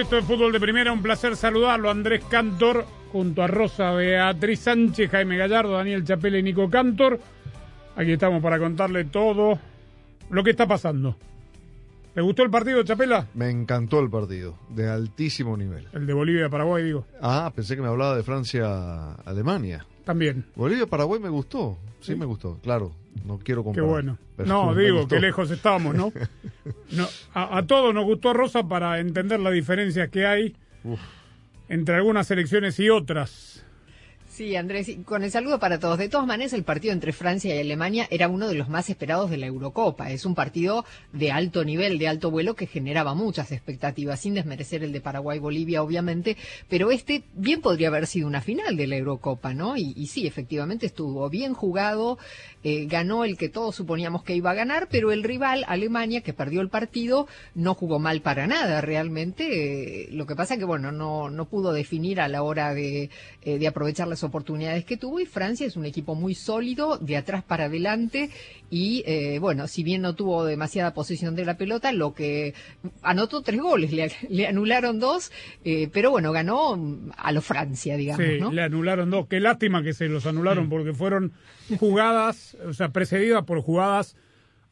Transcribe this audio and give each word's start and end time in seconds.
Bienvenidos 0.00 0.24
a 0.24 0.26
esto 0.26 0.32
de 0.32 0.38
Fútbol 0.38 0.52
de 0.52 0.60
Primera. 0.60 0.92
Un 0.92 1.02
placer 1.02 1.36
saludarlo. 1.36 1.90
Andrés 1.90 2.24
Cantor, 2.24 2.86
junto 3.12 3.42
a 3.42 3.46
Rosa 3.46 3.92
Beatriz 3.92 4.60
Sánchez, 4.60 5.10
Jaime 5.10 5.36
Gallardo, 5.36 5.72
Daniel 5.72 6.04
Chapela 6.04 6.38
y 6.38 6.42
Nico 6.42 6.70
Cantor. 6.70 7.20
Aquí 7.96 8.12
estamos 8.12 8.42
para 8.42 8.58
contarle 8.58 9.04
todo 9.04 9.58
lo 10.30 10.42
que 10.42 10.52
está 10.52 10.66
pasando. 10.66 11.16
¿Le 12.14 12.22
gustó 12.22 12.42
el 12.42 12.50
partido, 12.50 12.82
Chapela? 12.82 13.26
Me 13.34 13.50
encantó 13.50 14.00
el 14.00 14.08
partido, 14.08 14.56
de 14.70 14.88
altísimo 14.88 15.54
nivel. 15.54 15.86
El 15.92 16.06
de 16.06 16.14
Bolivia-Paraguay, 16.14 16.82
digo. 16.82 17.04
Ah, 17.20 17.52
pensé 17.54 17.76
que 17.76 17.82
me 17.82 17.88
hablaba 17.88 18.16
de 18.16 18.22
Francia-Alemania. 18.22 19.84
También. 20.10 20.44
Bolivia-Paraguay 20.56 21.20
me 21.20 21.28
gustó, 21.28 21.78
sí, 22.00 22.16
me 22.16 22.24
gustó, 22.26 22.58
claro. 22.64 22.90
No 23.24 23.38
quiero 23.38 23.62
Qué 23.62 23.66
comparar. 23.66 23.88
bueno. 23.90 24.18
pero 24.36 24.48
No, 24.48 24.74
digo, 24.74 25.06
que 25.06 25.20
lejos 25.20 25.50
estamos, 25.52 25.94
¿no? 25.94 26.12
No, 26.90 27.06
a, 27.32 27.58
a 27.58 27.66
todos 27.66 27.94
nos 27.94 28.04
gustó 28.04 28.32
Rosa 28.32 28.64
para 28.66 28.98
entender 28.98 29.38
las 29.38 29.52
diferencias 29.52 30.08
que 30.10 30.26
hay 30.26 30.56
Uf. 30.82 30.98
entre 31.68 31.94
algunas 31.94 32.26
selecciones 32.26 32.78
y 32.80 32.90
otras. 32.90 33.59
Sí, 34.40 34.56
Andrés, 34.56 34.88
y 34.88 34.96
con 35.02 35.22
el 35.22 35.30
saludo 35.30 35.58
para 35.58 35.78
todos. 35.78 35.98
De 35.98 36.08
todas 36.08 36.26
maneras, 36.26 36.54
el 36.54 36.64
partido 36.64 36.94
entre 36.94 37.12
Francia 37.12 37.54
y 37.54 37.58
Alemania 37.58 38.06
era 38.10 38.30
uno 38.30 38.48
de 38.48 38.54
los 38.54 38.70
más 38.70 38.88
esperados 38.88 39.28
de 39.28 39.36
la 39.36 39.44
Eurocopa. 39.44 40.12
Es 40.12 40.24
un 40.24 40.34
partido 40.34 40.86
de 41.12 41.30
alto 41.30 41.62
nivel, 41.62 41.98
de 41.98 42.08
alto 42.08 42.30
vuelo, 42.30 42.54
que 42.54 42.66
generaba 42.66 43.12
muchas 43.12 43.52
expectativas, 43.52 44.18
sin 44.18 44.32
desmerecer 44.32 44.82
el 44.82 44.92
de 44.92 45.02
Paraguay-Bolivia, 45.02 45.82
obviamente. 45.82 46.38
Pero 46.70 46.90
este 46.90 47.22
bien 47.34 47.60
podría 47.60 47.88
haber 47.88 48.06
sido 48.06 48.26
una 48.26 48.40
final 48.40 48.78
de 48.78 48.86
la 48.86 48.96
Eurocopa, 48.96 49.52
¿no? 49.52 49.76
Y, 49.76 49.92
y 49.94 50.06
sí, 50.06 50.26
efectivamente 50.26 50.86
estuvo 50.86 51.28
bien 51.28 51.52
jugado, 51.52 52.16
eh, 52.64 52.86
ganó 52.86 53.26
el 53.26 53.36
que 53.36 53.50
todos 53.50 53.76
suponíamos 53.76 54.22
que 54.22 54.36
iba 54.36 54.52
a 54.52 54.54
ganar, 54.54 54.88
pero 54.90 55.12
el 55.12 55.22
rival, 55.22 55.66
Alemania, 55.68 56.22
que 56.22 56.32
perdió 56.32 56.62
el 56.62 56.70
partido, 56.70 57.28
no 57.54 57.74
jugó 57.74 57.98
mal 57.98 58.22
para 58.22 58.46
nada, 58.46 58.80
realmente. 58.80 60.04
Eh, 60.04 60.08
lo 60.12 60.24
que 60.24 60.34
pasa 60.34 60.56
que, 60.56 60.64
bueno, 60.64 60.92
no, 60.92 61.28
no 61.28 61.44
pudo 61.44 61.74
definir 61.74 62.22
a 62.22 62.28
la 62.28 62.42
hora 62.42 62.72
de, 62.72 63.10
eh, 63.42 63.58
de 63.58 63.68
aprovechar 63.68 64.08
las 64.08 64.20
oportunidades 64.20 64.29
que 64.84 64.96
tuvo 64.96 65.20
y 65.20 65.26
Francia 65.26 65.66
es 65.66 65.76
un 65.76 65.84
equipo 65.84 66.14
muy 66.14 66.34
sólido, 66.34 66.98
de 66.98 67.16
atrás 67.16 67.42
para 67.44 67.64
adelante 67.64 68.30
y, 68.70 69.02
eh, 69.06 69.38
bueno, 69.40 69.66
si 69.68 69.82
bien 69.82 70.02
no 70.02 70.14
tuvo 70.14 70.44
demasiada 70.44 70.94
posesión 70.94 71.34
de 71.36 71.44
la 71.44 71.56
pelota, 71.56 71.92
lo 71.92 72.14
que 72.14 72.54
anotó 73.02 73.42
tres 73.42 73.60
goles, 73.60 73.92
le, 73.92 74.10
le 74.28 74.46
anularon 74.46 75.00
dos, 75.00 75.32
eh, 75.64 75.88
pero 75.92 76.10
bueno, 76.10 76.32
ganó 76.32 76.78
a 77.16 77.32
lo 77.32 77.42
Francia, 77.42 77.96
digamos, 77.96 78.24
Sí, 78.26 78.38
¿no? 78.40 78.52
le 78.52 78.62
anularon 78.62 79.10
dos. 79.10 79.26
Qué 79.28 79.40
lástima 79.40 79.82
que 79.82 79.92
se 79.92 80.08
los 80.08 80.26
anularon 80.26 80.68
porque 80.68 80.92
fueron 80.94 81.32
jugadas, 81.78 82.56
o 82.66 82.72
sea, 82.72 82.90
precedidas 82.90 83.44
por 83.44 83.60
jugadas 83.62 84.16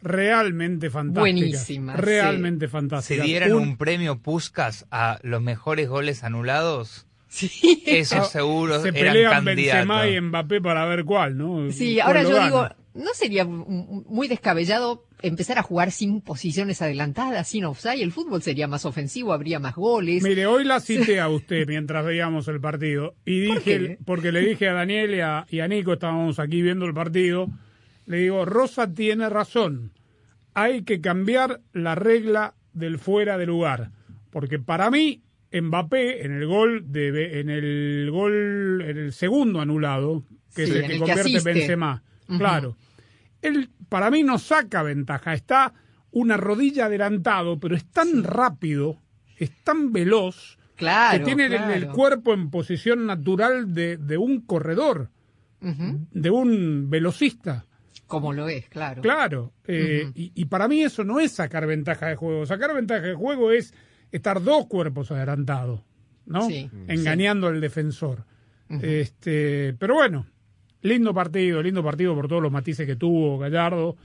realmente 0.01 0.91
fantásticas. 0.91 1.21
Buenísimas, 1.41 1.99
Realmente 1.99 2.67
¿Se 2.67 2.71
fantásticas. 2.71 3.27
dieran 3.27 3.53
Un- 3.55 3.63
un 3.63 3.77
premio 3.77 4.19
Puskas 4.21 4.87
a 4.91 5.19
los 5.23 5.43
mejores 5.43 5.89
goles 5.89 6.23
anulados? 6.23 7.07
Sí. 7.28 7.83
Eso 7.87 8.25
seguro 8.25 8.81
se 8.81 8.89
eran 8.89 8.94
pelean 9.12 9.44
Benzema 9.44 10.09
y 10.09 10.21
Mbappé 10.21 10.61
para 10.61 10.87
ver 10.87 11.05
cuál, 11.05 11.37
¿no? 11.37 11.71
Sí, 11.71 11.97
¿Cuál 11.97 12.06
ahora 12.06 12.22
yo 12.22 12.34
gana? 12.34 12.44
digo, 12.47 12.69
¿no 12.94 13.11
sería 13.15 13.44
muy 13.44 14.28
descabellado 14.28 15.05
empezar 15.21 15.59
a 15.59 15.62
jugar 15.62 15.91
sin 15.91 16.21
posiciones 16.22 16.81
adelantadas, 16.81 17.47
sin 17.49 17.65
offside? 17.67 18.00
El 18.03 18.12
fútbol 18.12 18.41
sería 18.43 18.67
más 18.67 18.84
ofensivo, 18.87 19.33
habría 19.34 19.59
más 19.59 19.75
goles. 19.75 20.22
Mire, 20.22 20.47
hoy 20.47 20.65
la 20.65 20.81
cité 20.81 21.21
a 21.21 21.28
usted 21.28 21.67
mientras 21.67 22.05
veíamos 22.05 22.49
el 22.49 22.61
partido 22.61 23.15
y 23.27 23.47
¿Por 23.49 23.56
dije, 23.59 23.78
qué? 23.78 23.99
porque 24.06 24.33
le 24.33 24.41
dije 24.41 24.69
a 24.69 24.72
Daniel 24.72 25.15
y 25.15 25.21
a, 25.21 25.44
y 25.50 25.61
a 25.61 25.69
Nico, 25.69 25.93
estábamos 25.93 26.38
aquí 26.38 26.62
viendo 26.62 26.87
el 26.87 26.94
partido, 26.94 27.49
le 28.06 28.19
digo, 28.21 28.47
Rosa 28.47 28.94
tiene 28.94 29.28
razón, 29.28 29.93
hay 30.55 30.83
que 30.83 31.03
cambiar 31.03 31.61
la 31.75 31.94
regla 31.94 32.55
del 32.72 32.99
fuera 32.99 33.37
de 33.37 33.44
lugar, 33.47 33.91
porque 34.31 34.59
para 34.59 34.91
mí 34.91 35.21
Mbappé 35.53 36.25
en 36.25 36.33
el 36.33 36.47
gol 36.47 36.85
de 36.93 37.41
en 37.41 37.49
el 37.51 38.09
gol 38.11 38.83
en 38.87 38.99
el 38.99 39.13
segundo 39.13 39.61
anulado, 39.61 40.25
que 40.55 40.67
Sí, 40.67 40.71
es 40.73 40.77
el 40.77 40.77
en 40.77 40.87
que 40.87 40.87
el 40.87 40.93
que 40.93 40.99
convierte 41.07 41.21
asiste. 41.37 41.53
Benzema, 41.53 42.03
claro. 42.39 42.77
Él 43.43 43.71
para 43.89 44.11
mí 44.11 44.23
no 44.23 44.39
saca 44.39 44.83
ventaja, 44.83 45.33
está 45.35 45.73
una 46.11 46.37
rodilla 46.37 46.87
adelantado, 46.87 47.59
pero 47.59 47.77
es 47.77 47.85
tan 47.87 48.25
rápido, 48.25 49.01
es 49.39 49.51
tan 49.63 49.93
veloz 49.93 50.59
claro, 50.77 51.19
que 51.19 51.25
tiene 51.35 51.47
el- 51.77 51.89
cuerpo 51.89 52.35
en 52.35 52.51
posición 52.51 53.07
natural 53.07 53.73
de, 53.73 53.97
de 53.97 54.17
un 54.19 54.41
corredor, 54.43 55.11
de 55.61 56.31
un 56.31 56.91
velocista. 56.91 57.65
Como 58.07 58.33
lo 58.33 58.49
es, 58.49 58.69
claro. 58.69 59.03
Claro. 59.03 59.53
eh, 59.67 60.11
y 60.15 60.45
para 60.47 60.67
mí 60.67 60.83
eso 60.83 61.05
no 61.05 61.21
es 61.21 61.33
sacar 61.33 61.67
ventaja 61.67 62.07
de 62.09 62.17
juego. 62.17 62.47
Sacar 62.47 62.75
ventaja 62.75 63.03
de 63.07 63.15
juego 63.15 63.53
es 63.53 63.75
estar 64.13 64.43
dos 64.43 64.67
cuerpos 64.67 65.11
adelantados, 65.11 65.81
¿no? 66.27 66.47
Sí, 66.49 66.71
Engañando 66.87 67.47
al 67.49 67.61
defensor. 67.61 68.25
este, 68.69 69.75
pero 69.79 69.95
bueno, 69.95 70.27
lindo 70.83 71.13
partido, 71.15 71.63
lindo 71.63 71.83
partido 71.83 72.15
por 72.15 72.29
todos 72.29 72.43
los 72.43 72.53
matices 72.53 72.87
que 72.87 72.97
tuvo 72.97 73.39
Gallardo. 73.39 73.97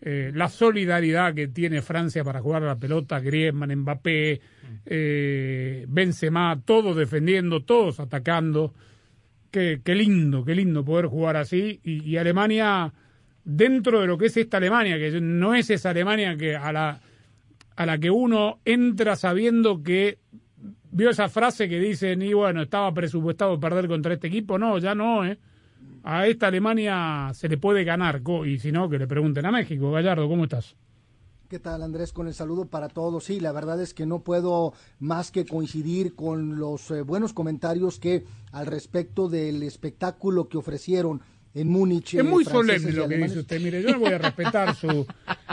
eh, 0.00 0.30
la 0.34 0.48
solidaridad 0.48 1.34
que 1.34 1.48
tiene 1.48 1.82
Francia 1.82 2.22
para 2.24 2.40
jugar 2.40 2.62
a 2.62 2.66
la 2.66 2.76
pelota, 2.78 3.18
Griezmann, 3.20 3.74
Mbappé, 3.80 4.40
eh, 4.86 5.84
Benzema, 5.88 6.60
todos 6.64 6.96
defendiendo, 6.96 7.64
todos 7.64 7.98
atacando. 8.00 8.72
Qué, 9.50 9.80
qué 9.82 9.94
lindo, 9.94 10.44
qué 10.44 10.54
lindo 10.54 10.84
poder 10.84 11.06
jugar 11.06 11.36
así. 11.36 11.80
Y, 11.82 12.04
y 12.04 12.16
Alemania, 12.16 12.92
dentro 13.44 14.00
de 14.00 14.06
lo 14.06 14.18
que 14.18 14.26
es 14.26 14.36
esta 14.36 14.58
Alemania, 14.58 14.98
que 14.98 15.20
no 15.20 15.54
es 15.54 15.68
esa 15.70 15.90
Alemania 15.90 16.36
que 16.36 16.54
a 16.54 16.70
la, 16.72 17.00
a 17.78 17.86
la 17.86 17.96
que 17.96 18.10
uno 18.10 18.58
entra 18.64 19.14
sabiendo 19.14 19.84
que 19.84 20.18
vio 20.90 21.10
esa 21.10 21.28
frase 21.28 21.68
que 21.68 21.78
dicen, 21.78 22.20
y 22.22 22.32
bueno, 22.32 22.62
estaba 22.62 22.92
presupuestado 22.92 23.60
perder 23.60 23.86
contra 23.86 24.14
este 24.14 24.26
equipo. 24.26 24.58
No, 24.58 24.78
ya 24.78 24.96
no, 24.96 25.24
¿eh? 25.24 25.38
A 26.02 26.26
esta 26.26 26.48
Alemania 26.48 27.30
se 27.34 27.48
le 27.48 27.56
puede 27.56 27.84
ganar. 27.84 28.20
Y 28.44 28.58
si 28.58 28.72
no, 28.72 28.88
que 28.88 28.98
le 28.98 29.06
pregunten 29.06 29.46
a 29.46 29.52
México. 29.52 29.92
Gallardo, 29.92 30.28
¿cómo 30.28 30.42
estás? 30.42 30.74
¿Qué 31.48 31.60
tal 31.60 31.84
Andrés? 31.84 32.12
Con 32.12 32.26
el 32.26 32.34
saludo 32.34 32.64
para 32.64 32.88
todos. 32.88 33.22
Sí, 33.22 33.38
la 33.38 33.52
verdad 33.52 33.80
es 33.80 33.94
que 33.94 34.06
no 34.06 34.24
puedo 34.24 34.72
más 34.98 35.30
que 35.30 35.46
coincidir 35.46 36.16
con 36.16 36.58
los 36.58 36.90
eh, 36.90 37.02
buenos 37.02 37.32
comentarios 37.32 38.00
que 38.00 38.24
al 38.50 38.66
respecto 38.66 39.28
del 39.28 39.62
espectáculo 39.62 40.48
que 40.48 40.58
ofrecieron 40.58 41.22
en 41.60 41.68
Múnich. 41.68 42.14
Es 42.14 42.20
eh, 42.20 42.22
muy 42.22 42.44
solemne 42.44 42.92
lo 42.92 43.08
que 43.08 43.16
dice 43.16 43.38
usted. 43.40 43.60
Mire, 43.60 43.82
yo 43.82 43.98
voy 43.98 44.12
a 44.12 44.18
respetar 44.18 44.74
su, 44.74 45.06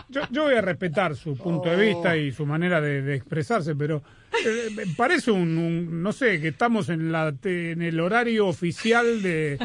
yo, 0.10 0.22
yo 0.32 0.44
voy 0.44 0.56
a 0.56 0.62
respetar 0.62 1.16
su 1.16 1.36
punto 1.38 1.70
de 1.70 1.76
vista 1.78 2.16
y 2.18 2.32
su 2.32 2.46
manera 2.46 2.80
de, 2.82 3.02
de 3.02 3.16
expresarse, 3.16 3.76
pero 3.76 4.02
eh, 4.46 4.70
parece 4.98 5.32
un, 5.32 5.58
un- 5.58 6.04
no 6.04 6.12
sé, 6.14 6.40
que 6.42 6.50
estamos 6.50 6.90
en 6.90 7.12
la 7.12 7.34
en 7.44 7.82
el 7.82 8.00
horario 8.00 8.48
oficial 8.48 9.22
de 9.22 9.58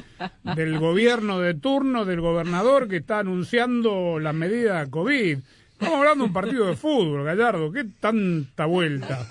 del 0.57 0.79
gobierno 0.79 1.41
de 1.41 1.55
turno 1.55 2.05
del 2.05 2.21
gobernador 2.21 2.89
que 2.89 2.97
está 2.99 3.19
anunciando 3.21 4.19
la 4.19 4.33
medida 4.33 4.87
COVID. 4.87 5.39
Estamos 5.73 5.99
hablando 5.99 6.25
de 6.25 6.29
un 6.29 6.35
partido 6.35 6.67
de 6.67 6.77
fútbol, 6.77 7.25
Gallardo. 7.25 7.73
¿Qué 7.73 7.85
tanta 8.01 8.67
vuelta? 8.67 9.27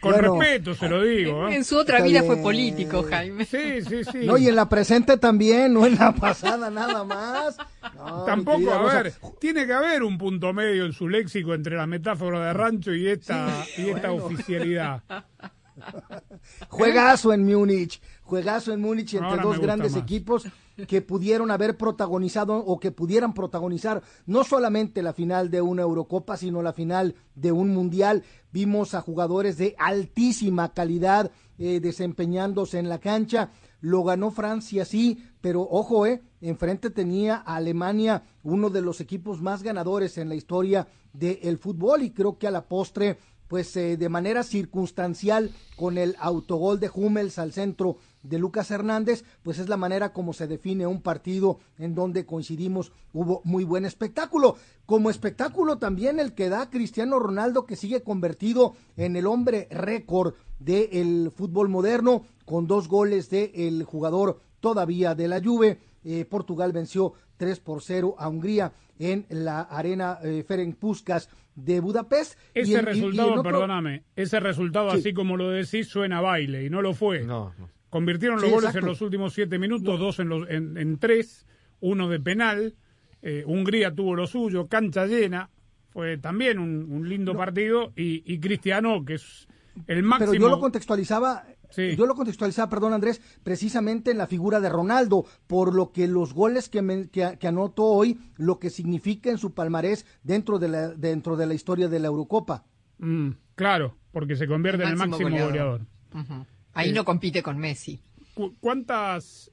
Con 0.00 0.12
Bueno. 0.12 0.38
respeto 0.38 0.74
se 0.74 0.88
lo 0.88 1.02
digo. 1.02 1.48
¿eh? 1.48 1.56
En 1.56 1.64
su 1.64 1.76
otra 1.76 1.98
Está 1.98 2.08
vida 2.08 2.22
fue 2.22 2.36
político, 2.36 3.02
Jaime. 3.02 3.44
Sí, 3.44 3.82
sí, 3.82 4.04
sí. 4.04 4.18
No, 4.24 4.36
y 4.38 4.48
en 4.48 4.56
la 4.56 4.68
presente 4.68 5.16
también, 5.16 5.74
no 5.74 5.84
en 5.86 5.96
la 5.96 6.12
pasada 6.12 6.70
nada 6.70 7.04
más. 7.04 7.56
No, 7.96 8.24
Tampoco, 8.24 8.72
a 8.72 8.92
ver, 9.02 9.14
tiene 9.40 9.66
que 9.66 9.72
haber 9.72 10.02
un 10.02 10.16
punto 10.18 10.52
medio 10.52 10.84
en 10.86 10.92
su 10.92 11.08
léxico 11.08 11.54
entre 11.54 11.76
la 11.76 11.86
metáfora 11.86 12.46
de 12.46 12.52
rancho 12.52 12.94
y 12.94 13.08
esta, 13.08 13.64
y 13.76 13.88
esta 13.90 14.12
oficialidad. 14.12 15.02
Juegazo 16.68 17.32
en 17.32 17.44
Múnich, 17.44 18.00
juegazo 18.28 18.72
en 18.72 18.80
Múnich 18.80 19.14
entre 19.14 19.30
Ahora 19.30 19.42
dos 19.42 19.58
grandes 19.58 19.92
más. 19.92 20.02
equipos 20.02 20.46
que 20.86 21.00
pudieron 21.00 21.50
haber 21.50 21.76
protagonizado 21.76 22.56
o 22.58 22.78
que 22.78 22.92
pudieran 22.92 23.32
protagonizar 23.32 24.02
no 24.26 24.44
solamente 24.44 25.02
la 25.02 25.14
final 25.14 25.50
de 25.50 25.62
una 25.62 25.82
Eurocopa, 25.82 26.36
sino 26.36 26.62
la 26.62 26.74
final 26.74 27.14
de 27.34 27.52
un 27.52 27.70
Mundial. 27.70 28.22
Vimos 28.52 28.94
a 28.94 29.00
jugadores 29.00 29.56
de 29.56 29.74
altísima 29.78 30.74
calidad 30.74 31.32
eh, 31.58 31.80
desempeñándose 31.80 32.78
en 32.78 32.88
la 32.88 32.98
cancha. 32.98 33.50
Lo 33.80 34.04
ganó 34.04 34.30
Francia, 34.30 34.84
sí, 34.84 35.24
pero 35.40 35.62
ojo, 35.62 36.06
eh, 36.06 36.22
enfrente 36.40 36.90
tenía 36.90 37.36
a 37.36 37.56
Alemania, 37.56 38.24
uno 38.42 38.68
de 38.68 38.82
los 38.82 39.00
equipos 39.00 39.40
más 39.40 39.62
ganadores 39.62 40.18
en 40.18 40.28
la 40.28 40.34
historia 40.34 40.86
del 41.12 41.58
fútbol 41.58 42.02
y 42.02 42.10
creo 42.10 42.38
que 42.38 42.46
a 42.46 42.50
la 42.50 42.68
postre 42.68 43.16
pues 43.48 43.74
eh, 43.76 43.96
de 43.96 44.08
manera 44.08 44.42
circunstancial 44.42 45.50
con 45.76 45.98
el 45.98 46.14
autogol 46.20 46.78
de 46.78 46.90
Hummels 46.92 47.38
al 47.38 47.52
centro 47.52 47.96
de 48.28 48.38
Lucas 48.38 48.70
Hernández, 48.70 49.24
pues 49.42 49.58
es 49.58 49.68
la 49.68 49.76
manera 49.76 50.12
como 50.12 50.32
se 50.32 50.46
define 50.46 50.86
un 50.86 51.00
partido 51.02 51.58
en 51.78 51.94
donde 51.94 52.26
coincidimos, 52.26 52.92
hubo 53.12 53.40
muy 53.44 53.64
buen 53.64 53.84
espectáculo. 53.84 54.56
Como 54.86 55.10
espectáculo 55.10 55.78
también 55.78 56.18
el 56.20 56.34
que 56.34 56.48
da 56.48 56.70
Cristiano 56.70 57.18
Ronaldo, 57.18 57.66
que 57.66 57.76
sigue 57.76 58.02
convertido 58.02 58.74
en 58.96 59.16
el 59.16 59.26
hombre 59.26 59.68
récord 59.70 60.34
del 60.58 61.30
fútbol 61.34 61.68
moderno, 61.68 62.24
con 62.44 62.66
dos 62.66 62.88
goles 62.88 63.30
del 63.30 63.84
jugador 63.84 64.40
todavía 64.60 65.14
de 65.14 65.28
la 65.28 65.42
Juve. 65.42 65.78
Eh, 66.04 66.24
Portugal 66.24 66.72
venció 66.72 67.12
3 67.36 67.60
por 67.60 67.82
0 67.82 68.14
a 68.18 68.28
Hungría 68.28 68.72
en 68.98 69.26
la 69.30 69.60
arena 69.62 70.18
eh, 70.22 70.44
Ferenc 70.46 70.76
Puskas 70.76 71.28
de 71.54 71.80
Budapest. 71.80 72.38
Y 72.54 72.60
Ese 72.60 72.72
en- 72.72 72.78
y- 72.78 72.80
y 72.80 72.84
resultado, 72.84 73.30
otro- 73.30 73.42
perdóname, 73.42 74.04
ese 74.16 74.40
resultado, 74.40 74.90
Sí. 74.92 74.98
así 74.98 75.12
como 75.14 75.36
lo 75.36 75.50
decís, 75.50 75.88
suena 75.88 76.18
a 76.18 76.22
baile 76.22 76.64
y 76.64 76.70
no 76.70 76.82
lo 76.82 76.94
fue. 76.94 77.22
No, 77.24 77.52
no. 77.58 77.68
Convirtieron 77.90 78.36
los 78.36 78.44
Sí, 78.46 78.50
goles 78.50 78.68
exacto. 78.70 78.86
en 78.86 78.90
los 78.92 79.00
últimos 79.00 79.32
siete 79.32 79.58
minutos, 79.58 79.98
dos 79.98 80.18
en, 80.18 80.28
los, 80.28 80.48
en, 80.50 80.76
en 80.76 80.98
tres, 80.98 81.46
uno 81.80 82.08
de 82.08 82.20
penal. 82.20 82.74
eh, 83.22 83.42
Hungría 83.46 83.94
tuvo 83.94 84.14
lo 84.14 84.26
suyo, 84.26 84.68
cancha 84.68 85.06
llena. 85.06 85.50
Fue 85.90 86.18
también 86.18 86.58
un, 86.58 86.86
un 86.92 87.08
lindo 87.08 87.34
partido. 87.34 87.92
Y, 87.96 88.22
y 88.30 88.38
Cristiano, 88.40 89.04
que 89.04 89.14
es 89.14 89.48
el 89.86 90.02
máximo. 90.02 90.32
Pero 90.32 90.42
yo 90.44 90.48
lo 90.50 90.60
contextualizaba, 90.60 91.44
Sí. 91.70 91.96
yo 91.96 92.06
lo 92.06 92.14
contextualizaba, 92.14 92.70
perdón 92.70 92.92
Andrés, 92.94 93.20
precisamente 93.42 94.10
en 94.10 94.18
la 94.18 94.26
figura 94.26 94.58
de 94.60 94.68
Ronaldo, 94.70 95.24
por 95.46 95.74
lo 95.74 95.92
que 95.92 96.06
los 96.08 96.32
goles 96.32 96.68
que, 96.70 96.80
me- 96.82 97.08
que, 97.10 97.36
que 97.38 97.46
anotó 97.48 97.84
hoy, 97.84 98.18
lo 98.36 98.58
que 98.58 98.70
significa 98.70 99.30
en 99.30 99.36
su 99.38 99.52
palmarés 99.52 100.06
dentro 100.22 100.58
de 100.58 100.68
la, 100.68 100.88
dentro 100.94 101.36
de 101.36 101.46
la 101.46 101.54
historia 101.54 101.88
de 101.88 102.00
la 102.00 102.06
Eurocopa. 102.08 102.64
Mm, 102.98 103.30
claro, 103.54 103.96
porque 104.12 104.34
se 104.36 104.46
convierte 104.46 104.82
en 104.84 104.90
el 104.90 104.96
máximo 104.96 105.28
goleador. 105.30 105.82
Ujú. 106.14 106.46
Ahí 106.74 106.92
no 106.92 107.04
compite 107.04 107.42
con 107.42 107.58
Messi. 107.58 108.00
Cu- 108.34 108.54
¿Cuántas.? 108.60 109.50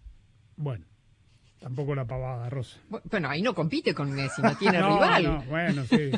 Bueno, 0.58 0.86
tampoco 1.60 1.96
la 1.96 2.06
pavada, 2.06 2.50
Rosa. 2.50 2.78
Bu- 2.90 3.02
Bueno, 3.10 3.30
ahí 3.30 3.42
no 3.42 3.54
compite 3.56 3.94
con 3.96 4.12
Messi, 4.12 4.42
no 4.42 4.56
tiene 4.60 4.80
No, 4.80 4.94
rival. 4.96 5.24
no, 5.24 5.44
bueno, 5.46 5.84
sí. 5.86 5.96
Eh, 5.96 6.12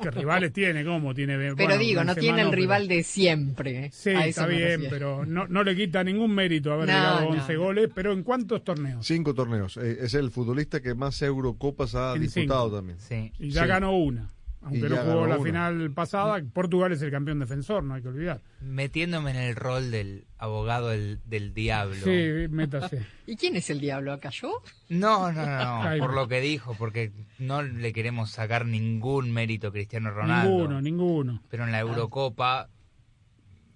¿Qué 0.00 0.10
rivales 0.10 0.52
tiene? 0.52 0.84
¿Cómo 0.84 1.14
tiene? 1.14 1.36
Pero 1.36 1.54
bueno, 1.56 1.76
digo, 1.78 2.02
no 2.04 2.14
tiene 2.14 2.40
el 2.42 2.48
pero- 2.50 2.56
rival 2.60 2.88
de 2.88 3.02
siempre. 3.02 3.90
Sí, 3.92 4.10
A 4.10 4.20
eso 4.26 4.28
está 4.42 4.46
bien, 4.46 4.86
pero 4.88 5.26
no, 5.26 5.46
no 5.46 5.62
le 5.62 5.76
quita 5.76 6.02
ningún 6.02 6.34
mérito 6.34 6.72
haber 6.72 6.86
No, 6.88 6.92
llegado 6.94 7.18
a 7.18 7.20
no, 7.22 7.28
11 7.30 7.54
no. 7.54 7.60
goles. 7.60 7.90
¿Pero 7.94 8.12
en 8.12 8.22
cuántos 8.22 8.64
torneos? 8.64 9.06
Cinco 9.06 9.34
torneos. 9.34 9.76
Eh, 9.76 9.98
es 10.00 10.14
el 10.14 10.30
futbolista 10.30 10.80
que 10.80 10.94
más 10.94 11.20
Eurocopas 11.20 11.94
ha 11.94 12.14
En 12.14 12.22
disputado 12.22 12.64
cinco. 12.64 12.76
también. 12.76 12.98
Sí. 13.00 13.32
Y 13.38 13.50
ya 13.50 13.62
Sí. 13.62 13.68
ganó 13.68 13.92
una. 13.96 14.30
Aunque 14.60 14.88
no 14.88 14.96
jugó 14.96 15.26
la 15.26 15.38
final 15.38 15.90
pasada, 15.92 16.42
Portugal 16.52 16.92
es 16.92 17.00
el 17.02 17.10
campeón 17.10 17.38
defensor, 17.38 17.84
no 17.84 17.94
hay 17.94 18.02
que 18.02 18.08
olvidar. 18.08 18.40
Metiéndome 18.60 19.30
en 19.30 19.36
el 19.36 19.54
rol 19.54 19.90
del 19.90 20.26
abogado 20.36 20.88
del, 20.88 21.20
del 21.26 21.54
diablo. 21.54 21.96
Sí, 21.96 22.48
métase. 22.50 23.06
¿Y 23.26 23.36
quién 23.36 23.54
es 23.56 23.70
el 23.70 23.80
diablo 23.80 24.12
acá? 24.12 24.30
¿Yo? 24.30 24.62
No, 24.88 25.30
no, 25.32 25.46
no, 25.46 25.82
Ay, 25.82 26.00
por 26.00 26.10
no. 26.10 26.16
lo 26.16 26.28
que 26.28 26.40
dijo, 26.40 26.74
porque 26.76 27.12
no 27.38 27.62
le 27.62 27.92
queremos 27.92 28.30
sacar 28.30 28.66
ningún 28.66 29.32
mérito 29.32 29.68
a 29.68 29.72
Cristiano 29.72 30.10
Ronaldo. 30.10 30.50
Ninguno, 30.50 30.80
ninguno. 30.82 31.42
Pero 31.48 31.64
en 31.64 31.72
la 31.72 31.80
Eurocopa 31.80 32.68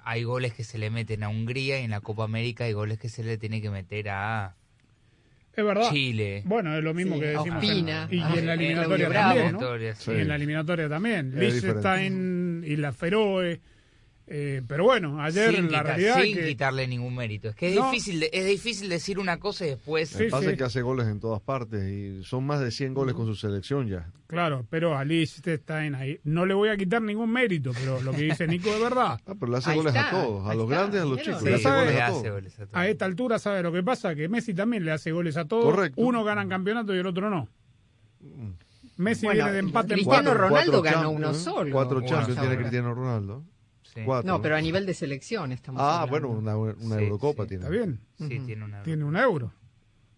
hay 0.05 0.25
goles 0.25 0.53
que 0.53 0.65
se 0.65 0.79
le 0.79 0.91
meten 0.91 1.23
a 1.23 1.29
Hungría 1.29 1.81
y 1.81 1.85
en 1.85 1.93
la 1.93 2.01
Copa 2.01 2.25
América 2.25 2.65
hay 2.65 2.73
goles 2.73 2.99
que 2.99 3.09
se 3.09 3.23
le 3.23 3.39
tiene 3.39 3.63
que 3.63 3.71
meter 3.71 4.09
a 4.11 4.57
Es 5.55 5.65
verdad. 5.65 5.91
Chile. 5.91 6.43
Bueno, 6.45 6.77
es 6.77 6.83
lo 6.83 6.95
mismo 6.95 7.17
Sí, 7.17 7.21
que 7.21 7.27
decimos. 7.27 7.63
Ospina, 7.63 8.09
en, 8.11 8.19
y 8.19 8.23
ah, 8.23 8.35
en 8.37 8.47
la 8.47 8.55
eliminatoria 8.55 9.11
también. 9.11 9.53
¿no? 9.53 9.95
Sí. 9.95 10.11
Y 10.13 10.21
en 10.21 10.29
la 10.29 10.37
eliminatoria 10.37 10.89
también. 10.89 11.39
Liechtenstein 11.39 12.65
y 12.67 12.77
la 12.77 12.93
Feroe. 12.93 13.61
Eh, 14.35 14.63
pero 14.67 14.85
bueno, 14.85 15.21
ayer 15.23 15.55
sin, 15.55 15.71
la 15.71 15.83
realidad 15.83 16.23
sin 16.23 16.35
que... 16.37 16.47
quitarle 16.49 16.89
ningún 16.89 17.15
mérito. 17.15 17.51
Es 17.51 17.55
que 17.55 17.69
es 17.69 17.77
No. 17.77 17.91
difícil 17.91 18.21
de- 18.21 18.31
es 18.33 18.47
difícil 18.47 18.89
decir 18.89 19.19
una 19.19 19.39
cosa 19.39 19.67
y 19.67 19.69
después 19.71 20.09
Sí, 20.09 20.25
pasa 20.31 20.51
sí. 20.51 20.57
que 20.57 20.65
hace 20.65 20.81
goles 20.81 21.07
en 21.07 21.21
todas 21.21 21.43
partes 21.43 21.83
y 21.87 22.25
son 22.25 22.47
más 22.47 22.61
de 22.61 22.71
100 22.71 22.95
goles 22.95 23.15
con 23.15 23.27
su 23.27 23.35
selección 23.35 23.89
ya. 23.89 24.11
Claro, 24.27 24.65
pero 24.71 24.97
a 24.97 25.05
Liechtenstein 25.05 25.95
ahí. 25.95 26.19
No 26.25 26.47
le 26.47 26.55
voy 26.55 26.71
a 26.71 26.77
quitar 26.79 27.03
ningún 27.03 27.31
mérito, 27.31 27.73
pero 27.75 28.01
lo 28.01 28.13
que 28.13 28.23
dice 28.23 28.47
Nico 28.47 28.71
es 28.71 28.81
verdad. 28.81 29.21
Ah, 29.27 29.35
pero 29.39 29.53
le 29.53 29.59
hace 29.59 29.71
Ahí 29.73 29.77
goles 29.77 29.95
a 29.95 30.11
todos, 30.11 30.49
a 30.49 30.55
los 30.55 30.65
está, 30.65 30.75
grandes, 30.81 31.03
a 31.03 31.05
los 31.05 31.21
chicos. 31.21 31.41
Sí, 31.41 31.45
le 31.45 31.55
hace 31.57 31.69
goles 31.71 31.95
le 31.95 32.01
a 32.03 32.07
todos. 32.09 32.23
goles 32.31 32.55
a 32.55 32.57
todos. 32.67 32.71
A 32.77 32.89
esta 32.89 33.05
altura 33.05 33.39
sabe 33.39 33.63
lo 33.63 33.71
que 33.71 33.83
pasa, 33.83 34.15
que 34.15 34.29
Messi 34.31 34.55
también 34.55 34.85
le 34.87 34.93
hace 34.93 35.13
goles 35.13 35.37
a 35.37 35.45
todos. 35.45 35.65
Correcto. 35.67 36.01
Uno 36.01 36.25
gana 36.25 36.49
campeonato 36.49 36.95
y 36.95 36.99
el 36.99 37.07
otro 37.07 37.29
no. 37.29 37.49
Messi 38.97 39.27
Bueno, 39.27 39.39
viene 39.45 39.53
de 39.53 39.59
empate 39.59 39.95
en 39.95 39.99
Cristiano. 40.01 40.35
Ronaldo 40.35 40.73
cuatro 40.81 40.83
ganó 40.83 41.11
uno 41.11 41.35
solo. 41.35 41.73
Cuatro 41.73 42.01
Champions 42.03 42.41
tiene 42.41 42.57
Cristiano 42.57 42.95
Ronaldo. 42.95 43.45
Sí. 43.95 44.01
Cuatro. 44.07 44.31
No, 44.31 44.41
pero 44.41 44.57
a 44.57 44.61
nivel 44.61 44.87
de 44.87 44.95
selección 44.95 45.53
estamos 45.53 45.83
Ah, 45.83 46.03
hablando. 46.03 46.29
bueno, 46.29 46.41
una, 46.41 46.57
una 46.57 46.97
Sí, 46.97 47.03
Eurocopa 47.05 47.43
sí. 47.43 47.49
tiene. 47.51 47.65
Está 47.65 47.75
bien. 47.77 48.01
Sí, 48.19 48.41
tiene 48.47 48.65
una 48.65 48.83
Tiene 48.83 49.05
un 49.05 49.17
euro. 49.17 49.53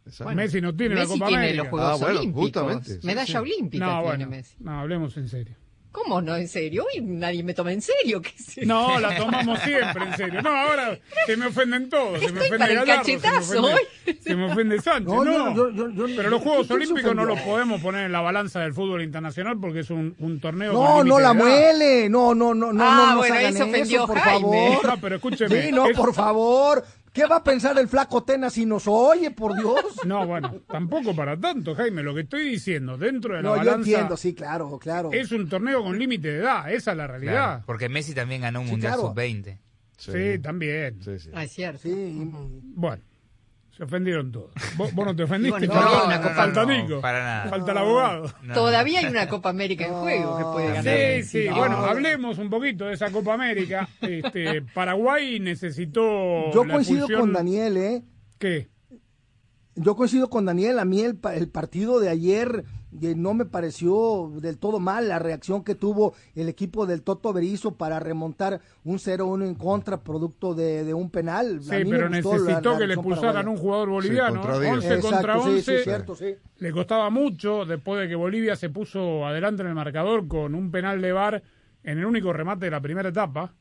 Exacto. 0.06 0.34
Messi 0.34 0.60
no 0.60 0.74
tiene 0.76 0.94
Messi 0.96 1.06
la 1.08 1.14
Copa 1.14 1.26
tiene 1.28 1.42
América. 1.42 1.62
los 1.64 1.70
Juegos 1.70 1.90
Ah, 1.90 1.96
bueno, 2.04 2.18
Olímpicos. 2.20 2.44
justamente, 2.44 3.00
sí, 3.00 3.06
Medalla 3.06 3.26
sí. 3.26 3.36
olímpica 3.36 3.84
No, 3.86 3.92
tiene 3.92 4.06
bueno, 4.06 4.26
Messi. 4.30 4.56
no, 4.60 4.80
hablemos 4.80 5.16
en 5.16 5.28
serio. 5.28 5.56
¿Cómo 5.94 6.20
no? 6.20 6.34
¿En 6.34 6.48
serio? 6.48 6.84
Hoy 6.92 7.00
nadie 7.02 7.44
me 7.44 7.54
toma 7.54 7.72
en 7.72 7.80
serio. 7.80 8.20
¿Qué 8.20 8.30
es 8.36 8.58
eso? 8.58 8.66
No, 8.66 8.98
la 8.98 9.16
tomamos 9.16 9.60
siempre 9.60 10.04
en 10.04 10.16
serio. 10.16 10.42
No, 10.42 10.50
ahora 10.50 10.98
se 11.24 11.36
me 11.36 11.46
ofenden 11.46 11.88
todos. 11.88 12.18
Se 12.18 12.32
me 12.32 12.40
Estoy 12.40 12.46
ofende 12.48 12.58
para 12.58 12.72
el 12.72 12.78
Gallardo, 12.80 13.04
se 13.04 13.12
me 13.12 13.20
cachetazo 13.20 13.60
ofende-. 13.62 14.18
Se 14.20 14.34
me 14.34 14.52
ofende 14.52 14.80
Sánchez. 14.80 15.06
No, 15.06 15.24
No, 15.24 15.54
yo- 15.54 15.70
yo- 15.70 15.70
yo- 15.70 16.08
yo- 16.08 16.16
Pero 16.16 16.30
los 16.30 16.42
Juegos 16.42 16.66
¿quién 16.66 16.80
se 16.80 16.84
Olímpicos 16.86 17.14
no 17.14 17.24
los 17.24 17.40
podemos 17.42 17.80
poner 17.80 18.06
en 18.06 18.12
la 18.12 18.20
balanza 18.22 18.58
del 18.60 18.74
fútbol 18.74 19.02
internacional 19.02 19.56
porque 19.60 19.80
es 19.80 19.90
un, 19.90 20.16
un 20.18 20.40
torneo 20.40 20.72
No, 20.72 21.04
no 21.04 21.20
la 21.20 21.32
muele, 21.32 22.08
no, 22.08 22.34
no, 22.34 22.54
no, 22.54 22.72
no, 22.72 22.84
Ah, 22.84 22.94
no 22.96 23.06
nos 23.06 23.16
bueno, 23.18 23.34
ahí 23.36 23.44
hagan 23.44 23.54
se 23.56 23.62
ofendió 23.62 23.98
eso, 23.98 24.06
por 24.08 24.18
Jaime. 24.18 24.40
favor. 24.40 24.86
No, 24.86 25.00
pero 25.00 25.14
escúcheme. 25.14 25.62
Sí, 25.62 25.70
no, 25.72 25.86
es- 25.86 25.96
por 25.96 26.12
favor. 26.12 26.84
¿Qué 27.14 27.26
va 27.26 27.36
a 27.36 27.44
pensar 27.44 27.78
el 27.78 27.86
flaco 27.86 28.24
Tena 28.24 28.50
si 28.50 28.66
nos 28.66 28.88
oye, 28.88 29.30
por 29.30 29.56
Dios? 29.56 29.76
No, 30.04 30.26
bueno, 30.26 30.62
tampoco 30.68 31.14
para 31.14 31.38
tanto, 31.38 31.74
Jaime. 31.76 32.02
Lo 32.02 32.12
que 32.12 32.22
estoy 32.22 32.50
diciendo, 32.50 32.98
dentro 32.98 33.36
de 33.36 33.42
la 33.42 33.48
No, 33.50 33.54
yo 33.54 33.58
balanza, 33.60 33.88
entiendo, 33.90 34.16
sí, 34.16 34.34
claro, 34.34 34.78
claro. 34.80 35.10
es 35.12 35.30
un 35.30 35.48
torneo 35.48 35.82
con 35.84 35.96
límite 35.96 36.26
de 36.28 36.38
edad. 36.40 36.70
Esa 36.72 36.90
es 36.90 36.96
la 36.96 37.06
realidad. 37.06 37.32
Claro, 37.32 37.62
porque 37.66 37.88
Messi 37.88 38.14
también 38.14 38.40
ganó 38.42 38.60
un 38.60 38.66
Sí, 38.66 38.72
Mundial 38.72 38.94
claro. 38.94 39.08
Sub-20. 39.08 39.58
Sí, 39.96 40.38
también. 40.42 41.00
Sí, 41.02 41.18
sí. 41.20 41.30
Ah, 41.32 41.44
es 41.44 41.52
cierto. 41.52 41.78
Sí, 41.82 41.92
Bueno, 42.74 43.00
se 43.76 43.82
ofendieron 43.84 44.30
todos. 44.30 44.50
¿Vos, 44.76 44.92
vos 44.94 45.04
no 45.06 45.16
te 45.16 45.24
ofendiste? 45.24 45.66
Bueno, 45.66 45.72
Falta- 45.74 45.90
no, 45.90 46.10
no, 46.10 46.22
no, 46.22 46.28
falta 46.34 46.64
no, 46.64 46.72
Nico. 46.72 47.00
para 47.00 47.18
nada. 47.24 47.50
Falta 47.50 47.72
el 47.72 47.78
abogado. 47.78 48.32
No, 48.42 48.54
Todavía 48.54 49.00
hay 49.00 49.06
una 49.06 49.28
Copa 49.28 49.48
América 49.50 49.86
en 49.86 49.92
juego 49.94 50.38
que 50.38 50.44
puede 50.44 50.66
ganar. 50.74 50.84
Sí, 50.84 51.22
sí, 51.24 51.48
No. 51.48 51.56
bueno, 51.56 51.76
hablemos 51.78 52.38
un 52.38 52.50
poquito 52.50 52.84
de 52.86 52.94
esa 52.94 53.10
Copa 53.10 53.34
América. 53.34 53.88
Este, 54.00 54.62
Paraguay 54.62 55.40
necesitó. 55.40 56.52
yo 56.52 56.64
la 56.64 56.74
coincido 56.74 57.08
con 57.08 57.32
Daniel, 57.32 57.76
¿eh? 57.76 58.02
¿Qué? 58.38 58.68
Yo 59.76 59.96
coincido 59.96 60.30
con 60.30 60.44
Daniel, 60.44 60.78
a 60.78 60.84
mí 60.84 61.00
el, 61.00 61.16
pa- 61.16 61.34
el 61.34 61.48
partido 61.48 61.98
de 61.98 62.08
ayer 62.08 62.64
no 63.16 63.34
me 63.34 63.44
pareció 63.44 64.30
del 64.40 64.58
todo 64.58 64.78
mal 64.80 65.08
la 65.08 65.18
reacción 65.18 65.64
que 65.64 65.74
tuvo 65.74 66.14
el 66.34 66.48
equipo 66.48 66.86
del 66.86 67.02
Toto 67.02 67.32
Berizo 67.32 67.74
para 67.76 67.98
remontar 68.00 68.60
un 68.84 68.98
0-1 68.98 69.46
en 69.46 69.54
contra 69.54 70.02
producto 70.02 70.54
de, 70.54 70.84
de 70.84 70.94
un 70.94 71.10
penal. 71.10 71.58
A 71.58 71.62
Sí, 71.62 71.82
pero 71.90 72.08
necesitó 72.08 72.72
la 72.72 72.78
que 72.78 72.86
le 72.86 72.94
expulsaran 72.94 73.48
un 73.48 73.56
jugador 73.56 73.88
boliviano. 73.90 74.40
contra 74.40 74.58
diez. 74.60 74.72
11 74.74 75.00
contra 75.00 75.20
Exacto, 75.34 75.42
sí, 75.44 75.50
11. 75.50 75.76
sí, 75.78 75.82
cierto, 75.84 76.14
sí. 76.16 76.34
Le 76.58 76.72
costaba 76.72 77.10
mucho 77.10 77.64
después 77.64 78.00
de 78.00 78.08
que 78.08 78.14
Bolivia 78.14 78.56
se 78.56 78.70
puso 78.70 79.26
adelante 79.26 79.62
en 79.62 79.68
el 79.68 79.74
marcador 79.74 80.28
con 80.28 80.54
un 80.54 80.70
penal 80.70 81.00
de 81.00 81.12
VAR 81.12 81.42
en 81.82 81.98
el 81.98 82.06
único 82.06 82.32
remate 82.32 82.66
de 82.66 82.70
la 82.70 82.80
primera 82.80 83.08
etapa. 83.08 83.54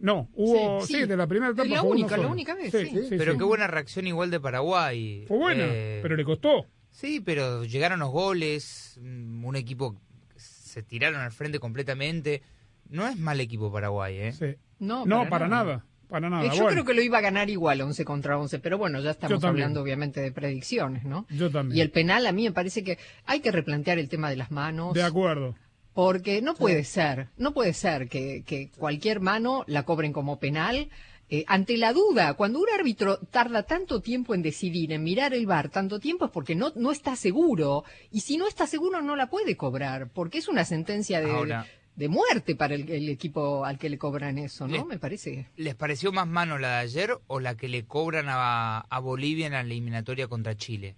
No, 0.00 0.28
hubo, 0.34 0.80
sí, 0.82 0.92
Sí, 0.94 1.00
sí. 1.00 1.06
de 1.06 1.16
la 1.16 1.26
primera 1.26 1.52
etapa. 1.52 1.68
La 1.68 1.82
única, 1.82 2.10
la 2.16 2.22
solo. 2.22 2.30
única 2.30 2.54
vez, 2.54 2.70
sí. 2.70 3.06
Pero 3.10 3.32
sí. 3.32 3.38
qué 3.38 3.44
buena 3.44 3.66
reacción 3.66 4.06
igual 4.06 4.30
de 4.30 4.38
Paraguay. 4.38 5.24
Fue 5.26 5.36
buena, 5.36 5.64
Eh, 5.66 5.98
pero 6.02 6.14
le 6.14 6.24
costó. 6.24 6.66
Sí, 6.98 7.20
pero 7.20 7.62
llegaron 7.62 8.00
los 8.00 8.10
goles, 8.10 8.98
mm, 9.00 9.44
un 9.44 9.54
equipo 9.54 9.94
que 9.94 10.40
se 10.40 10.82
tiraron 10.82 11.20
al 11.20 11.30
frente 11.30 11.60
completamente. 11.60 12.42
No 12.88 13.06
es 13.06 13.16
mal 13.16 13.38
equipo 13.38 13.70
Paraguay, 13.70 14.16
¿eh? 14.16 14.32
Sí. 14.32 14.56
No, 14.80 15.06
No, 15.06 15.28
para, 15.28 15.46
nada. 15.46 15.84
Para 16.08 16.28
nada. 16.28 16.44
Eh, 16.44 16.48
Yo 16.48 16.62
Bueno, 16.64 16.70
creo 16.70 16.84
que 16.84 16.94
lo 16.94 17.02
iba 17.02 17.18
a 17.18 17.20
ganar 17.20 17.50
igual 17.50 17.80
11 17.82 18.04
contra 18.04 18.36
11, 18.36 18.58
pero 18.58 18.78
bueno, 18.78 19.00
ya 19.00 19.12
estamos 19.12 19.40
Yo 19.40 19.46
hablando 19.46 19.80
obviamente 19.80 20.20
de 20.20 20.32
predicciones, 20.32 21.04
¿no? 21.04 21.24
Yo 21.30 21.48
también. 21.52 21.78
Y 21.78 21.82
el 21.82 21.90
penal 21.92 22.26
a 22.26 22.32
mí 22.32 22.42
me 22.42 22.52
parece 22.52 22.82
que 22.82 22.98
hay 23.26 23.38
que 23.38 23.52
replantear 23.52 24.00
el 24.00 24.08
tema 24.08 24.28
de 24.28 24.36
las 24.36 24.50
manos, 24.50 24.92
De 24.92 25.04
acuerdo. 25.04 25.54
porque 25.92 26.42
no 26.42 26.54
puede 26.54 26.82
ser, 26.82 27.28
no 27.36 27.52
puede 27.54 27.74
ser 27.74 28.08
que, 28.08 28.42
que 28.44 28.70
cualquier 28.76 29.20
mano 29.20 29.62
la 29.68 29.84
cobren 29.84 30.12
como 30.12 30.40
penal 30.40 30.88
eh, 31.30 31.44
ante 31.46 31.76
la 31.76 31.92
duda, 31.92 32.34
cuando 32.34 32.58
un 32.58 32.66
árbitro 32.78 33.18
tarda 33.18 33.62
tanto 33.62 34.00
tiempo 34.00 34.34
en 34.34 34.42
decidir, 34.42 34.92
en 34.92 35.02
mirar 35.04 35.34
el 35.34 35.46
bar, 35.46 35.68
tanto 35.68 35.98
tiempo 36.00 36.24
es 36.24 36.30
porque 36.30 36.54
no, 36.54 36.72
no 36.76 36.90
está 36.92 37.16
seguro. 37.16 37.84
Y 38.10 38.20
si 38.20 38.36
no 38.38 38.46
está 38.48 38.66
seguro, 38.66 39.02
no 39.02 39.14
la 39.16 39.28
puede 39.28 39.56
cobrar, 39.56 40.08
porque 40.12 40.38
es 40.38 40.48
una 40.48 40.64
sentencia 40.64 41.20
de, 41.20 41.30
Ahora- 41.30 41.66
de 41.96 42.08
muerte 42.08 42.54
para 42.54 42.74
el, 42.76 42.88
el 42.90 43.08
equipo 43.08 43.64
al 43.64 43.78
que 43.78 43.90
le 43.90 43.98
cobran 43.98 44.38
eso, 44.38 44.66
¿no? 44.68 44.76
Le- 44.76 44.84
Me 44.84 44.98
parece. 44.98 45.48
¿Les 45.56 45.74
pareció 45.74 46.12
más 46.12 46.26
mano 46.28 46.56
la 46.58 46.68
de 46.68 46.76
ayer 46.76 47.18
o 47.26 47.40
la 47.40 47.56
que 47.56 47.68
le 47.68 47.84
cobran 47.84 48.26
a, 48.28 48.78
a 48.80 48.98
Bolivia 49.00 49.46
en 49.46 49.52
la 49.52 49.60
eliminatoria 49.60 50.28
contra 50.28 50.56
Chile? 50.56 50.96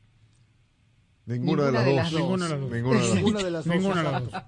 Ninguna, 1.27 1.71
de 1.71 1.95
las 1.95 2.11
dos. 2.11 2.13
Ninguna 2.13 2.49
de 2.49 3.51
las 3.51 3.65
dos. 3.65 3.75
Ninguna 3.75 4.03
de 4.03 4.11
las 4.11 4.25
dos. 4.33 4.43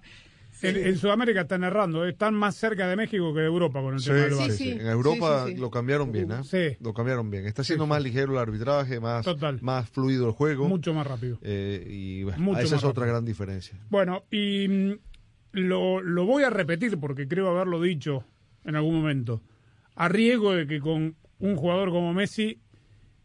En, 0.63 0.77
en 0.77 0.97
Sudamérica 0.97 1.43
están 1.43 1.65
errando, 1.65 2.05
están 2.07 2.35
más 2.35 2.55
cerca 2.57 2.87
de 2.89 2.97
México 2.97 3.33
que 3.35 3.41
de 3.41 3.47
Europa 3.47 3.81
con 3.83 3.95
el 3.95 4.01
Sí, 4.01 4.07
tema 4.11 4.19
del 4.21 4.31
sí, 4.33 4.39
VAR. 4.39 4.51
sí. 4.51 4.57
sí. 4.65 4.71
En 4.73 4.87
Europa 4.87 5.43
Sí, 5.45 5.51
sí, 5.51 5.55
sí. 5.57 5.61
lo 5.61 5.71
cambiaron 5.71 6.13
bien, 6.13 6.31
¿eh? 6.33 6.45
Sí. 6.45 6.77
Lo 6.81 6.95
cambiaron 6.95 7.31
bien. 7.31 7.47
Está 7.47 7.65
siendo 7.65 7.85
Sí, 7.85 7.89
sí. 7.89 7.91
más 7.91 8.03
ligero 8.03 8.33
el 8.33 8.39
arbitraje, 8.39 9.01
más, 9.01 9.25
Total. 9.25 9.59
más 9.63 9.89
fluido 9.91 10.27
el 10.27 10.33
juego. 10.33 10.69
Mucho 10.69 10.95
más 10.95 11.07
rápido. 11.07 11.39
Eh, 11.43 11.87
y 11.89 12.23
bueno, 12.23 12.39
Mucho 12.39 12.61
esa 12.61 12.77
es 12.77 12.85
otra 12.85 13.07
gran 13.07 13.25
diferencia. 13.25 13.77
Bueno, 13.91 14.25
y 14.31 14.69
mm, 14.69 14.93
lo, 15.53 16.01
lo 16.01 16.25
voy 16.27 16.45
a 16.45 16.51
repetir 16.51 16.99
porque 16.99 17.27
creo 17.29 17.49
haberlo 17.51 17.81
dicho 17.81 18.25
en 18.65 18.77
algún 18.77 18.95
momento. 18.95 19.43
A 19.95 20.09
riesgo 20.09 20.55
de 20.55 20.67
que 20.67 20.81
con 20.81 21.17
un 21.39 21.57
jugador 21.57 21.91
como 21.91 22.15
Messi 22.15 22.61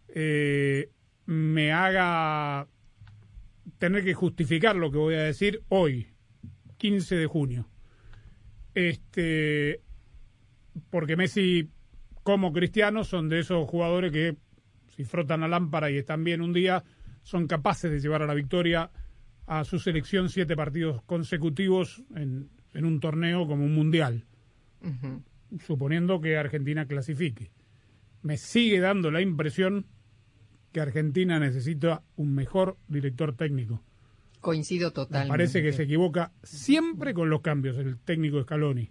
eh, 0.10 0.90
me 1.26 1.72
haga 1.72 2.68
tener 3.78 4.04
que 4.04 4.14
justificar 4.14 4.76
lo 4.76 4.92
que 4.92 4.98
voy 4.98 5.16
a 5.16 5.22
decir 5.24 5.62
hoy, 5.70 6.08
15 6.78 7.16
de 7.16 7.26
junio. 7.26 7.68
Este, 8.74 9.82
porque 10.90 11.16
Messi, 11.16 11.70
como 12.24 12.54
Cristiano, 12.54 13.04
son 13.04 13.30
de 13.30 13.40
esos 13.40 13.68
jugadores 13.68 14.12
que 14.12 14.38
si 14.96 15.04
frotan 15.04 15.42
la 15.42 15.48
lámpara 15.48 15.92
y 15.92 15.98
están 15.98 16.24
bien 16.24 16.42
un 16.42 16.54
día, 16.54 16.84
son 17.24 17.48
capaces 17.48 17.92
de 17.92 18.00
llevar 18.00 18.22
a 18.22 18.28
la 18.28 18.34
victoria 18.34 18.92
a 19.46 19.64
su 19.64 19.80
selección 19.80 20.30
siete 20.30 20.56
partidos 20.56 21.02
consecutivos 21.04 22.04
en, 22.16 22.50
en 22.74 22.86
un 22.86 23.00
torneo 23.00 23.48
como 23.48 23.64
un 23.64 23.74
mundial, 23.74 24.26
suponiendo 25.66 26.20
que 26.20 26.38
Argentina 26.38 26.86
clasifique. 26.86 27.52
Me 28.22 28.38
sigue 28.38 28.80
dando 28.80 29.10
la 29.10 29.22
impresión 29.22 29.86
que 30.72 30.82
Argentina 30.82 31.40
necesita 31.40 32.04
un 32.18 32.36
mejor 32.36 32.78
director 32.88 33.36
técnico. 33.36 33.82
Coincido 34.48 34.88
Me 34.88 34.94
totalmente. 34.94 35.28
parece 35.30 35.62
que 35.62 35.74
se 35.74 35.84
equivoca 35.84 36.32
siempre 36.42 37.14
con 37.14 37.30
los 37.30 37.42
cambios 37.42 37.78
el 37.78 37.98
técnico 37.98 38.42
Scaloni. 38.42 38.90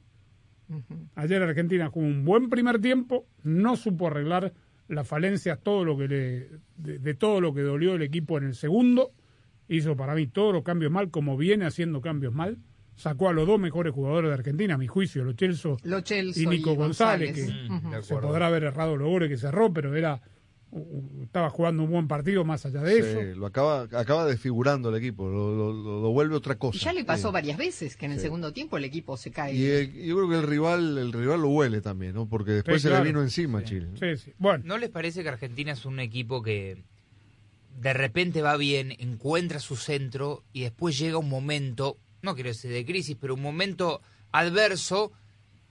Ayer 1.14 1.42
Argentina 1.42 1.88
jugó 1.88 2.04
un 2.04 2.26
buen 2.26 2.50
primer 2.50 2.78
tiempo, 2.78 3.26
no 3.42 3.74
supo 3.76 4.08
arreglar 4.08 4.52
las 4.88 5.08
falencias, 5.08 5.58
todo 5.62 5.82
lo 5.82 5.96
que 5.96 6.08
le, 6.08 6.50
de, 6.76 6.98
de 6.98 7.14
todo 7.14 7.40
lo 7.40 7.54
que 7.54 7.62
dolió 7.62 7.94
el 7.94 8.02
equipo 8.02 8.36
en 8.36 8.44
el 8.44 8.54
segundo, 8.54 9.12
hizo 9.66 9.96
para 9.96 10.14
mí 10.14 10.26
todos 10.26 10.52
los 10.52 10.62
cambios 10.62 10.92
mal, 10.92 11.10
como 11.10 11.38
viene 11.38 11.64
haciendo 11.64 12.02
cambios 12.02 12.34
mal, 12.34 12.58
sacó 12.94 13.30
a 13.30 13.32
los 13.32 13.46
dos 13.46 13.58
mejores 13.58 13.94
jugadores 13.94 14.28
de 14.28 14.34
Argentina, 14.34 14.74
a 14.74 14.78
mi 14.78 14.88
juicio, 14.88 15.24
Lo 15.24 15.32
Celso 15.32 15.78
y 16.36 16.46
Nico 16.46 16.74
González, 16.74 17.32
que. 17.32 17.44
De 17.44 18.02
se 18.02 18.14
podrá 18.14 18.48
haber 18.48 18.64
errado 18.64 18.98
los 18.98 19.08
goles 19.08 19.30
que 19.30 19.38
cerró, 19.38 19.72
pero 19.72 19.96
era 19.96 20.20
estaba 21.22 21.50
jugando 21.50 21.82
un 21.84 21.90
buen 21.90 22.08
partido 22.08 22.44
más 22.44 22.64
allá 22.66 22.80
de 22.82 22.98
eso. 22.98 23.20
Sí, 23.20 23.38
lo 23.38 23.46
acaba, 23.46 23.82
acaba 23.82 24.24
desfigurando 24.26 24.88
el 24.90 24.96
equipo, 24.96 25.28
lo, 25.28 25.54
lo- 25.54 25.72
lo- 25.72 26.02
lo 26.02 26.10
vuelve 26.10 26.34
otra 26.36 26.56
cosa. 26.56 26.76
Y 26.76 26.80
ya 26.80 26.92
le 26.92 27.04
pasó 27.04 27.28
Sí. 27.28 27.32
varias 27.32 27.58
veces 27.58 27.96
que 27.96 28.06
en 28.06 28.12
el 28.12 28.20
segundo 28.20 28.52
tiempo 28.52 28.76
el 28.76 28.84
equipo 28.84 29.16
se 29.16 29.30
cae. 29.30 29.54
Y 29.54 29.64
eh, 29.66 29.92
yo 30.06 30.16
creo 30.16 30.28
que 30.28 30.36
el 30.36 30.42
rival, 30.46 30.98
el 30.98 31.12
rival 31.12 31.40
lo 31.42 31.48
huele 31.48 31.80
también, 31.80 32.14
¿no? 32.14 32.28
Porque 32.28 32.52
después 32.52 32.82
Sí, 32.82 32.88
se 32.88 32.94
le 32.94 33.00
vino 33.02 33.22
encima 33.22 33.64
Chile. 33.64 33.88
sí, 33.98 34.16
sí. 34.16 34.32
Bueno, 34.38 34.62
¿No 34.66 34.78
les 34.78 34.90
parece 34.90 35.22
que 35.22 35.28
Argentina 35.28 35.72
es 35.72 35.84
un 35.86 36.00
equipo 36.00 36.42
que 36.42 36.84
de 37.80 37.92
repente 37.92 38.40
va 38.42 38.56
bien, 38.56 38.92
encuentra 38.98 39.60
su 39.60 39.76
centro 39.76 40.42
y 40.52 40.62
después 40.62 40.98
llega 40.98 41.18
un 41.18 41.28
momento, 41.28 41.98
no 42.22 42.34
quiero 42.34 42.48
decir 42.48 42.70
de 42.70 42.84
crisis, 42.86 43.16
pero 43.20 43.34
un 43.34 43.42
momento 43.42 44.00
adverso 44.32 45.12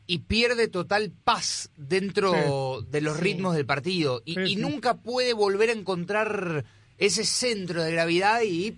y 0.08 0.20
pierde 0.20 0.68
total 0.68 1.12
paz 1.24 1.72
dentro 1.78 2.82
de 2.90 3.02
los 3.02 3.18
Sí. 3.18 3.24
ritmos 3.24 3.56
del 3.56 3.66
partido 3.66 4.22
y, 4.26 4.36
Sí, 4.36 4.40
y 4.42 4.48
sí. 4.50 4.56
nunca 4.58 4.98
puede 4.98 5.34
volver 5.34 5.70
a 5.70 5.74
encontrar 5.74 6.66
ese 6.98 7.26
centro 7.26 7.84
de 7.84 7.92
gravidad 7.92 8.42
y, 8.44 8.78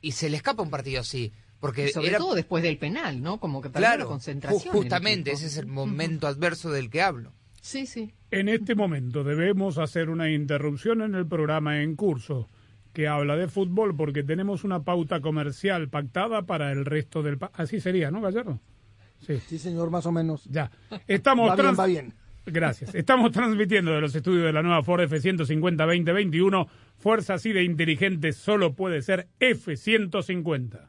y 0.00 0.12
se 0.12 0.30
le 0.30 0.36
escapa 0.36 0.62
un 0.62 0.70
partido 0.70 1.00
así. 1.00 1.32
Porque 1.60 1.88
Y 1.88 1.92
sobre 1.92 2.08
era, 2.08 2.18
todo 2.18 2.34
después 2.34 2.62
del 2.62 2.78
penal, 2.78 3.20
¿no? 3.20 3.38
Como 3.38 3.60
que 3.60 3.70
claro, 3.70 4.04
la 4.04 4.08
concentración. 4.08 4.72
justamente 4.72 5.32
ese 5.32 5.46
es 5.46 5.58
el 5.58 5.66
momento 5.66 6.26
adverso 6.26 6.70
del 6.70 6.88
que 6.88 7.02
hablo. 7.02 7.32
Sí, 7.60 7.84
sí. 7.84 8.14
En 8.30 8.48
este 8.48 8.74
momento 8.74 9.24
debemos 9.24 9.76
hacer 9.76 10.08
una 10.08 10.30
interrupción 10.30 11.02
en 11.02 11.14
el 11.14 11.26
programa 11.26 11.82
en 11.82 11.96
curso 11.96 12.48
que 12.94 13.08
habla 13.08 13.36
de 13.36 13.46
fútbol 13.48 13.94
porque 13.94 14.22
tenemos 14.22 14.64
una 14.64 14.84
pauta 14.84 15.20
comercial 15.20 15.90
pactada 15.90 16.42
para 16.46 16.72
el 16.72 16.86
resto 16.86 17.22
del... 17.22 17.36
pa- 17.36 17.50
Así 17.52 17.78
sería, 17.78 18.10
¿no, 18.10 18.22
Gallardo? 18.22 18.58
Sí, 19.20 19.38
Sí, 19.46 19.58
señor, 19.58 19.90
más 19.90 20.06
o 20.06 20.12
menos. 20.12 20.44
ya. 20.44 20.70
Estamos 21.06 21.48
Va 21.50 21.54
bien, 21.54 21.64
trans- 21.66 21.78
va 21.80 21.86
bien. 21.86 22.14
Gracias. 22.46 22.94
Estamos 22.94 23.30
transmitiendo 23.32 23.92
de 23.92 24.00
los 24.00 24.14
estudios 24.14 24.44
de 24.46 24.52
la 24.52 24.62
nueva 24.62 24.82
Ford 24.82 25.02
F-150 25.02 25.76
2021. 25.86 26.66
Fuerza 26.96 27.34
así 27.34 27.52
de 27.52 27.62
inteligente 27.62 28.32
solo 28.32 28.74
puede 28.74 29.02
ser 29.02 29.28
F-150. 29.38 30.88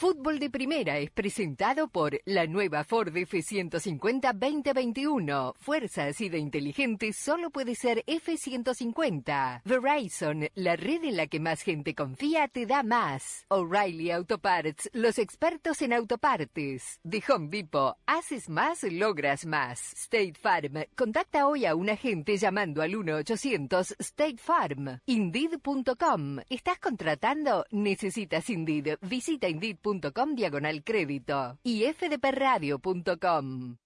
Fútbol 0.00 0.38
de 0.38 0.48
Primera 0.48 0.96
es 0.96 1.10
presentado 1.10 1.86
por 1.88 2.18
la 2.24 2.46
nueva 2.46 2.84
Ford 2.84 3.14
F-150 3.14 4.32
2021. 4.32 5.54
Fuerza 5.58 6.06
así 6.06 6.30
de 6.30 6.38
inteligente 6.38 7.12
solo 7.12 7.50
puede 7.50 7.74
ser 7.74 8.02
F-150. 8.06 9.60
Verizon, 9.62 10.48
la 10.54 10.76
red 10.76 11.04
en 11.04 11.18
la 11.18 11.26
que 11.26 11.38
más 11.38 11.60
gente 11.60 11.94
confía, 11.94 12.48
te 12.48 12.64
da 12.64 12.82
más. 12.82 13.44
O'Reilly 13.48 14.10
Auto 14.10 14.38
Parts, 14.38 14.88
los 14.94 15.18
expertos 15.18 15.82
en 15.82 15.92
autopartes. 15.92 16.98
De 17.02 17.22
Home 17.28 17.48
Depot, 17.50 17.98
haces 18.06 18.48
más, 18.48 18.82
logras 18.84 19.44
más. 19.44 19.92
State 19.92 20.32
Farm, 20.40 20.82
contacta 20.96 21.46
hoy 21.46 21.66
a 21.66 21.74
un 21.74 21.90
agente 21.90 22.38
llamando 22.38 22.80
al 22.80 22.92
1-800 22.92 23.96
State 23.98 24.38
Farm. 24.38 24.98
Indeed.com, 25.04 26.38
¿estás 26.48 26.78
contratando? 26.78 27.66
Necesitas 27.70 28.48
Indeed. 28.48 28.96
Visita 29.02 29.46
Indeed.com 29.46 29.89
diagonal 30.34 30.82
crédito. 30.84 31.58
Y 31.62 31.84
fdpradio.com. 31.84 33.76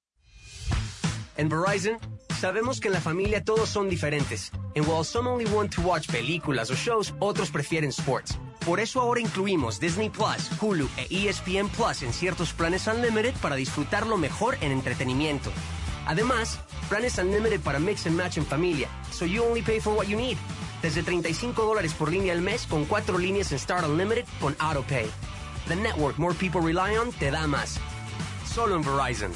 En 1.36 1.48
Verizon, 1.48 1.98
sabemos 2.38 2.80
que 2.80 2.88
en 2.88 2.94
la 2.94 3.00
familia 3.00 3.42
todos 3.44 3.68
son 3.68 3.88
diferentes. 3.88 4.52
And 4.76 4.86
while 4.86 5.04
some 5.04 5.28
only 5.28 5.46
want 5.46 5.74
to 5.74 5.82
watch 5.82 6.08
películas 6.08 6.70
o 6.70 6.74
shows, 6.74 7.14
otros 7.18 7.50
prefieren 7.50 7.90
sports. 7.90 8.38
Por 8.64 8.80
eso 8.80 9.00
ahora 9.00 9.20
incluimos 9.20 9.78
Disney 9.78 10.08
Plus, 10.10 10.50
Hulu 10.60 10.88
e 10.96 11.28
ESPN 11.28 11.68
Plus 11.68 12.02
en 12.02 12.12
ciertos 12.12 12.52
planes 12.52 12.86
Unlimited 12.86 13.34
para 13.42 13.56
disfrutarlo 13.56 14.16
mejor 14.16 14.56
en 14.60 14.72
entretenimiento. 14.72 15.50
Además, 16.06 16.58
planes 16.88 17.18
Unlimited 17.18 17.60
para 17.60 17.78
mix 17.78 18.06
and 18.06 18.16
match 18.16 18.38
en 18.38 18.46
familia, 18.46 18.88
so 19.10 19.26
you 19.26 19.42
only 19.44 19.60
pay 19.60 19.80
for 19.80 19.92
what 19.94 20.06
you 20.06 20.16
need. 20.16 20.36
Desde 20.82 21.02
35 21.02 21.62
dólares 21.62 21.94
por 21.94 22.10
línea 22.10 22.32
al 22.32 22.42
mes 22.42 22.66
con 22.66 22.84
cuatro 22.84 23.18
líneas 23.18 23.52
en 23.52 23.58
Start 23.58 23.86
Unlimited 23.86 24.24
con 24.40 24.54
AutoPay. 24.58 25.06
The 25.68 25.76
network 25.76 26.18
more 26.18 26.34
people 26.34 26.60
rely 26.60 26.96
on 26.96 27.10
te 27.12 27.30
da 27.30 27.46
más. 27.46 27.78
Solo 28.44 28.76
en 28.76 28.82
Verizon. 28.82 29.32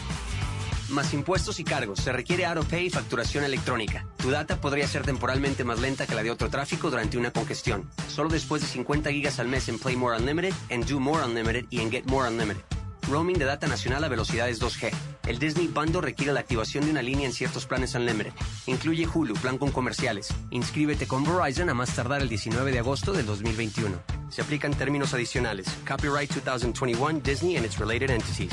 Más 0.90 1.14
impuestos 1.14 1.58
y 1.58 1.64
cargos. 1.64 2.00
Se 2.00 2.12
requiere 2.12 2.44
AutoPay 2.44 2.86
y 2.86 2.90
facturación 2.90 3.44
electrónica. 3.44 4.06
Tu 4.18 4.30
data 4.30 4.60
podría 4.60 4.86
ser 4.86 5.04
temporalmente 5.04 5.64
más 5.64 5.80
lenta 5.80 6.06
que 6.06 6.14
la 6.14 6.22
de 6.22 6.30
otro 6.30 6.50
tráfico 6.50 6.90
durante 6.90 7.16
una 7.16 7.30
congestión. 7.30 7.88
Solo 8.08 8.28
después 8.28 8.60
de 8.60 8.68
50 8.68 9.10
gigas 9.10 9.38
al 9.38 9.48
mes 9.48 9.68
en 9.68 9.78
Play 9.78 9.96
More 9.96 10.18
Unlimited, 10.18 10.52
en 10.68 10.84
Do 10.86 11.00
More 11.00 11.24
Unlimited 11.24 11.64
y 11.70 11.80
en 11.80 11.90
Get 11.90 12.04
More 12.06 12.28
Unlimited. 12.28 12.77
Roaming 13.08 13.38
de 13.38 13.44
data 13.46 13.66
nacional 13.66 14.04
a 14.04 14.08
velocidades 14.08 14.60
2G. 14.60 14.90
El 15.26 15.38
Disney 15.38 15.66
Bundle 15.66 16.00
requiere 16.00 16.32
la 16.32 16.40
activación 16.40 16.84
de 16.84 16.90
una 16.90 17.02
línea 17.02 17.26
en 17.26 17.32
ciertos 17.32 17.66
planes 17.66 17.94
Unlimited. 17.94 18.32
Incluye 18.66 19.06
Hulu, 19.06 19.34
plan 19.34 19.58
con 19.58 19.70
comerciales. 19.70 20.28
Inscríbete 20.50 21.06
con 21.06 21.24
Verizon 21.24 21.70
a 21.70 21.74
más 21.74 21.94
tardar 21.94 22.22
el 22.22 22.28
19 22.28 22.70
de 22.70 22.78
agosto 22.78 23.12
del 23.12 23.26
2021. 23.26 24.00
Se 24.30 24.42
aplican 24.42 24.74
términos 24.74 25.14
adicionales. 25.14 25.66
Copyright 25.86 26.30
2021 26.30 27.20
Disney 27.20 27.56
and 27.56 27.64
its 27.64 27.78
related 27.78 28.10
entities. 28.10 28.52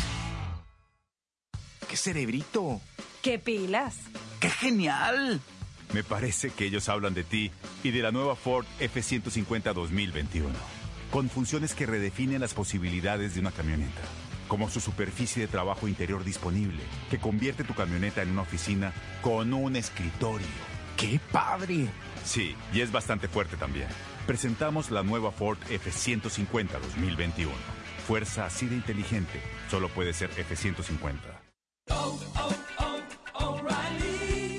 ¡Qué 1.88 1.98
cerebrito! 1.98 2.82
¡Qué 3.22 3.40
pilas! 3.40 3.96
¡Qué 4.40 4.50
genial! 4.50 5.40
Me 5.94 6.04
parece 6.04 6.50
que 6.50 6.66
ellos 6.66 6.90
hablan 6.90 7.14
de 7.14 7.24
ti 7.24 7.52
y 7.84 7.92
de 7.92 8.02
la 8.02 8.12
nueva 8.12 8.36
Ford 8.36 8.66
F-150 8.80 9.74
2021, 9.74 10.50
con 11.12 11.30
funciones 11.30 11.74
que 11.74 11.86
redefinen 11.86 12.42
las 12.42 12.54
posibilidades 12.54 13.34
de 13.34 13.40
una 13.40 13.52
camioneta, 13.52 14.02
como 14.48 14.70
su 14.70 14.80
superficie 14.80 15.42
de 15.42 15.48
trabajo 15.48 15.88
interior 15.88 16.24
disponible, 16.24 16.82
que 17.10 17.20
convierte 17.20 17.64
tu 17.64 17.74
camioneta 17.74 18.22
en 18.22 18.32
una 18.32 18.42
oficina 18.42 18.94
con 19.22 19.54
un 19.54 19.76
escritorio. 19.76 20.48
¡Qué 20.98 21.20
padre! 21.32 21.88
Sí, 22.24 22.56
y 22.74 22.82
es 22.82 22.92
bastante 22.92 23.28
fuerte 23.28 23.58
también. 23.58 23.88
Presentamos 24.26 24.90
la 24.92 25.04
nueva 25.04 25.32
Ford 25.32 25.58
F-150 25.70 26.72
2021. 26.72 27.52
Fuerza 28.08 28.46
así 28.46 28.68
de 28.68 28.76
inteligente, 28.76 29.42
solo 29.70 29.90
puede 29.90 30.14
ser 30.14 30.32
F-150. 30.38 31.16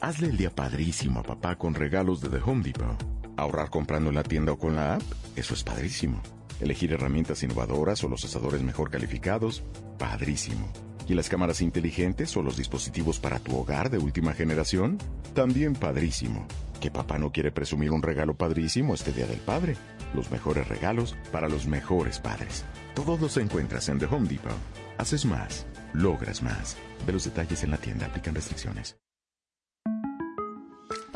hazle 0.00 0.28
el 0.28 0.36
día 0.36 0.50
padrísimo 0.50 1.20
a 1.20 1.22
papá 1.22 1.56
con 1.56 1.74
regalos 1.74 2.20
de 2.20 2.28
The 2.28 2.40
Home 2.44 2.62
Depot. 2.62 2.96
Ahorrar 3.36 3.70
comprando 3.70 4.08
en 4.10 4.16
la 4.16 4.22
tienda 4.22 4.52
o 4.52 4.58
con 4.58 4.76
la 4.76 4.94
app, 4.94 5.02
eso 5.36 5.54
es 5.54 5.62
padrísimo. 5.62 6.20
Elegir 6.60 6.92
herramientas 6.92 7.42
innovadoras 7.42 8.02
o 8.02 8.08
los 8.08 8.24
asadores 8.24 8.62
mejor 8.62 8.90
calificados, 8.90 9.62
padrísimo. 9.98 10.68
¿Y 11.06 11.14
las 11.14 11.28
cámaras 11.28 11.62
inteligentes 11.62 12.36
o 12.36 12.42
los 12.42 12.56
dispositivos 12.56 13.18
para 13.18 13.38
tu 13.38 13.56
hogar 13.56 13.90
de 13.90 13.98
última 13.98 14.34
generación? 14.34 14.98
También 15.34 15.74
padrísimo. 15.74 16.46
¿Que 16.80 16.90
papá 16.90 17.18
no 17.18 17.32
quiere 17.32 17.50
presumir 17.50 17.90
un 17.90 18.02
regalo 18.02 18.36
padrísimo 18.36 18.94
este 18.94 19.12
Día 19.12 19.26
del 19.26 19.38
Padre? 19.38 19.76
Los 20.14 20.30
mejores 20.30 20.68
regalos 20.68 21.16
para 21.32 21.48
los 21.48 21.66
mejores 21.66 22.18
padres. 22.18 22.64
Todos 22.94 23.20
los 23.20 23.36
encuentras 23.36 23.88
en 23.88 23.98
The 23.98 24.06
Home 24.06 24.28
Depot. 24.28 24.52
Haces 24.98 25.24
más, 25.24 25.66
logras 25.92 26.42
más. 26.42 26.76
Ve 27.06 27.12
los 27.12 27.24
detalles 27.24 27.62
en 27.64 27.70
la 27.70 27.78
tienda, 27.78 28.06
aplican 28.06 28.34
restricciones. 28.34 28.96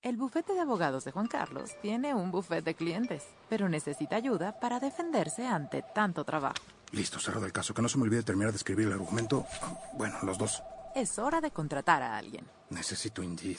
El 0.00 0.16
bufete 0.16 0.54
de 0.54 0.60
abogados 0.60 1.04
de 1.04 1.10
Juan 1.10 1.26
Carlos 1.26 1.72
tiene 1.82 2.14
un 2.14 2.30
bufete 2.30 2.62
de 2.62 2.74
clientes, 2.74 3.24
pero 3.48 3.68
necesita 3.68 4.14
ayuda 4.14 4.60
para 4.60 4.78
defenderse 4.78 5.44
ante 5.44 5.82
tanto 5.82 6.24
trabajo. 6.24 6.54
Listo, 6.92 7.18
cerrado 7.18 7.46
el 7.46 7.52
caso. 7.52 7.74
Que 7.74 7.82
no 7.82 7.88
se 7.88 7.98
me 7.98 8.04
olvide 8.04 8.22
terminar 8.22 8.52
de 8.52 8.58
escribir 8.58 8.86
el 8.86 8.92
argumento. 8.92 9.44
Bueno, 9.94 10.16
los 10.22 10.38
dos. 10.38 10.62
Es 10.94 11.18
hora 11.18 11.40
de 11.40 11.50
contratar 11.50 12.02
a 12.02 12.16
alguien. 12.16 12.46
Necesito 12.70 13.24
Indeed. 13.24 13.58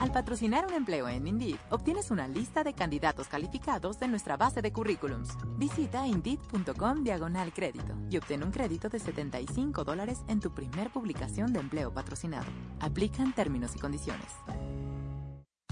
Al 0.00 0.10
patrocinar 0.12 0.66
un 0.66 0.74
empleo 0.74 1.08
en 1.08 1.28
Indeed, 1.28 1.56
obtienes 1.70 2.10
una 2.10 2.26
lista 2.26 2.64
de 2.64 2.74
candidatos 2.74 3.28
calificados 3.28 4.00
de 4.00 4.08
nuestra 4.08 4.36
base 4.36 4.62
de 4.62 4.72
currículums. 4.72 5.28
Visita 5.56 6.06
indeed.com 6.08 7.04
diagonal 7.04 7.52
crédito 7.54 7.94
y 8.10 8.18
obtén 8.18 8.42
un 8.42 8.50
crédito 8.50 8.88
de 8.88 8.98
75 8.98 9.84
dólares 9.84 10.18
en 10.26 10.40
tu 10.40 10.52
primer 10.52 10.90
publicación 10.90 11.52
de 11.52 11.60
empleo 11.60 11.94
patrocinado. 11.94 12.46
Aplican 12.80 13.32
términos 13.32 13.76
y 13.76 13.78
condiciones. 13.78 14.32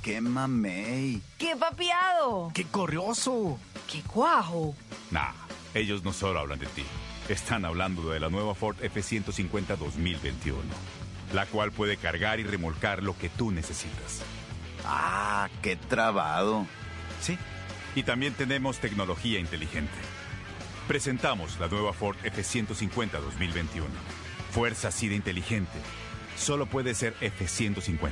¡Qué 0.05 0.21
mamey! 0.21 1.23
¡Qué 1.39 1.57
papiado! 1.57 2.51
¡Qué 2.53 2.65
corrioso! 2.65 3.59
¡Qué 3.91 4.03
cuajo! 4.03 4.75
Nah, 5.11 5.33
ellos 5.73 6.05
no 6.05 6.13
solo 6.13 6.41
hablan 6.41 6.59
de 6.59 6.67
ti. 6.67 6.85
Están 7.31 7.65
hablando 7.65 8.11
de 8.11 8.21
la 8.21 8.29
nueva 8.29 8.55
Ford 8.55 8.77
F-150 8.83 9.79
2021, 9.79 10.59
la 11.33 11.47
cual 11.47 11.73
puede 11.73 11.97
cargar 11.97 12.39
y 12.39 12.43
remolcar 12.43 13.03
lo 13.03 13.17
que 13.17 13.31
tú 13.31 13.51
necesitas. 13.51 14.21
¡Ah, 14.85 15.49
qué 15.63 15.77
trabado! 15.77 16.67
Sí, 17.23 17.39
y 17.95 18.03
también 18.03 18.35
tenemos 18.35 18.81
tecnología 18.81 19.39
inteligente. 19.39 19.97
Presentamos 20.87 21.59
la 21.59 21.69
nueva 21.69 21.95
Ford 21.95 22.19
F-150 22.25 23.11
2021. 23.11 23.89
Fuerza 24.51 24.89
así 24.89 25.09
de 25.09 25.15
inteligente. 25.15 25.79
Solo 26.37 26.67
puede 26.67 26.95
ser 26.95 27.17
F-150. 27.23 28.11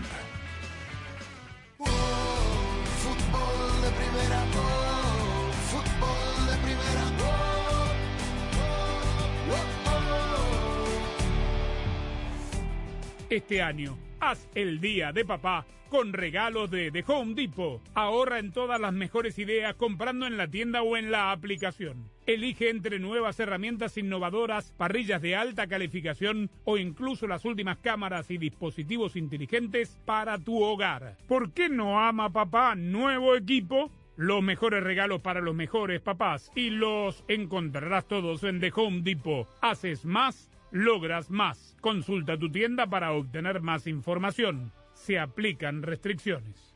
Este 13.33 13.62
año, 13.62 13.97
haz 14.21 14.47
el 14.55 14.79
día 14.79 15.11
de 15.11 15.25
papá 15.25 15.64
con 15.88 16.12
regalos 16.12 16.71
de 16.71 16.90
The 16.90 17.03
Home 17.07 17.33
Depot. 17.33 17.81
Ahorra 17.95 18.38
en 18.38 18.53
todas 18.53 18.79
las 18.79 18.92
mejores 18.92 19.38
ideas 19.38 19.75
comprando 19.77 20.27
en 20.27 20.37
la 20.37 20.49
tienda 20.49 20.83
o 20.83 20.99
en 20.99 21.11
la 21.11 21.33
aplicación. 21.33 22.11
Elige 22.27 22.68
entre 22.68 22.99
nuevas 22.99 23.40
herramientas 23.40 23.97
innovadoras, 23.97 24.75
parrillas 24.77 25.23
de 25.23 25.35
alta 25.35 25.66
calificación 25.66 26.51
o 26.64 26.77
incluso 26.77 27.27
las 27.27 27.47
últimas 27.47 27.79
cámaras 27.79 28.31
y 28.31 28.37
dispositivos 28.37 29.16
inteligentes 29.16 29.99
para 30.05 30.38
tu 30.38 30.62
hogar. 30.62 31.16
¿Por 31.27 31.55
qué 31.55 31.71
no 31.71 31.99
ama 31.99 32.29
papá 32.29 32.75
nuevo 32.75 33.35
equipo? 33.35 33.90
Los 34.16 34.42
mejores 34.42 34.85
regalos 34.85 35.23
para 35.23 35.40
los 35.40 35.55
mejores 35.55 36.03
papás 36.03 36.53
y 36.55 36.68
los 36.68 37.25
encontrarás 37.29 38.07
todos 38.07 38.45
en 38.45 38.61
The 38.61 38.73
Home 38.75 39.01
Depot. 39.01 39.49
Haces 39.62 40.05
más, 40.05 40.51
logras 40.72 41.30
más. 41.30 41.76
Consulta 41.80 42.37
tu 42.37 42.50
tienda 42.50 42.88
para 42.88 43.12
obtener 43.12 43.61
más 43.61 43.87
información. 43.87 44.72
Se 44.94 45.18
aplican 45.18 45.82
restricciones. 45.82 46.72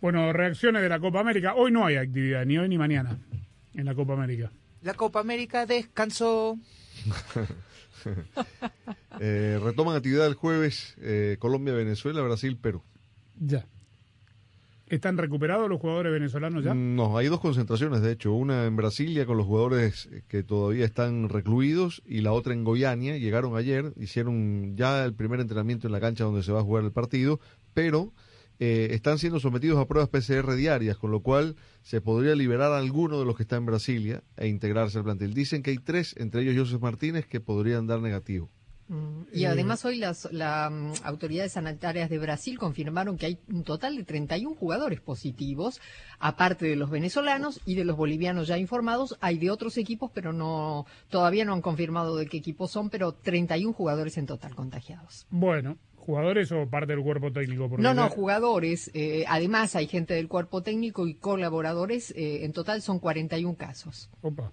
Bueno, 0.00 0.32
reacciones 0.32 0.82
de 0.82 0.88
la 0.88 0.98
Copa 0.98 1.20
América. 1.20 1.54
Hoy 1.54 1.70
no 1.70 1.86
hay 1.86 1.96
actividad, 1.96 2.44
ni 2.44 2.58
hoy 2.58 2.68
ni 2.68 2.76
mañana, 2.76 3.18
en 3.74 3.84
la 3.84 3.94
Copa 3.94 4.14
América. 4.14 4.50
La 4.82 4.94
Copa 4.94 5.20
América 5.20 5.66
descansó. 5.66 6.58
Eh, 9.20 9.58
retoman 9.62 9.96
actividad 9.96 10.26
el 10.26 10.34
jueves 10.34 10.94
eh, 11.00 11.36
Colombia, 11.38 11.72
Venezuela, 11.72 12.20
Brasil, 12.20 12.58
Perú. 12.58 12.82
Ya. 13.40 13.64
¿Están 14.86 15.16
recuperados 15.16 15.68
los 15.68 15.80
jugadores 15.80 16.12
venezolanos 16.12 16.62
ya? 16.62 16.74
No, 16.74 17.16
hay 17.16 17.28
dos 17.28 17.40
concentraciones, 17.40 18.02
de 18.02 18.12
hecho, 18.12 18.32
una 18.32 18.66
en 18.66 18.76
Brasilia 18.76 19.24
con 19.24 19.38
los 19.38 19.46
jugadores 19.46 20.10
que 20.28 20.42
todavía 20.42 20.84
están 20.84 21.30
recluidos 21.30 22.02
y 22.04 22.20
la 22.20 22.32
otra 22.32 22.52
en 22.52 22.64
Goiânia. 22.64 23.16
Llegaron 23.16 23.56
ayer, 23.56 23.94
hicieron 23.96 24.76
ya 24.76 25.04
el 25.04 25.14
primer 25.14 25.40
entrenamiento 25.40 25.86
en 25.86 25.92
la 25.92 26.00
cancha 26.00 26.24
donde 26.24 26.42
se 26.42 26.52
va 26.52 26.60
a 26.60 26.64
jugar 26.64 26.84
el 26.84 26.92
partido, 26.92 27.40
pero 27.72 28.12
eh, 28.60 28.88
están 28.90 29.18
siendo 29.18 29.40
sometidos 29.40 29.78
a 29.78 29.86
pruebas 29.86 30.10
PCR 30.10 30.54
diarias, 30.54 30.98
con 30.98 31.10
lo 31.10 31.20
cual 31.20 31.56
se 31.82 32.00
podría 32.00 32.34
liberar 32.34 32.72
a 32.72 32.78
alguno 32.78 33.18
de 33.18 33.24
los 33.24 33.36
que 33.36 33.42
está 33.42 33.56
en 33.56 33.66
Brasilia 33.66 34.22
e 34.36 34.48
integrarse 34.48 34.98
al 34.98 35.04
plantel. 35.04 35.32
Dicen 35.32 35.62
que 35.62 35.70
hay 35.70 35.78
tres, 35.78 36.14
entre 36.18 36.42
ellos 36.42 36.68
Joseph 36.68 36.82
Martínez, 36.82 37.26
que 37.26 37.40
podrían 37.40 37.86
dar 37.86 38.00
negativo. 38.00 38.50
Y 39.32 39.46
además 39.46 39.84
hoy 39.84 39.96
las 39.98 40.30
la, 40.32 40.68
mm, 40.70 40.92
autoridades 41.04 41.52
sanitarias 41.52 42.10
de 42.10 42.18
Brasil 42.18 42.58
confirmaron 42.58 43.16
que 43.16 43.26
hay 43.26 43.38
un 43.48 43.64
total 43.64 43.96
de 43.96 44.04
31 44.04 44.54
jugadores 44.54 45.00
positivos, 45.00 45.80
aparte 46.18 46.66
de 46.66 46.76
los 46.76 46.90
venezolanos 46.90 47.60
y 47.64 47.74
de 47.76 47.84
los 47.84 47.96
bolivianos 47.96 48.46
ya 48.46 48.58
informados, 48.58 49.16
hay 49.20 49.38
de 49.38 49.50
otros 49.50 49.78
equipos, 49.78 50.10
pero 50.12 50.32
no 50.32 50.86
todavía 51.08 51.44
no 51.44 51.54
han 51.54 51.62
confirmado 51.62 52.16
de 52.16 52.26
qué 52.26 52.36
equipos 52.36 52.70
son, 52.70 52.90
pero 52.90 53.12
31 53.12 53.72
jugadores 53.72 54.18
en 54.18 54.26
total 54.26 54.54
contagiados. 54.54 55.26
Bueno, 55.30 55.78
¿jugadores 55.96 56.52
o 56.52 56.68
parte 56.68 56.92
del 56.94 57.02
cuerpo 57.02 57.32
técnico? 57.32 57.68
Porque 57.70 57.82
No, 57.82 57.94
no, 57.94 58.10
jugadores. 58.10 58.90
eh, 58.92 59.24
además 59.28 59.74
hay 59.76 59.86
gente 59.86 60.12
del 60.14 60.28
cuerpo 60.28 60.62
técnico 60.62 61.06
y 61.08 61.14
colaboradores. 61.14 62.10
eh, 62.16 62.44
en 62.44 62.52
total 62.52 62.82
son 62.82 62.98
41 62.98 63.56
casos. 63.56 64.10
Opa. 64.20 64.52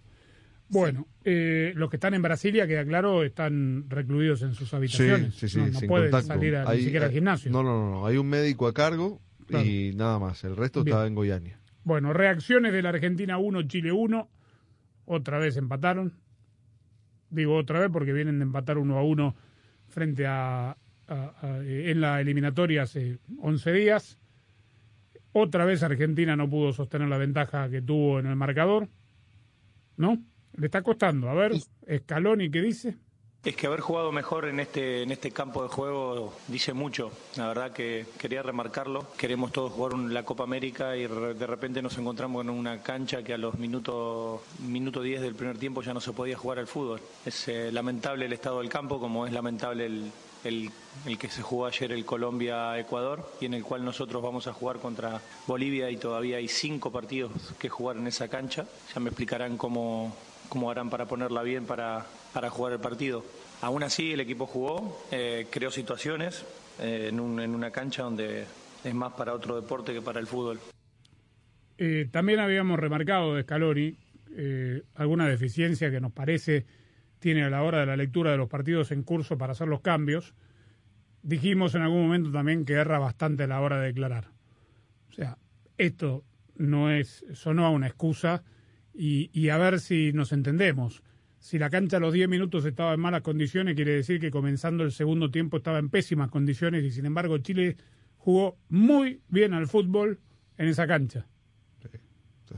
Bueno, 0.72 1.06
eh, 1.26 1.74
los 1.76 1.90
que 1.90 1.98
están 1.98 2.14
en 2.14 2.22
Brasilia, 2.22 2.66
queda 2.66 2.86
claro, 2.86 3.24
están 3.24 3.86
recluidos 3.90 4.42
en 4.42 4.54
sus 4.54 4.74
habitaciones. 4.74 5.34
Sí, 5.36 5.48
sí, 5.48 5.50
sí, 5.50 5.58
no 5.60 5.68
no 5.68 5.80
sin 5.80 5.88
pueden 5.90 6.12
contacto. 6.12 6.34
salir 6.34 6.56
a- 6.56 6.70
Hay- 6.70 6.78
ni 6.80 6.84
siquiera 6.86 7.06
al 7.06 7.10
hay- 7.12 7.16
gimnasio. 7.16 7.52
No, 7.52 7.62
no, 7.62 7.92
no, 7.92 8.08
hay 8.08 8.18
un 8.18 8.28
médico 8.28 8.68
a 8.68 8.74
cargo 8.74 9.20
Claro. 9.48 9.66
y 9.66 9.94
nada 9.96 10.18
más. 10.18 10.44
El 10.46 10.56
resto 10.56 10.84
Bien. 10.84 10.96
está 10.96 11.08
en 11.08 11.16
Goiânia. 11.16 11.60
Bueno, 11.84 12.14
reacciones 12.14 12.72
de 12.72 12.82
la 12.82 12.90
Argentina 12.90 13.38
1, 13.38 13.64
Chile 13.64 13.92
1. 13.92 14.30
Otra 15.06 15.40
vez 15.40 15.58
empataron. 15.58 16.14
Digo 17.30 17.56
otra 17.58 17.80
vez 17.80 17.90
porque 17.92 18.14
vienen 18.14 18.40
de 18.40 18.44
empatar 18.44 18.78
1 18.78 18.98
a 18.98 19.04
1 19.04 19.36
frente 19.88 20.26
a, 20.26 20.70
a- 20.70 20.76
a- 21.08 21.60
eh, 21.64 21.92
en 21.92 22.00
la 22.02 22.22
eliminatoria 22.22 22.84
hace 22.84 23.20
11 23.40 23.74
días. 23.74 24.18
Otra 25.34 25.66
vez 25.66 25.82
Argentina 25.84 26.36
no 26.36 26.50
pudo 26.50 26.72
sostener 26.72 27.08
la 27.10 27.18
ventaja 27.18 27.70
que 27.70 27.82
tuvo 27.82 28.20
en 28.20 28.28
el 28.28 28.36
marcador. 28.38 28.88
¿No? 29.98 30.18
Le 30.58 30.66
está 30.68 30.82
costando. 30.82 31.30
A 31.30 31.34
ver, 31.34 31.54
Scaloni, 32.00 32.50
¿qué 32.52 32.62
dice? 32.62 32.96
Es 33.44 33.56
que 33.56 33.66
haber 33.66 33.80
jugado 33.80 34.12
mejor 34.12 34.46
en 34.46 34.60
este, 34.60 35.02
en 35.02 35.12
este 35.12 35.32
campo 35.32 35.64
de 35.64 35.70
juego 35.70 36.32
dice 36.48 36.74
mucho. 36.74 37.12
La 37.38 37.48
verdad 37.48 37.72
que 37.72 38.06
quería 38.20 38.44
remarcarlo. 38.44 39.08
Queremos 39.18 39.52
todos 39.52 39.72
jugar 39.72 39.96
un- 39.96 40.14
la 40.14 40.24
Copa 40.24 40.44
América 40.44 40.96
y 40.96 41.08
re- 41.08 41.34
de 41.34 41.48
repente 41.48 41.82
nos 41.82 41.98
encontramos 41.98 42.44
en 42.44 42.52
una 42.52 42.84
cancha 42.84 43.24
que 43.24 43.34
a 43.34 43.40
los 43.40 43.58
minutos 43.58 44.42
minuto 44.60 45.02
10 45.02 45.22
del 45.22 45.34
primer 45.34 45.58
tiempo 45.58 45.82
ya 45.82 45.92
no 45.92 46.00
se 46.02 46.12
podía 46.14 46.38
jugar 46.38 46.60
al 46.60 46.68
fútbol. 46.68 47.02
Es 47.26 47.48
eh, 47.48 47.72
lamentable 47.72 48.26
el 48.26 48.34
estado 48.34 48.60
del 48.60 48.70
campo, 48.70 49.00
como 49.00 49.26
es 49.26 49.34
lamentable 49.34 49.88
el, 49.88 50.12
el, 50.44 50.70
el 51.08 51.18
que 51.18 51.28
se 51.30 51.42
jugó 51.42 51.66
ayer 51.66 51.92
el 51.94 52.06
Colombia-Ecuador 52.06 53.28
y 53.42 53.46
en 53.46 53.56
el 53.56 53.64
cual 53.64 53.84
nosotros 53.84 54.22
vamos 54.22 54.46
a 54.46 54.54
jugar 54.54 54.78
contra 54.78 55.20
Bolivia 55.48 55.90
y 55.90 55.98
todavía 55.98 56.38
hay 56.38 56.48
cinco 56.48 56.92
partidos 56.92 57.32
que 57.58 57.70
jugar 57.70 57.98
en 57.98 58.06
esa 58.06 58.28
cancha. 58.28 58.68
Ya 58.94 59.00
me 59.02 59.10
explicarán 59.10 59.58
cómo, 59.58 60.16
cómo 60.52 60.70
harán 60.70 60.90
para 60.90 61.06
ponerla 61.06 61.44
bien 61.44 61.66
para, 61.66 62.06
para 62.34 62.50
jugar 62.50 62.74
el 62.74 62.80
partido. 62.82 63.24
Aún 63.62 63.84
así, 63.84 64.12
el 64.12 64.20
equipo 64.20 64.46
jugó, 64.46 65.02
eh, 65.10 65.48
creó 65.50 65.72
situaciones 65.72 66.46
eh, 66.82 67.08
en, 67.10 67.22
un- 67.22 67.40
en 67.40 67.56
una 67.56 67.72
cancha 67.72 68.04
donde 68.04 68.44
es 68.84 68.94
más 68.94 69.14
para 69.14 69.34
otro 69.34 69.56
deporte 69.56 69.94
que 69.94 70.02
para 70.02 70.20
el 70.20 70.28
fútbol. 70.28 70.60
Eh, 71.78 72.10
también 72.12 72.40
habíamos 72.42 72.78
remarcado 72.78 73.34
de 73.36 73.44
Scaloni 73.44 73.98
alguna 74.96 75.26
deficiencia 75.28 75.90
que 75.90 76.02
nos 76.02 76.12
parece 76.12 76.66
tiene 77.20 77.44
a 77.46 77.50
la 77.50 77.64
hora 77.64 77.80
de 77.80 77.86
la 77.86 77.96
lectura 77.96 78.32
de 78.32 78.38
los 78.38 78.50
partidos 78.50 78.92
en 78.92 79.04
curso 79.04 79.38
para 79.38 79.54
hacer 79.54 79.70
los 79.70 79.80
cambios. 79.82 80.34
Dijimos 81.24 81.76
en 81.76 81.84
algún 81.84 82.02
momento 82.02 82.30
también 82.32 82.66
que 82.66 82.74
erra 82.74 83.00
bastante 83.00 83.44
a 83.44 83.48
la 83.48 83.62
hora 83.62 83.80
de 83.80 83.88
declarar. 83.88 84.28
O 85.10 85.14
sea, 85.14 85.38
esto 85.78 86.24
no 86.58 86.92
es, 86.92 87.24
sonó 87.34 87.66
a 87.66 87.70
una 87.70 87.88
excusa 87.88 88.44
y, 88.94 89.30
y 89.34 89.50
a 89.50 89.58
ver 89.58 89.80
si 89.80 90.14
nos 90.14 90.32
entendemos. 90.32 91.04
Si 91.40 91.58
la 91.58 91.70
cancha 91.70 91.98
a 91.98 92.00
los 92.00 92.14
10 92.14 92.30
minutos 92.30 92.66
estaba 92.66 92.94
en 92.94 93.00
malas 93.00 93.22
condiciones, 93.22 93.76
quiere 93.76 93.94
decir 93.94 94.20
que 94.20 94.30
comenzando 94.30 94.84
el 94.84 94.92
segundo 94.92 95.32
tiempo 95.32 95.58
estaba 95.58 95.80
en 95.80 95.90
pésimas 95.90 96.30
condiciones 96.30 96.84
y 96.84 96.92
sin 96.92 97.06
embargo 97.08 97.38
Chile 97.40 97.78
jugó 98.18 98.58
muy 98.70 99.22
bien 99.28 99.54
al 99.54 99.68
fútbol 99.68 100.20
en 100.58 100.68
esa 100.68 100.86
cancha. 100.86 101.26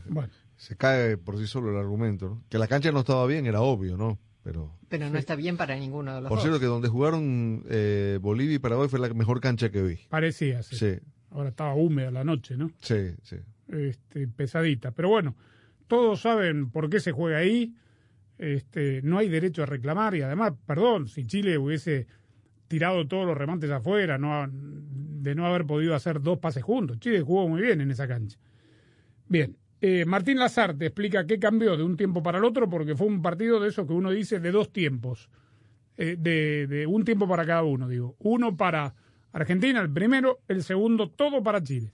Bueno. 0.10 0.30
Se 0.56 0.76
cae 0.76 1.18
por 1.18 1.38
sí 1.38 1.46
solo 1.48 1.72
el 1.72 1.78
argumento, 1.78 2.30
¿no? 2.30 2.44
Que 2.50 2.58
la 2.58 2.68
cancha 2.68 2.92
no 2.92 3.00
estaba 3.00 3.26
bien, 3.28 3.46
era 3.46 3.62
obvio, 3.62 3.98
¿no? 3.98 4.18
Pero, 4.44 4.78
Pero 4.90 5.10
no 5.10 5.18
está 5.18 5.36
bien 5.36 5.56
para 5.56 5.76
ninguno 5.76 6.16
de 6.16 6.22
los 6.22 6.30
por 6.30 6.38
dos. 6.38 6.44
cierto, 6.44 6.60
que 6.60 6.66
donde 6.66 6.90
jugaron 6.90 7.64
eh, 7.70 8.18
Bolivia 8.22 8.56
y 8.56 8.60
Paraguay 8.60 8.90
fue 8.90 9.00
la 9.00 9.14
mejor 9.14 9.40
cancha 9.40 9.70
que 9.70 9.82
vi. 9.82 10.00
Parecía, 10.10 10.64
sí. 10.64 10.76
Sí, 10.76 11.00
Ahora 11.32 11.50
estaba 11.50 11.74
húmeda 11.76 12.12
la 12.12 12.24
noche, 12.24 12.58
¿no? 12.58 12.72
sí, 12.82 13.12
sí. 13.24 13.38
Este, 13.70 14.28
pesadita. 14.28 14.92
Pero 14.92 15.10
bueno, 15.10 15.36
todos 15.88 16.22
saben 16.22 16.70
por 16.70 16.90
qué 16.90 17.00
se 17.00 17.12
juega 17.12 17.38
ahí. 17.38 17.74
Este, 18.38 19.02
no 19.04 19.20
hay 19.20 19.30
derecho 19.30 19.64
a 19.64 19.66
reclamar 19.66 20.16
y 20.16 20.22
además, 20.22 20.54
perdón, 20.66 21.08
si 21.08 21.26
Chile 21.26 21.58
hubiese 21.58 22.08
tirado 22.68 23.08
todos 23.08 23.26
los 23.26 23.38
remates 23.38 23.70
afuera, 23.70 24.18
no, 24.18 24.48
de 24.50 25.36
no 25.36 25.46
haber 25.46 25.66
podido 25.66 25.96
hacer 25.96 26.22
dos 26.22 26.40
pases 26.40 26.64
juntos. 26.64 27.00
Chile 27.00 27.22
jugó 27.22 27.48
muy 27.48 27.62
bien 27.62 27.80
en 27.82 27.92
esa 27.92 28.08
cancha. 28.08 28.38
Bien, 29.28 29.56
eh, 29.80 30.06
Martín 30.06 30.40
Lazarte 30.40 30.86
explica 30.88 31.26
qué 31.26 31.38
cambió 31.40 31.78
de 31.78 31.84
un 31.84 31.96
tiempo 31.96 32.24
para 32.24 32.40
el 32.40 32.44
otro 32.44 32.70
porque 32.70 32.96
fue 32.96 33.08
un 33.08 33.22
partido 33.22 33.60
de 33.60 33.70
eso 33.70 33.86
que 33.86 33.94
uno 33.94 34.12
dice 34.12 34.40
de 34.40 34.52
dos 34.52 34.72
tiempos, 34.72 35.30
Eh, 35.96 36.16
de, 36.18 36.66
de 36.66 36.88
un 36.88 37.04
tiempo 37.06 37.28
para 37.28 37.46
cada 37.46 37.62
uno, 37.62 37.88
digo. 37.88 38.16
Uno 38.18 38.58
para 38.58 38.96
Argentina, 39.32 39.80
el 39.80 39.92
primero, 39.92 40.40
el 40.48 40.64
segundo, 40.64 41.12
todo 41.12 41.44
para 41.44 41.62
Chile. 41.62 41.92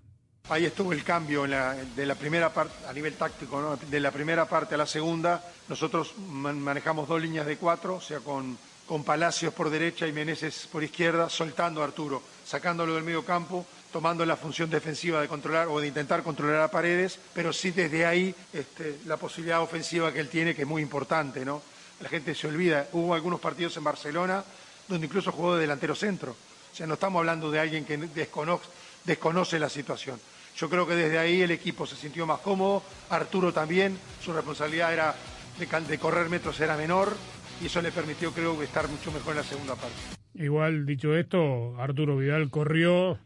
Ahí 0.48 0.66
estuvo 0.66 0.94
el 0.94 1.04
cambio 1.04 1.44
de 1.44 2.06
la 2.06 2.16
primera 2.16 2.52
parte, 2.52 2.74
a 2.88 2.94
nivel 2.94 3.14
táctico, 3.16 3.78
de 3.88 4.00
la 4.00 4.10
primera 4.10 4.46
parte 4.46 4.74
a 4.74 4.78
la 4.80 4.88
segunda. 4.88 5.44
Nosotros 5.68 6.18
man- 6.18 6.60
manejamos 6.60 7.08
dos 7.08 7.22
líneas 7.22 7.46
de 7.46 7.58
cuatro, 7.58 7.96
o 7.98 8.02
sea, 8.02 8.20
con, 8.20 8.58
Palacios 9.06 9.54
por 9.54 9.70
derecha 9.70 10.08
y 10.08 10.12
Meneses 10.12 10.68
por 10.72 10.84
izquierda, 10.84 11.30
soltando 11.30 11.82
a 11.82 11.86
Arturo, 11.86 12.24
sacándolo 12.44 12.96
del 12.96 13.04
medio 13.04 13.24
campo, 13.24 13.64
tomando 13.92 14.26
la 14.26 14.36
función 14.36 14.68
defensiva 14.72 15.22
de 15.22 15.28
controlar 15.28 15.68
o 15.68 15.80
de 15.80 15.86
intentar 15.88 16.24
controlar 16.24 16.62
a 16.62 16.72
Paredes, 16.72 17.20
pero 17.36 17.54
sí 17.54 17.70
desde 17.70 18.08
ahí 18.08 18.34
este, 18.52 18.98
la 19.06 19.18
posibilidad 19.18 19.62
ofensiva 19.62 20.12
que 20.12 20.20
él 20.20 20.30
tiene, 20.30 20.56
que 20.56 20.64
es 20.64 20.68
muy 20.68 20.82
importante. 20.82 21.46
¿no? 21.46 21.62
La 22.00 22.10
gente 22.10 22.34
se 22.34 22.48
olvida, 22.48 22.88
hubo 22.94 23.14
algunos 23.14 23.40
partidos 23.40 23.78
en 23.78 23.84
Barcelona 23.84 24.44
donde 24.88 25.06
incluso 25.06 25.32
jugó 25.32 25.54
de 25.54 25.62
delantero 25.62 25.94
centro. 25.94 26.32
O 26.32 26.76
sea, 26.76 26.88
no 26.88 26.96
estamos 26.96 27.20
hablando 27.20 27.52
de 27.52 27.60
alguien 27.60 27.86
que 27.86 27.96
desconoce, 27.98 28.66
desconoce 29.06 29.60
la 29.60 29.70
situación. 29.70 30.20
Yo 30.56 30.70
creo 30.70 30.86
que 30.88 30.96
desde 30.96 31.18
ahí 31.18 31.42
el 31.42 31.52
equipo 31.52 31.86
se 31.86 31.96
sintió 31.96 32.26
más 32.26 32.40
cómodo, 32.40 32.84
Arturo 33.10 33.54
también, 33.54 33.98
su 34.24 34.34
responsabilidad 34.34 34.92
era 34.94 35.16
de, 35.58 35.66
de 35.88 35.98
correr 35.98 36.30
metros 36.30 36.60
era 36.60 36.76
menor 36.78 37.16
y 37.62 37.68
eso 37.68 37.82
le 37.82 37.92
permitió 37.92 38.32
creo 38.32 38.58
que 38.58 38.66
estar 38.66 38.88
mucho 38.90 39.12
mejor 39.12 39.32
en 39.32 39.38
la 39.38 39.44
segunda 39.44 39.76
parte. 39.76 39.96
Igual, 40.36 40.86
dicho 40.86 41.16
esto, 41.16 41.76
Arturo 41.80 42.18
Vidal 42.18 42.50
corrió 42.50 43.18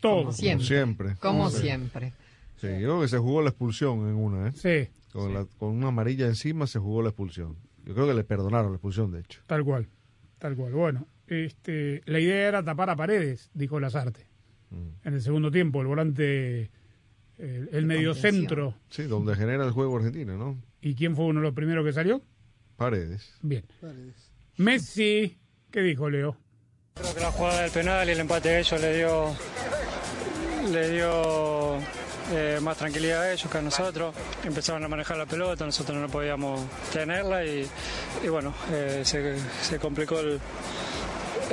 todo. 0.00 0.18
Como 0.20 0.32
siempre. 0.32 0.66
Siempre. 0.66 1.14
Como 1.20 1.50
siempre. 1.50 2.12
Sí, 2.60 2.68
yo 2.68 2.76
creo 2.78 3.00
que 3.02 3.08
se 3.08 3.18
jugó 3.18 3.42
la 3.42 3.50
expulsión 3.50 4.08
en 4.08 4.14
una, 4.16 4.48
¿eh? 4.48 4.52
Sí. 4.52 4.88
Con, 5.12 5.34
la- 5.34 5.46
con 5.58 5.70
una 5.70 5.88
amarilla 5.88 6.26
encima 6.26 6.66
se 6.66 6.78
jugó 6.78 7.02
la 7.02 7.08
expulsión. 7.10 7.56
Yo 7.84 7.94
creo 7.94 8.06
que 8.06 8.14
le 8.14 8.24
perdonaron 8.24 8.70
la 8.70 8.76
expulsión, 8.76 9.10
de 9.10 9.20
hecho. 9.20 9.40
Tal 9.46 9.64
cual, 9.64 9.88
tal 10.38 10.54
cual. 10.56 10.72
Bueno, 10.72 11.06
este, 11.26 12.02
la 12.06 12.20
idea 12.20 12.48
era 12.48 12.64
tapar 12.64 12.88
a 12.90 12.96
Paredes, 12.96 13.50
dijo 13.54 13.78
Lazarte. 13.80 14.26
Mm. 14.72 15.06
En 15.08 15.14
el 15.14 15.22
segundo 15.22 15.50
tiempo, 15.50 15.80
el 15.82 15.86
volante, 15.86 16.70
el, 17.38 17.68
el 17.72 17.86
mediocentro. 17.86 18.74
Sí, 18.88 19.04
donde 19.04 19.36
genera 19.36 19.64
el 19.64 19.70
juego 19.70 19.96
Argentina, 19.96 20.36
¿no? 20.36 20.56
¿Y 20.80 20.94
quién 20.94 21.14
fue 21.14 21.26
uno 21.26 21.40
de 21.40 21.46
los 21.46 21.54
primeros 21.54 21.84
que 21.84 21.92
salió? 21.92 22.22
Paredes. 22.76 23.34
Bien. 23.42 23.64
Messi, 24.56 25.38
¿qué 25.70 25.80
dijo 25.80 26.10
Leo? 26.10 26.36
Creo 26.94 27.14
que 27.14 27.20
la 27.20 27.30
jugada 27.30 27.62
del 27.62 27.70
penal 27.70 28.08
y 28.08 28.12
el 28.12 28.20
empate 28.20 28.48
de 28.48 28.60
ellos 28.60 28.80
le 28.80 28.96
dio, 28.96 29.36
le 30.72 30.90
dio 30.90 31.76
eh, 32.32 32.58
más 32.60 32.76
tranquilidad 32.76 33.22
a 33.22 33.32
ellos 33.32 33.50
que 33.50 33.58
a 33.58 33.62
nosotros. 33.62 34.14
Empezaron 34.44 34.84
a 34.84 34.88
manejar 34.88 35.16
la 35.16 35.26
pelota, 35.26 35.64
nosotros 35.64 35.98
no 35.98 36.08
podíamos 36.08 36.60
tenerla 36.92 37.44
y, 37.46 37.66
y 38.24 38.28
bueno, 38.28 38.54
eh, 38.72 39.02
se, 39.04 39.36
se 39.62 39.78
complicó 39.78 40.18
el, 40.20 40.40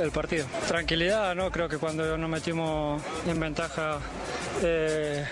el 0.02 0.10
partido. 0.10 0.46
Tranquilidad, 0.66 1.34
¿no? 1.34 1.50
Creo 1.50 1.68
que 1.68 1.78
cuando 1.78 2.16
nos 2.16 2.30
metimos 2.30 3.02
en 3.26 3.38
ventaja 3.38 3.98
eh, 4.62 5.24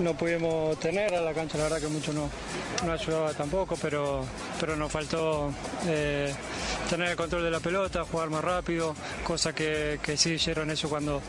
no 0.00 0.14
pudimos 0.14 0.78
tener 0.78 1.14
a 1.14 1.20
la 1.20 1.32
cancha, 1.34 1.58
la 1.58 1.64
verdad 1.64 1.80
que 1.80 1.88
mucho 1.88 2.12
no, 2.12 2.30
no 2.86 2.92
ayudaba 2.92 3.32
tampoco, 3.34 3.76
pero, 3.80 4.24
pero 4.58 4.76
nos 4.76 4.90
faltó 4.90 5.52
eh, 5.86 6.32
tener 6.88 7.10
el 7.10 7.16
control 7.16 7.44
de 7.44 7.50
la 7.50 7.60
pelota, 7.60 8.04
jugar 8.04 8.30
más 8.30 8.42
rápido, 8.42 8.94
cosa 9.24 9.54
que, 9.54 9.98
que 10.02 10.16
sí 10.16 10.32
hicieron 10.32 10.70
eso 10.70 10.88
cuando, 10.88 11.20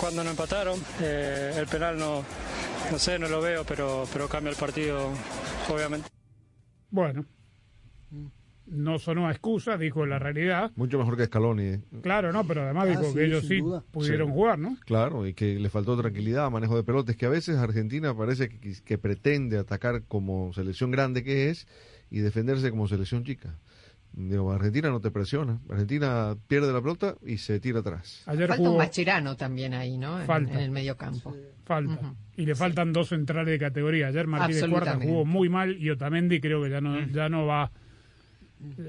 cuando 0.00 0.22
nos 0.22 0.32
empataron. 0.32 0.80
Eh, 1.00 1.54
el 1.56 1.66
penal 1.66 1.98
no, 1.98 2.22
no 2.90 2.98
sé, 2.98 3.18
no 3.18 3.28
lo 3.28 3.40
veo, 3.40 3.64
pero, 3.64 4.06
pero 4.12 4.28
cambia 4.28 4.50
el 4.50 4.56
partido, 4.56 5.10
obviamente. 5.68 6.08
Bueno, 6.90 7.24
no 8.66 8.98
sonó 8.98 9.28
a 9.28 9.30
excusa, 9.30 9.76
dijo 9.78 10.04
la 10.06 10.18
realidad. 10.18 10.70
Mucho 10.76 10.98
mejor 10.98 11.16
que 11.16 11.26
Scaloni. 11.26 11.62
¿eh? 11.64 11.80
Claro, 12.02 12.32
no, 12.32 12.44
pero 12.46 12.62
además 12.62 12.84
Ah, 12.86 12.90
dijo 12.90 13.04
sí, 13.04 13.14
que 13.14 13.24
ellos 13.24 13.46
sí 13.46 13.60
duda. 13.60 13.82
pudieron 13.90 14.28
Sí. 14.28 14.34
jugar, 14.34 14.58
¿no? 14.58 14.76
Claro, 14.84 15.26
y 15.26 15.34
que 15.34 15.54
le 15.58 15.68
faltó 15.70 15.96
tranquilidad, 15.96 16.50
manejo 16.50 16.76
de 16.76 16.82
pelotas, 16.82 17.16
que 17.16 17.26
a 17.26 17.30
veces 17.30 17.56
Argentina 17.56 18.14
parece 18.16 18.48
que, 18.48 18.74
que 18.84 18.98
pretende 18.98 19.58
atacar 19.58 20.02
como 20.08 20.52
selección 20.52 20.90
grande 20.90 21.22
que 21.22 21.50
es 21.50 21.66
y 22.10 22.18
defenderse 22.20 22.70
como 22.70 22.88
selección 22.88 23.24
chica. 23.24 23.54
Digo, 24.12 24.50
Argentina 24.50 24.88
no 24.88 25.00
te 25.00 25.10
presiona. 25.10 25.58
Argentina 25.68 26.34
pierde 26.48 26.72
la 26.72 26.80
pelota 26.80 27.16
y 27.26 27.36
se 27.36 27.60
tira 27.60 27.80
atrás. 27.80 28.22
Ayer 28.26 28.48
Falta 28.48 28.62
un 28.62 28.68
jugó, 28.68 28.78
Mascherano 28.78 29.36
también 29.36 29.74
ahí, 29.74 29.98
¿no? 29.98 30.18
En, 30.18 30.26
Falta. 30.26 30.54
en 30.54 30.60
el 30.60 30.70
medio 30.70 30.96
campo. 30.96 31.36
falta. 31.66 32.14
Y 32.36 32.46
le 32.46 32.54
faltan 32.54 32.92
dos 32.94 33.08
centrales 33.10 33.52
de 33.52 33.58
categoría. 33.58 34.06
Ayer 34.06 34.26
Martínez 34.26 34.64
Cuarta 34.68 34.98
jugó 35.02 35.24
muy 35.26 35.48
mal 35.50 35.76
y 35.76 35.90
Otamendi 35.90 36.40
creo 36.40 36.62
que 36.62 36.70
ya 36.70 36.80
no, 36.80 36.98
ya 37.08 37.28
no 37.28 37.44
va, 37.44 37.70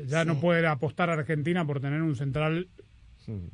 ya 0.08 0.25
no 0.25 0.39
puede 0.39 0.65
apostar 0.67 1.10
a 1.10 1.13
Argentina 1.13 1.65
por 1.65 1.80
tener 1.80 2.01
un 2.01 2.15
central 2.15 2.67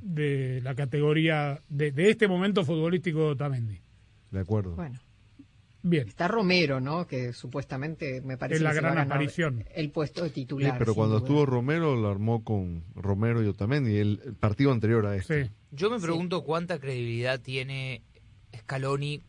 de 0.02 0.62
la 0.64 0.76
categoría 0.76 1.62
de, 1.70 1.92
de 1.92 2.10
este 2.12 2.28
momento 2.28 2.64
futbolístico 2.64 3.20
de 3.20 3.26
Otamendi. 3.32 3.80
De 4.32 4.40
acuerdo. 4.40 4.76
Bueno. 4.76 5.00
Bien. 5.86 6.08
Está 6.08 6.28
Romero, 6.30 6.80
¿no? 6.80 7.08
Que 7.08 7.34
supuestamente 7.34 8.22
me 8.22 8.38
parece 8.38 8.58
Es 8.58 8.62
la 8.62 8.72
que 8.72 8.78
gran 8.78 8.98
aparición. 9.00 9.66
el 9.76 9.90
puesto 9.92 10.22
de 10.24 10.30
Sí, 10.30 10.36
titular. 10.36 10.78
pero 10.78 10.96
cuando 10.96 11.16
duda. 11.20 11.26
estuvo 11.28 11.46
Romero, 11.46 11.96
lo 11.98 12.10
armó 12.10 12.44
con 12.44 12.84
Romero 12.96 13.44
y 13.44 13.48
Otamendi, 13.48 13.98
el, 13.98 14.22
el 14.24 14.34
partido 14.34 14.72
anterior 14.72 15.06
a 15.08 15.16
este. 15.18 15.52
Yo 15.72 15.90
me 15.90 16.00
pregunto 16.00 16.44
cuánta 16.46 16.80
credibilidad 16.80 17.42
tiene 17.42 18.02
Scaloni 18.56 19.24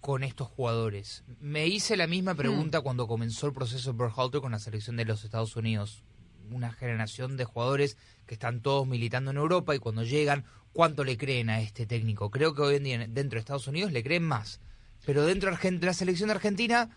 con 0.00 0.24
estos 0.24 0.48
jugadores. 0.48 1.22
Me 1.40 1.68
hice 1.68 1.96
la 1.96 2.06
misma 2.08 2.34
pregunta 2.34 2.80
cuando 2.80 3.06
comenzó 3.06 3.46
el 3.46 3.52
proceso 3.52 3.92
Berhalter 3.94 4.40
con 4.40 4.50
la 4.52 4.58
selección 4.58 4.96
de 4.96 5.04
los 5.04 5.24
Estados 5.24 5.54
Unidos. 5.56 6.02
Una 6.50 6.72
generación 6.72 7.36
de 7.36 7.44
jugadores 7.44 7.96
que 8.26 8.34
están 8.34 8.60
todos 8.60 8.86
militando 8.86 9.30
en 9.30 9.36
Europa 9.36 9.74
y 9.74 9.78
cuando 9.78 10.02
llegan, 10.04 10.44
¿cuánto 10.72 11.04
le 11.04 11.16
creen 11.16 11.50
a 11.50 11.60
este 11.60 11.86
técnico? 11.86 12.30
Creo 12.30 12.54
que 12.54 12.62
hoy 12.62 12.76
en 12.76 12.84
día 12.84 12.98
dentro 13.08 13.36
de 13.36 13.40
Estados 13.40 13.66
Unidos 13.68 13.92
le 13.92 14.02
creen 14.02 14.24
más. 14.24 14.60
Pero 15.06 15.24
dentro 15.24 15.50
de 15.56 15.80
la 15.86 15.94
selección 15.94 16.28
de 16.28 16.34
Argentina, 16.34 16.90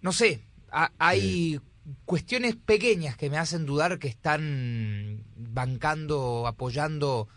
no 0.00 0.12
sé, 0.12 0.42
ha- 0.70 0.92
hay 0.98 1.60
cuestiones 2.04 2.56
pequeñas 2.56 3.16
que 3.16 3.28
me 3.30 3.38
hacen 3.38 3.66
dudar 3.66 3.98
que 3.98 4.08
están 4.08 5.24
bancando, 5.36 6.46
apoyando 6.46 7.28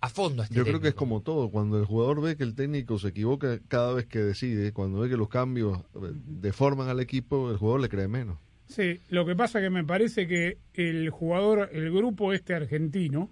a 0.00 0.08
fondo 0.10 0.42
a 0.42 0.44
este 0.44 0.56
Yo 0.56 0.64
creo 0.64 0.80
que 0.80 0.88
es 0.88 0.94
como 0.94 1.22
todo, 1.22 1.50
cuando 1.50 1.78
el 1.78 1.86
jugador 1.86 2.20
ve 2.20 2.36
que 2.36 2.44
el 2.44 2.54
técnico 2.54 2.98
se 2.98 3.08
equivoca 3.08 3.58
cada 3.68 3.94
vez 3.94 4.06
que 4.06 4.18
decide, 4.18 4.72
cuando 4.72 4.98
ve 5.00 5.08
que 5.08 5.16
los 5.16 5.28
cambios 5.30 5.78
eh, 5.94 6.12
deforman 6.12 6.88
al 6.88 7.00
equipo, 7.00 7.50
el 7.50 7.56
jugador 7.56 7.80
le 7.80 7.88
cree 7.88 8.08
menos. 8.08 8.38
Sí, 8.66 9.00
lo 9.08 9.26
que 9.26 9.36
pasa 9.36 9.60
que 9.60 9.70
me 9.70 9.84
parece 9.84 10.26
que 10.26 10.58
el 10.72 11.10
jugador, 11.10 11.68
el 11.72 11.90
grupo 11.92 12.32
este 12.32 12.54
argentino, 12.54 13.30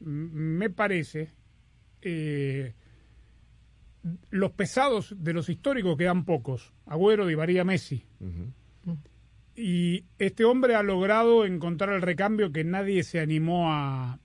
me 0.00 0.70
parece, 0.70 1.32
eh, 2.02 2.74
los 4.30 4.52
pesados 4.52 5.14
de 5.18 5.32
los 5.32 5.48
históricos 5.48 5.96
quedan 5.96 6.24
pocos. 6.24 6.72
Agüero, 6.86 7.26
Di 7.26 7.36
María, 7.36 7.64
Messi. 7.64 8.04
Y 9.56 10.04
este 10.18 10.44
hombre 10.44 10.76
ha 10.76 10.82
logrado 10.82 11.44
encontrar 11.44 11.94
el 11.96 12.02
recambio 12.02 12.52
que 12.52 12.62
nadie 12.64 13.02
se 13.02 13.18
animó 13.20 13.72
a, 13.72 14.20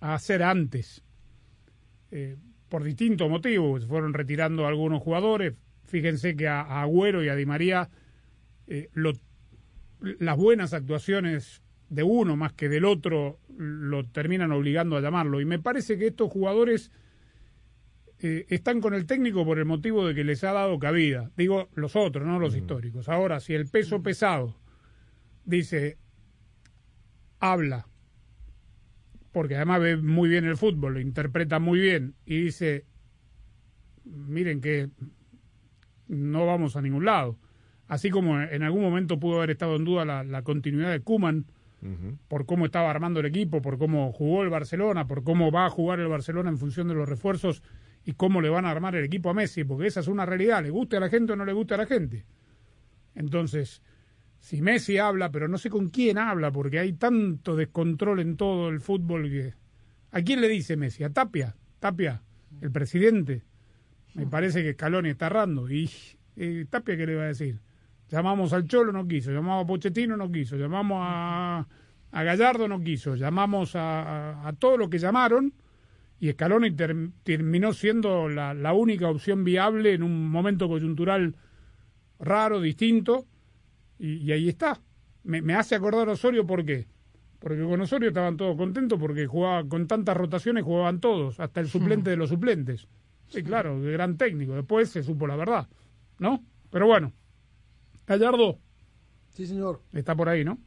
a 0.00 0.14
hacer 0.14 0.42
antes. 0.42 1.02
Eh, 2.10 2.36
por 2.68 2.84
distintos 2.84 3.30
motivos. 3.30 3.82
Se 3.82 3.88
fueron 3.88 4.12
retirando 4.12 4.66
algunos 4.66 5.02
jugadores. 5.02 5.54
Fíjense 5.86 6.36
que 6.36 6.46
a, 6.48 6.60
a 6.60 6.82
Agüero 6.82 7.24
y 7.24 7.28
a 7.28 7.34
Di 7.36 7.46
María 7.46 7.88
eh, 8.66 8.88
lo- 8.92 9.12
las 10.00 10.36
buenas 10.36 10.72
actuaciones 10.72 11.62
de 11.88 12.02
uno 12.02 12.36
más 12.36 12.52
que 12.52 12.68
del 12.68 12.84
otro 12.84 13.38
lo 13.56 14.04
terminan 14.06 14.52
obligando 14.52 14.96
a 14.96 15.00
llamarlo. 15.00 15.40
Y 15.40 15.44
me 15.44 15.58
parece 15.58 15.98
que 15.98 16.08
estos 16.08 16.30
jugadores 16.30 16.90
eh, 18.18 18.46
están 18.48 18.80
con 18.80 18.94
el 18.94 19.06
técnico 19.06 19.44
por 19.44 19.58
el 19.58 19.66
motivo 19.66 20.06
de 20.06 20.14
que 20.14 20.24
les 20.24 20.42
ha 20.44 20.52
dado 20.52 20.78
cabida. 20.78 21.30
Digo, 21.36 21.68
los 21.74 21.96
otros, 21.96 22.26
no 22.26 22.38
los 22.38 22.56
históricos. 22.56 23.08
Ahora, 23.08 23.40
si 23.40 23.54
el 23.54 23.66
peso 23.66 24.02
pesado 24.02 24.56
dice, 25.44 25.98
habla, 27.40 27.86
porque 29.32 29.56
además 29.56 29.80
ve 29.82 29.96
muy 29.96 30.28
bien 30.30 30.46
el 30.46 30.56
fútbol, 30.56 30.94
lo 30.94 31.00
interpreta 31.00 31.58
muy 31.58 31.78
bien, 31.78 32.14
y 32.24 32.40
dice, 32.40 32.86
miren 34.04 34.60
que 34.60 34.88
no 36.08 36.46
vamos 36.46 36.76
a 36.76 36.82
ningún 36.82 37.04
lado. 37.04 37.38
Así 37.88 38.10
como 38.10 38.40
en 38.40 38.62
algún 38.62 38.82
momento 38.82 39.20
pudo 39.20 39.36
haber 39.36 39.50
estado 39.50 39.76
en 39.76 39.84
duda 39.84 40.04
la, 40.04 40.24
la 40.24 40.42
continuidad 40.42 40.90
de 40.90 41.00
Kuman 41.00 41.46
por 42.28 42.46
cómo 42.46 42.66
estaba 42.66 42.90
armando 42.90 43.20
el 43.20 43.26
equipo, 43.26 43.62
por 43.62 43.78
cómo 43.78 44.10
jugó 44.12 44.42
el 44.42 44.48
Barcelona, 44.48 45.06
por 45.06 45.22
cómo 45.22 45.52
va 45.52 45.66
a 45.66 45.70
jugar 45.70 46.00
el 46.00 46.08
Barcelona 46.08 46.50
en 46.50 46.58
función 46.58 46.88
de 46.88 46.94
los 46.94 47.08
refuerzos 47.08 47.62
y 48.04 48.14
cómo 48.14 48.40
le 48.40 48.48
van 48.48 48.64
a 48.64 48.70
armar 48.70 48.96
el 48.96 49.04
equipo 49.04 49.30
a 49.30 49.34
Messi, 49.34 49.64
porque 49.64 49.86
esa 49.86 50.00
es 50.00 50.08
una 50.08 50.26
realidad, 50.26 50.62
le 50.62 50.70
guste 50.70 50.96
a 50.96 51.00
la 51.00 51.08
gente 51.08 51.32
o 51.32 51.36
no 51.36 51.44
le 51.44 51.52
guste 51.52 51.74
a 51.74 51.78
la 51.78 51.86
gente. 51.86 52.24
Entonces, 53.14 53.82
si 54.38 54.62
Messi 54.62 54.98
habla, 54.98 55.30
pero 55.30 55.48
no 55.48 55.58
sé 55.58 55.70
con 55.70 55.88
quién 55.88 56.18
habla, 56.18 56.50
porque 56.52 56.78
hay 56.78 56.92
tanto 56.92 57.56
descontrol 57.56 58.20
en 58.20 58.36
todo 58.36 58.68
el 58.68 58.80
fútbol 58.80 59.30
que... 59.30 59.54
¿A 60.12 60.22
quién 60.22 60.40
le 60.40 60.48
dice 60.48 60.76
Messi? 60.76 61.04
¿A 61.04 61.10
Tapia? 61.10 61.56
Tapia, 61.78 62.22
el 62.60 62.70
presidente. 62.70 63.42
Me 64.14 64.26
parece 64.26 64.62
que 64.62 64.72
Scaloni 64.72 65.10
está 65.10 65.26
errando. 65.26 65.70
¿Y 65.70 65.90
eh, 66.36 66.64
Tapia 66.70 66.96
qué 66.96 67.06
le 67.06 67.16
va 67.16 67.24
a 67.24 67.26
decir? 67.26 67.60
Llamamos 68.08 68.52
al 68.52 68.66
Cholo, 68.66 68.92
no 68.92 69.06
quiso. 69.06 69.32
Llamamos 69.32 69.64
a 69.64 69.66
Pochettino, 69.66 70.16
no 70.16 70.30
quiso. 70.30 70.56
Llamamos 70.56 70.98
a, 71.00 71.66
a 72.12 72.22
Gallardo, 72.22 72.68
no 72.68 72.80
quiso. 72.80 73.16
Llamamos 73.16 73.74
a, 73.74 74.02
a, 74.42 74.48
a 74.48 74.52
todo 74.52 74.76
lo 74.76 74.88
que 74.88 74.98
llamaron 74.98 75.52
y 76.20 76.30
Scaloni 76.32 76.70
ter- 76.70 77.10
terminó 77.24 77.72
siendo 77.72 78.28
la, 78.28 78.54
la 78.54 78.72
única 78.72 79.08
opción 79.08 79.44
viable 79.44 79.92
en 79.92 80.02
un 80.02 80.30
momento 80.30 80.68
coyuntural 80.68 81.36
raro, 82.18 82.60
distinto, 82.60 83.26
y, 83.98 84.16
y 84.18 84.32
ahí 84.32 84.48
está. 84.48 84.80
Me, 85.24 85.42
me 85.42 85.54
hace 85.54 85.74
acordar 85.74 86.08
a 86.08 86.12
Osorio, 86.12 86.46
¿por 86.46 86.64
qué? 86.64 86.86
Porque 87.38 87.62
con 87.62 87.80
Osorio 87.80 88.08
estaban 88.08 88.36
todos 88.36 88.56
contentos 88.56 88.98
porque 88.98 89.26
jugaba 89.26 89.68
con 89.68 89.86
tantas 89.86 90.16
rotaciones, 90.16 90.64
jugaban 90.64 91.00
todos, 91.00 91.38
hasta 91.38 91.60
el 91.60 91.68
suplente 91.68 92.10
de 92.10 92.16
los 92.16 92.30
suplentes. 92.30 92.88
Sí, 93.28 93.42
claro, 93.42 93.80
de 93.80 93.92
gran 93.92 94.16
técnico. 94.16 94.54
Después 94.54 94.88
se 94.88 95.02
supo 95.02 95.26
la 95.26 95.36
verdad, 95.36 95.68
¿no? 96.18 96.42
Pero 96.70 96.86
bueno, 96.86 97.12
Gallardo 98.06 98.58
Sí, 99.34 99.46
señor. 99.46 99.82
está 99.92 100.14
por 100.14 100.28
ahí, 100.28 100.44
¿no? 100.44 100.58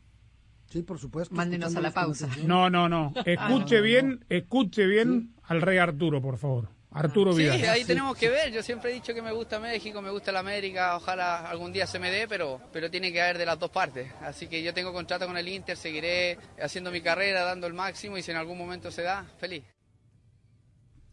Sí, 0.70 0.84
por 0.84 1.00
supuesto. 1.00 1.34
Mándenos 1.34 1.76
a 1.76 1.82
la 1.82 1.92
pausa. 1.92 2.26
atención. 2.26 2.48
No, 2.48 2.70
no, 2.70 2.88
no. 2.88 3.12
Escuche 3.26 3.38
Ah, 3.40 3.50
no, 3.50 3.60
no, 3.60 3.82
bien, 3.82 4.26
escuche 4.30 4.86
bien 4.86 5.34
al 5.44 5.62
rey 5.62 5.80
Arturo, 5.80 6.22
por 6.22 6.38
favor. 6.38 6.70
Arturo 6.92 7.34
Sí, 7.34 7.44
Vidal. 7.44 7.70
ahí 7.70 7.86
tenemos 7.86 8.16
que 8.18 8.30
ver. 8.30 8.52
Yo 8.52 8.62
siempre 8.62 8.92
he 8.92 8.94
dicho 8.94 9.14
que 9.14 9.22
me 9.24 9.32
gusta 9.32 9.60
México, 9.60 10.02
me 10.02 10.12
gusta 10.12 10.32
la 10.32 10.40
América. 10.42 10.96
Ojalá 10.98 11.50
algún 11.50 11.72
día 11.72 11.88
se 11.88 11.98
me 12.00 12.12
dé, 12.12 12.28
pero, 12.28 12.62
pero 12.72 12.90
tiene 12.92 13.12
que 13.12 13.22
haber 13.22 13.38
de 13.40 13.46
las 13.48 13.58
dos 13.60 13.72
partes. 13.72 14.12
Así 14.22 14.48
que 14.48 14.62
yo 14.62 14.74
tengo 14.74 14.94
contrato 14.94 15.26
con 15.26 15.38
el 15.38 15.48
Inter, 15.48 15.76
seguiré 15.78 16.38
haciendo 16.62 16.92
mi 16.92 17.02
carrera, 17.02 17.42
dando 17.44 17.66
el 17.66 17.74
máximo 17.74 18.18
y 18.18 18.22
si 18.22 18.30
en 18.32 18.38
algún 18.38 18.58
momento 18.58 18.92
se 18.92 19.02
da, 19.04 19.24
feliz. 19.40 19.64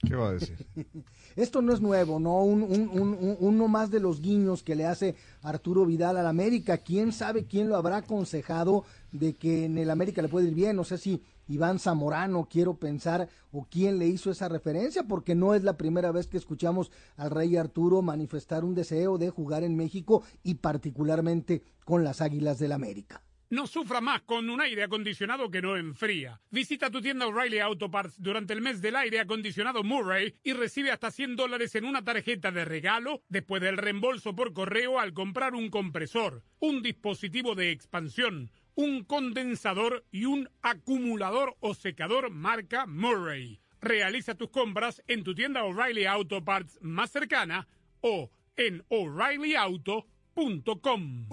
¿Qué 0.07 0.15
va 0.15 0.29
a 0.29 0.33
decir? 0.33 0.57
Esto 1.37 1.61
no 1.63 1.73
es 1.75 1.81
nuevo, 1.81 2.19
¿no? 2.19 2.43
Un, 2.43 2.63
un- 2.63 2.89
un- 2.89 3.09
un- 3.21 3.37
uno 3.39 3.69
más 3.69 3.91
de 3.91 4.01
los 4.01 4.21
guiños 4.23 4.63
que 4.63 4.75
le 4.75 4.87
hace 4.87 5.15
Arturo 5.43 5.85
Vidal 5.85 6.17
al 6.17 6.27
América. 6.27 6.79
¿Quién 6.79 7.13
sabe 7.13 7.45
quién 7.45 7.69
lo 7.69 7.77
habrá 7.77 7.99
aconsejado 7.99 8.85
de 9.13 9.35
que 9.35 9.67
en 9.67 9.77
el 9.79 9.91
América 9.91 10.23
le 10.23 10.29
puede 10.29 10.49
ir 10.49 10.55
bien? 10.55 10.77
No 10.77 10.85
sé 10.85 10.97
si 10.99 11.23
Iván 11.49 11.79
Zamorano, 11.79 12.49
quiero 12.51 12.75
pensar, 12.75 13.29
o 13.53 13.67
quién 13.71 13.99
le 13.99 14.09
hizo 14.09 14.31
esa 14.33 14.49
referencia, 14.49 15.05
porque 15.05 15.35
no 15.37 15.55
es 15.55 15.63
la 15.63 15.77
primera 15.77 16.11
vez 16.11 16.27
que 16.27 16.39
escuchamos 16.39 16.91
al 17.17 17.31
rey 17.31 17.57
Arturo 17.57 18.03
manifestar 18.03 18.65
un 18.65 18.75
deseo 18.75 19.17
de 19.19 19.31
jugar 19.31 19.63
en 19.63 19.77
México 19.77 20.23
y 20.43 20.55
particularmente 20.55 21.63
con 21.85 22.03
las 22.03 22.21
Águilas 22.21 22.59
del 22.59 22.73
América. 22.73 23.23
No 23.49 23.69
sufra 23.69 24.01
más 24.01 24.23
con 24.23 24.51
un 24.51 24.61
aire 24.61 24.83
acondicionado 24.83 25.53
que 25.53 25.63
no 25.63 25.77
enfría. 25.77 26.41
Visita 26.51 26.91
tu 26.91 27.01
tienda 27.01 27.29
O'Reilly 27.29 27.61
Auto 27.61 27.89
Parts 27.91 28.21
durante 28.21 28.53
el 28.53 28.61
mes 28.61 28.83
del 28.83 28.97
aire 28.97 29.21
acondicionado 29.21 29.85
Murray 29.85 30.35
y 30.43 30.53
recibe 30.53 30.91
hasta 30.91 31.13
100 31.13 31.37
dólares 31.37 31.77
en 31.77 31.85
una 31.85 32.03
tarjeta 32.03 32.51
de 32.51 32.65
regalo 32.65 33.23
después 33.29 33.63
del 33.63 33.77
reembolso 33.77 34.35
por 34.35 34.53
correo 34.53 34.99
al 34.99 35.13
comprar 35.13 35.55
un 35.55 35.71
compresor, 35.71 36.43
un 36.59 36.83
dispositivo 36.83 37.55
de 37.55 37.71
expansión, 37.71 38.51
un 38.75 39.05
condensador 39.05 40.05
y 40.11 40.25
un 40.25 40.51
acumulador 40.63 41.55
o 41.61 41.75
secador 41.75 42.31
marca 42.31 42.87
Murray. 42.87 43.61
Realiza 43.81 44.35
tus 44.35 44.51
compras 44.51 45.05
en 45.07 45.23
tu 45.23 45.37
tienda 45.37 45.63
O'Reilly 45.63 46.07
Auto 46.07 46.45
Parts 46.45 46.81
más 46.83 47.13
cercana 47.13 47.69
o 48.01 48.33
en 48.57 48.85
o'ReillyAuto.com. 48.89 51.29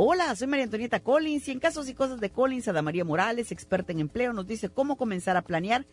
Hola, 0.00 0.36
soy 0.36 0.46
María 0.46 0.62
Antonieta 0.62 1.00
Collins 1.00 1.48
y 1.48 1.50
en 1.50 1.58
casos 1.58 1.88
y 1.88 1.92
cosas 1.92 2.20
de 2.20 2.30
Collins, 2.30 2.68
Ada 2.68 2.82
María 2.82 3.04
Morales, 3.04 3.50
experta 3.50 3.90
en 3.90 3.98
empleo, 3.98 4.32
nos 4.32 4.46
dice 4.46 4.68
cómo 4.68 4.94
comenzar 4.94 5.36
a 5.36 5.42
planear 5.42 5.86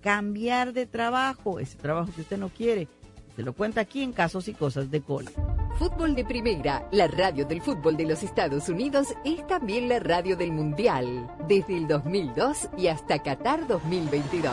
cambiar 0.00 0.72
de 0.72 0.86
trabajo, 0.86 1.58
ese 1.58 1.76
trabajo 1.76 2.12
que 2.14 2.20
usted 2.20 2.38
no 2.38 2.50
quiere. 2.50 2.86
Se 3.34 3.42
lo 3.42 3.54
cuenta 3.54 3.80
aquí 3.80 4.04
en 4.04 4.12
casos 4.12 4.46
y 4.46 4.54
cosas 4.54 4.92
de 4.92 5.00
Collins. 5.00 5.34
Fútbol 5.76 6.14
de 6.14 6.24
Primera, 6.24 6.86
la 6.92 7.08
radio 7.08 7.46
del 7.46 7.60
fútbol 7.60 7.96
de 7.96 8.06
los 8.06 8.22
Estados 8.22 8.68
Unidos, 8.68 9.08
es 9.24 9.44
también 9.48 9.88
la 9.88 9.98
radio 9.98 10.36
del 10.36 10.52
Mundial, 10.52 11.28
desde 11.48 11.78
el 11.78 11.88
2002 11.88 12.68
y 12.78 12.86
hasta 12.86 13.18
Qatar 13.18 13.66
2022. 13.66 14.52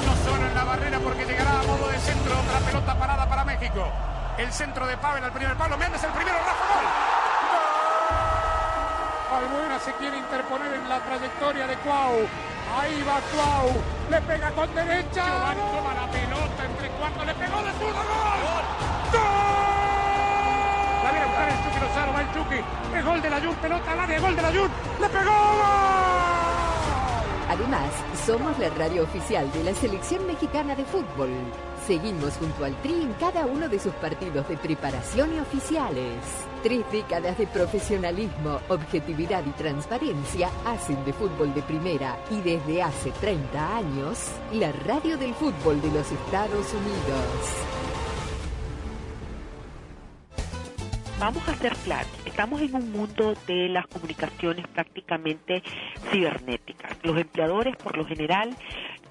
Uno 0.00 0.16
solo 0.24 0.48
en 0.48 0.54
la 0.54 0.64
barrera 0.64 0.98
porque 1.00 1.26
llegará 1.26 1.60
a 1.60 1.64
modo 1.64 1.86
de 1.90 1.98
centro 1.98 2.32
otra 2.32 2.60
pelota 2.60 2.98
parada 2.98 3.28
para 3.28 3.44
México. 3.44 3.84
El 4.38 4.50
centro 4.50 4.86
de 4.86 4.96
Pavel 4.96 5.22
al 5.22 5.32
primer 5.34 5.54
palo. 5.58 5.76
Méndez 5.76 6.02
el 6.02 6.12
primero, 6.12 6.38
Rafa 6.38 6.80
Gol. 6.80 7.11
Albuena 9.36 9.78
se 9.78 9.92
quiere 9.94 10.18
interponer 10.18 10.72
en 10.74 10.88
la 10.88 11.00
trayectoria 11.00 11.66
de 11.66 11.76
Cuau. 11.76 12.28
Ahí 12.78 13.02
va 13.02 13.20
Cuau. 13.32 13.72
Le 14.10 14.20
pega 14.22 14.50
con 14.52 14.74
derecha. 14.74 15.24
Giovanni 15.24 15.62
toma 15.76 15.94
la 15.94 16.06
pelota 16.10 16.64
entre 16.64 16.88
cuartos. 16.90 17.26
Le 17.26 17.34
pegó 17.34 17.62
de 17.62 17.72
zurdo. 17.72 18.02
¡Gol! 18.02 18.64
¡Gol! 19.12 19.22
La 21.02 21.10
viene 21.10 21.24
a 21.24 21.26
buscar 21.26 21.48
el 21.48 21.56
Chucky 21.64 21.80
Lozano. 21.80 22.12
Va 22.12 22.20
el 22.20 22.32
Chucky. 22.32 22.60
Es 22.96 23.04
gol 23.04 23.22
de 23.22 23.30
la 23.30 23.40
Jun. 23.40 23.54
Pelota 23.56 23.92
al 23.92 24.00
área. 24.00 24.20
Gol 24.20 24.36
de 24.36 24.42
la 24.42 24.52
Jun. 24.52 24.70
Le 25.00 25.08
pegó. 25.08 25.30
¡Gol! 25.32 26.52
Además, 27.50 27.90
somos 28.26 28.58
la 28.58 28.68
radio 28.70 29.02
oficial 29.02 29.50
de 29.52 29.64
la 29.64 29.74
selección 29.74 30.26
mexicana 30.26 30.74
de 30.74 30.84
fútbol. 30.84 31.30
Seguimos 31.86 32.34
junto 32.34 32.64
al 32.64 32.80
Tri 32.80 32.92
en 32.92 33.12
cada 33.14 33.44
uno 33.46 33.68
de 33.68 33.78
sus 33.78 33.92
partidos 33.94 34.48
de 34.48 34.56
preparación 34.56 35.34
y 35.34 35.40
oficiales. 35.40 36.14
Tres 36.62 36.84
décadas 36.92 37.36
de 37.38 37.46
profesionalismo, 37.48 38.60
objetividad 38.68 39.44
y 39.44 39.50
transparencia 39.50 40.48
hacen 40.64 41.04
de 41.04 41.12
fútbol 41.12 41.52
de 41.54 41.62
primera 41.62 42.16
y 42.30 42.40
desde 42.40 42.82
hace 42.82 43.10
30 43.10 43.76
años, 43.76 44.30
la 44.52 44.70
radio 44.70 45.18
del 45.18 45.34
fútbol 45.34 45.82
de 45.82 45.90
los 45.90 46.12
Estados 46.12 46.72
Unidos. 46.72 47.72
vamos 51.22 51.48
a 51.48 51.54
ser 51.54 51.72
claros, 51.84 52.10
estamos 52.24 52.60
en 52.60 52.74
un 52.74 52.90
mundo 52.90 53.34
de 53.46 53.68
las 53.68 53.86
comunicaciones 53.86 54.66
prácticamente 54.66 55.62
cibernéticas. 56.10 56.98
Los 57.04 57.16
empleadores, 57.16 57.76
por 57.76 57.96
lo 57.96 58.04
general, 58.04 58.56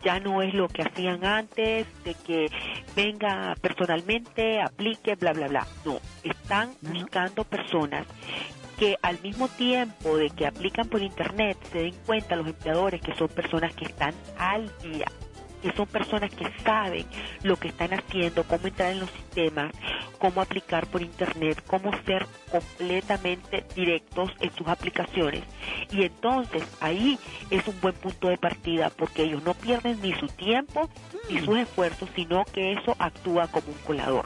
ya 0.04 0.20
no 0.20 0.42
es 0.42 0.54
lo 0.54 0.68
que 0.68 0.84
hacían 0.84 1.24
antes, 1.26 1.88
de 2.04 2.14
que 2.14 2.48
venga 2.96 3.56
personalmente, 3.62 4.62
aplique, 4.62 5.16
bla, 5.16 5.34
bla, 5.34 5.48
bla. 5.48 5.68
No, 5.86 6.00
están 6.24 6.72
buscando 6.82 7.44
personas 7.44 8.06
que 8.78 8.98
al 9.02 9.22
mismo 9.22 9.48
tiempo 9.48 10.18
de 10.18 10.30
que 10.32 10.48
aplican 10.48 10.88
por 10.90 11.02
internet 11.02 11.58
se 11.72 11.80
den 11.80 11.96
cuenta 12.06 12.36
los 12.36 12.48
empleadores 12.48 13.02
que 13.02 13.14
son 13.16 13.28
personas 13.28 13.76
que 13.76 13.86
están 13.86 14.14
al 14.38 14.72
día 14.80 15.06
que 15.62 15.72
son 15.74 15.86
personas 15.88 16.32
que 16.32 16.48
saben 16.64 17.06
lo 17.44 17.56
que 17.58 17.70
están 17.70 17.94
haciendo, 17.94 18.44
cómo 18.44 18.68
entrar 18.68 18.92
en 18.92 19.02
los 19.02 19.12
sistemas, 19.12 19.72
cómo 20.20 20.42
aplicar 20.42 20.88
por 20.88 21.02
internet, 21.02 21.64
cómo 21.68 21.92
ser 22.06 22.26
completamente 22.52 23.66
directos 23.76 24.32
en 24.40 24.52
sus 24.54 24.68
aplicaciones. 24.68 25.44
Y 25.92 26.04
entonces 26.04 26.64
ahí 26.80 27.18
es 27.50 27.68
un 27.68 27.80
buen 27.82 27.96
punto 27.96 28.30
de 28.30 28.38
partida 28.38 28.90
porque 28.90 29.24
ellos 29.24 29.44
no 29.44 29.54
pierden 29.54 30.02
ni 30.02 30.14
su 30.14 30.28
tiempo 30.28 30.90
ni 31.30 31.40
sus 31.40 31.58
esfuerzos, 31.58 32.10
sino 32.16 32.44
que 32.46 32.74
eso 32.74 32.96
actúa 33.00 33.48
como 33.48 33.68
un 33.68 33.80
colador. 33.86 34.26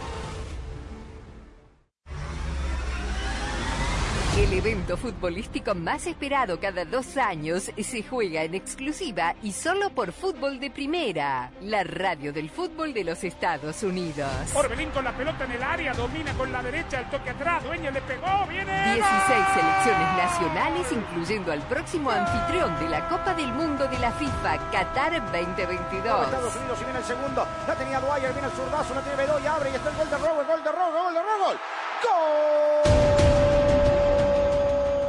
El 4.41 4.53
evento 4.53 4.97
futbolístico 4.97 5.75
más 5.75 6.07
esperado 6.07 6.59
cada 6.59 6.83
dos 6.83 7.15
años 7.15 7.71
se 7.77 8.01
juega 8.01 8.41
en 8.41 8.55
exclusiva 8.55 9.35
y 9.43 9.51
solo 9.51 9.91
por 9.91 10.11
Fútbol 10.13 10.59
de 10.59 10.71
Primera, 10.71 11.51
la 11.61 11.83
radio 11.83 12.33
del 12.33 12.49
fútbol 12.49 12.91
de 12.91 13.03
los 13.03 13.23
Estados 13.23 13.83
Unidos. 13.83 14.31
Orbelín 14.55 14.89
con 14.89 15.03
la 15.03 15.15
pelota 15.15 15.45
en 15.45 15.51
el 15.51 15.61
área. 15.61 15.93
Domina 15.93 16.33
con 16.33 16.51
la 16.51 16.63
derecha. 16.63 17.01
El 17.01 17.09
toque 17.11 17.29
atrás. 17.29 17.63
Dueña 17.63 17.91
le 17.91 18.01
pegó. 18.01 18.47
Viene. 18.49 18.95
16 18.95 19.45
selecciones 19.53 20.17
nacionales, 20.17 20.91
incluyendo 20.91 21.51
al 21.51 21.61
próximo 21.67 22.09
anfitrión 22.09 22.79
de 22.79 22.89
la 22.89 23.07
Copa 23.09 23.35
del 23.35 23.53
Mundo 23.53 23.87
de 23.87 23.99
la 23.99 24.11
FIFA, 24.11 24.71
Qatar 24.71 25.21
2022. 25.31 26.25
Estados 26.25 26.55
Unidos 26.55 26.79
y 26.81 26.83
viene 26.83 26.97
el 26.97 27.05
segundo. 27.05 27.47
La 27.67 27.75
tenía 27.75 27.99
Dwyer, 27.99 28.33
viene 28.33 28.47
el 28.47 28.53
zurdazo, 28.53 28.95
no 28.95 29.01
tiene 29.01 29.17
Bedoya, 29.17 29.53
abre 29.53 29.69
y 29.69 29.75
está 29.75 29.91
el 29.91 29.97
gol 29.97 30.09
de 30.09 30.17
Robo, 30.17 30.41
el 30.41 30.47
gol 30.47 30.63
de 30.63 30.71
Robo, 30.71 31.03
gol 31.03 31.13
de 31.13 31.21
Robo. 31.21 31.53
¡Gol! 32.01 33.30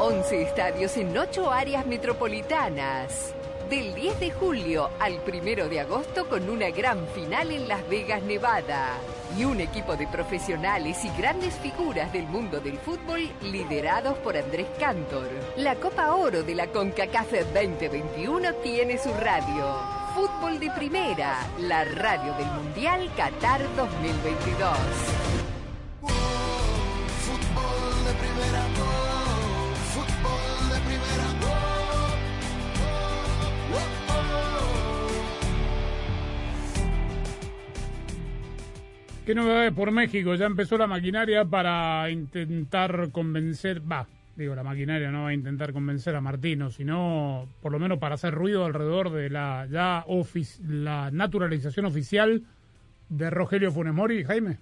11 0.02 0.42
estadios 0.42 0.96
en 0.96 1.16
8 1.16 1.52
áreas 1.52 1.86
metropolitanas. 1.86 3.32
Del 3.70 3.94
10 3.94 4.18
de 4.18 4.32
julio 4.32 4.90
al 4.98 5.20
1 5.24 5.68
de 5.68 5.78
agosto 5.78 6.28
con 6.28 6.50
una 6.50 6.70
gran 6.70 7.06
final 7.14 7.52
en 7.52 7.68
Las 7.68 7.88
Vegas, 7.88 8.20
Nevada. 8.24 8.94
Y 9.38 9.44
un 9.44 9.60
equipo 9.60 9.94
de 9.94 10.08
profesionales 10.08 11.04
y 11.04 11.10
grandes 11.16 11.54
figuras 11.54 12.12
del 12.12 12.26
mundo 12.26 12.58
del 12.58 12.78
fútbol 12.78 13.30
liderados 13.42 14.18
por 14.18 14.36
Andrés 14.36 14.66
Cantor. 14.80 15.28
La 15.56 15.76
Copa 15.76 16.12
Oro 16.16 16.42
de 16.42 16.56
la 16.56 16.66
CONCACAF 16.66 17.30
2021 17.54 18.54
tiene 18.54 18.98
su 18.98 19.14
radio. 19.14 19.76
Fútbol 20.16 20.58
de 20.58 20.68
Primera, 20.72 21.46
la 21.60 21.84
radio 21.84 22.34
del 22.34 22.46
Mundial 22.46 23.08
Qatar 23.16 23.60
2022. 23.76 24.68
Fútbol 27.24 28.04
de 28.04 28.12
primera, 28.14 28.71
¿Qué 39.26 39.35
novedades 39.37 39.72
por 39.72 39.90
México? 39.92 40.35
Ya 40.35 40.46
empezó 40.46 40.76
la 40.76 40.87
maquinaria 40.88 41.44
para 41.44 42.11
intentar 42.11 43.11
convencer, 43.12 43.80
va, 43.90 44.08
digo, 44.37 44.54
la 44.56 44.64
maquinaria 44.64 45.11
no 45.12 45.22
va 45.22 45.28
a 45.28 45.35
intentar 45.35 45.72
convencer 45.72 46.16
a 46.16 46.20
Martino, 46.20 46.70
sino 46.70 47.46
por 47.61 47.70
lo 47.70 47.78
menos 47.78 47.98
para 47.98 48.16
hacer 48.16 48.35
ruido 48.35 48.64
alrededor 48.64 49.11
de 49.12 49.30
la 49.30 49.68
ya 49.70 50.04
la 50.68 51.11
naturalización 51.12 51.87
oficial 51.87 52.42
de 53.08 53.30
Rogelio 53.30 53.70
Funes 53.70 53.94
Mori, 53.94 54.24
Jaime. 54.24 54.58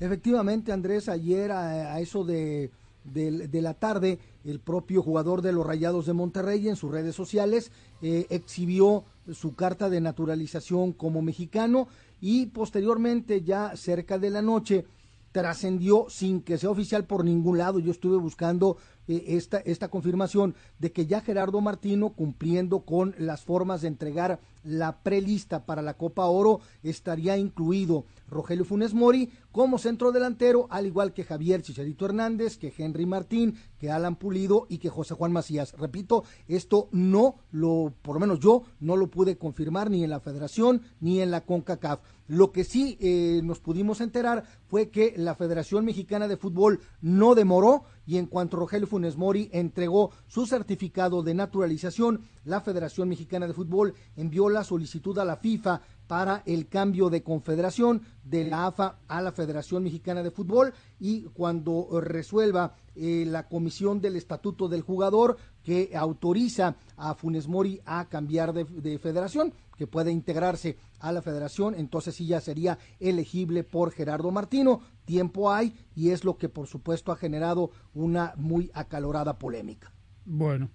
Efectivamente, 0.00 0.72
Andrés, 0.72 1.08
ayer 1.08 1.52
a, 1.52 1.98
eso 2.00 2.24
de, 2.24 2.70
de- 3.04 3.48
de 3.48 3.62
la 3.62 3.72
tarde, 3.74 4.18
el 4.44 4.58
propio 4.60 5.00
jugador 5.00 5.40
de 5.40 5.52
los 5.52 5.64
Rayados 5.66 6.04
de 6.06 6.12
Monterrey 6.12 6.68
en 6.68 6.76
sus 6.76 6.90
redes 6.92 7.14
sociales 7.14 7.72
eh, 8.02 8.26
exhibió 8.28 9.04
su 9.32 9.54
carta 9.54 9.88
de 9.88 10.00
naturalización 10.00 10.92
como 10.92 11.22
mexicano 11.22 11.88
y 12.20 12.46
posteriormente, 12.46 13.42
ya 13.42 13.76
cerca 13.76 14.18
de 14.18 14.30
la 14.30 14.42
noche, 14.42 14.84
trascendió 15.32 16.06
sin 16.08 16.42
que 16.42 16.58
sea 16.58 16.70
oficial 16.70 17.04
por 17.04 17.24
ningún 17.24 17.58
lado. 17.58 17.78
Yo 17.78 17.90
estuve 17.90 18.16
buscando 18.18 18.76
eh, 19.08 19.24
esta, 19.28 19.58
esta 19.58 19.88
confirmación 19.88 20.54
de 20.78 20.92
que 20.92 21.06
ya 21.06 21.20
Gerardo 21.20 21.60
Martino, 21.60 22.10
cumpliendo 22.10 22.80
con 22.80 23.14
las 23.18 23.42
formas 23.42 23.80
de 23.80 23.88
entregar 23.88 24.40
la 24.64 25.02
prelista 25.02 25.64
para 25.64 25.82
la 25.82 25.94
Copa 25.94 26.26
Oro, 26.26 26.60
estaría 26.82 27.36
incluido 27.36 28.04
Rogelio 28.28 28.64
Funes 28.64 28.94
Mori 28.94 29.30
como 29.52 29.78
centro 29.78 30.12
delantero, 30.12 30.66
al 30.70 30.86
igual 30.86 31.12
que 31.12 31.24
Javier 31.24 31.62
Chicharito 31.62 32.06
Hernández, 32.06 32.56
que 32.56 32.72
Henry 32.76 33.04
Martín, 33.06 33.56
que 33.78 33.90
Alan 33.90 34.16
Pulido 34.16 34.66
y 34.68 34.78
que 34.78 34.88
José 34.88 35.14
Juan 35.14 35.32
Macías. 35.32 35.74
Repito, 35.78 36.24
esto 36.48 36.88
no 36.92 37.36
lo, 37.50 37.92
por 38.02 38.14
lo 38.14 38.20
menos 38.20 38.40
yo, 38.40 38.62
no 38.80 38.96
lo 38.96 39.08
pude 39.08 39.36
confirmar 39.36 39.90
ni 39.90 40.02
en 40.04 40.10
la 40.10 40.20
Federación 40.20 40.82
ni 41.00 41.20
en 41.20 41.30
la 41.30 41.42
CONCACAF. 41.42 42.00
Lo 42.28 42.50
que 42.52 42.64
sí 42.64 42.96
eh, 43.00 43.40
nos 43.44 43.60
pudimos 43.60 44.00
enterar 44.00 44.44
fue 44.68 44.88
que 44.88 45.12
la 45.16 45.34
Federación 45.34 45.84
Mexicana 45.84 46.28
de 46.28 46.38
Fútbol 46.38 46.80
no 47.02 47.34
demoró 47.34 47.84
y 48.06 48.16
en 48.16 48.26
cuanto 48.26 48.56
Rogelio 48.56 48.86
Funes 48.86 49.16
Mori 49.16 49.50
entregó 49.52 50.12
su 50.28 50.46
certificado 50.46 51.22
de 51.22 51.34
naturalización, 51.34 52.22
la 52.44 52.60
Federación 52.60 53.08
Mexicana 53.08 53.46
de 53.46 53.52
Fútbol 53.52 53.94
envió 54.16 54.48
la 54.52 54.64
solicitud 54.64 55.18
a 55.18 55.24
la 55.24 55.36
FIFA 55.36 55.80
para 56.06 56.42
el 56.44 56.68
cambio 56.68 57.08
de 57.08 57.22
confederación 57.22 58.02
de 58.22 58.44
la 58.44 58.66
AFA 58.66 58.98
a 59.08 59.22
la 59.22 59.32
Federación 59.32 59.82
Mexicana 59.82 60.22
de 60.22 60.30
Fútbol 60.30 60.74
y 61.00 61.22
cuando 61.32 61.88
resuelva 62.02 62.74
eh, 62.94 63.24
la 63.26 63.48
comisión 63.48 64.00
del 64.00 64.16
estatuto 64.16 64.68
del 64.68 64.82
jugador 64.82 65.38
que 65.62 65.92
autoriza 65.96 66.76
a 66.98 67.14
Funes 67.14 67.48
Mori 67.48 67.80
a 67.86 68.10
cambiar 68.10 68.52
de, 68.52 68.64
de 68.64 68.98
federación, 68.98 69.54
que 69.78 69.86
puede 69.86 70.12
integrarse 70.12 70.76
a 71.00 71.12
la 71.12 71.22
federación, 71.22 71.74
entonces 71.74 72.14
sí 72.14 72.26
ya 72.26 72.42
sería 72.42 72.78
elegible 73.00 73.64
por 73.64 73.90
Gerardo 73.90 74.30
Martino. 74.30 74.82
Tiempo 75.06 75.50
hay 75.50 75.74
y 75.96 76.10
es 76.10 76.24
lo 76.24 76.36
que 76.36 76.50
por 76.50 76.66
supuesto 76.66 77.10
ha 77.10 77.16
generado 77.16 77.70
una 77.94 78.34
muy 78.36 78.70
acalorada 78.74 79.38
polémica. 79.38 79.90
Bueno, 80.26 80.68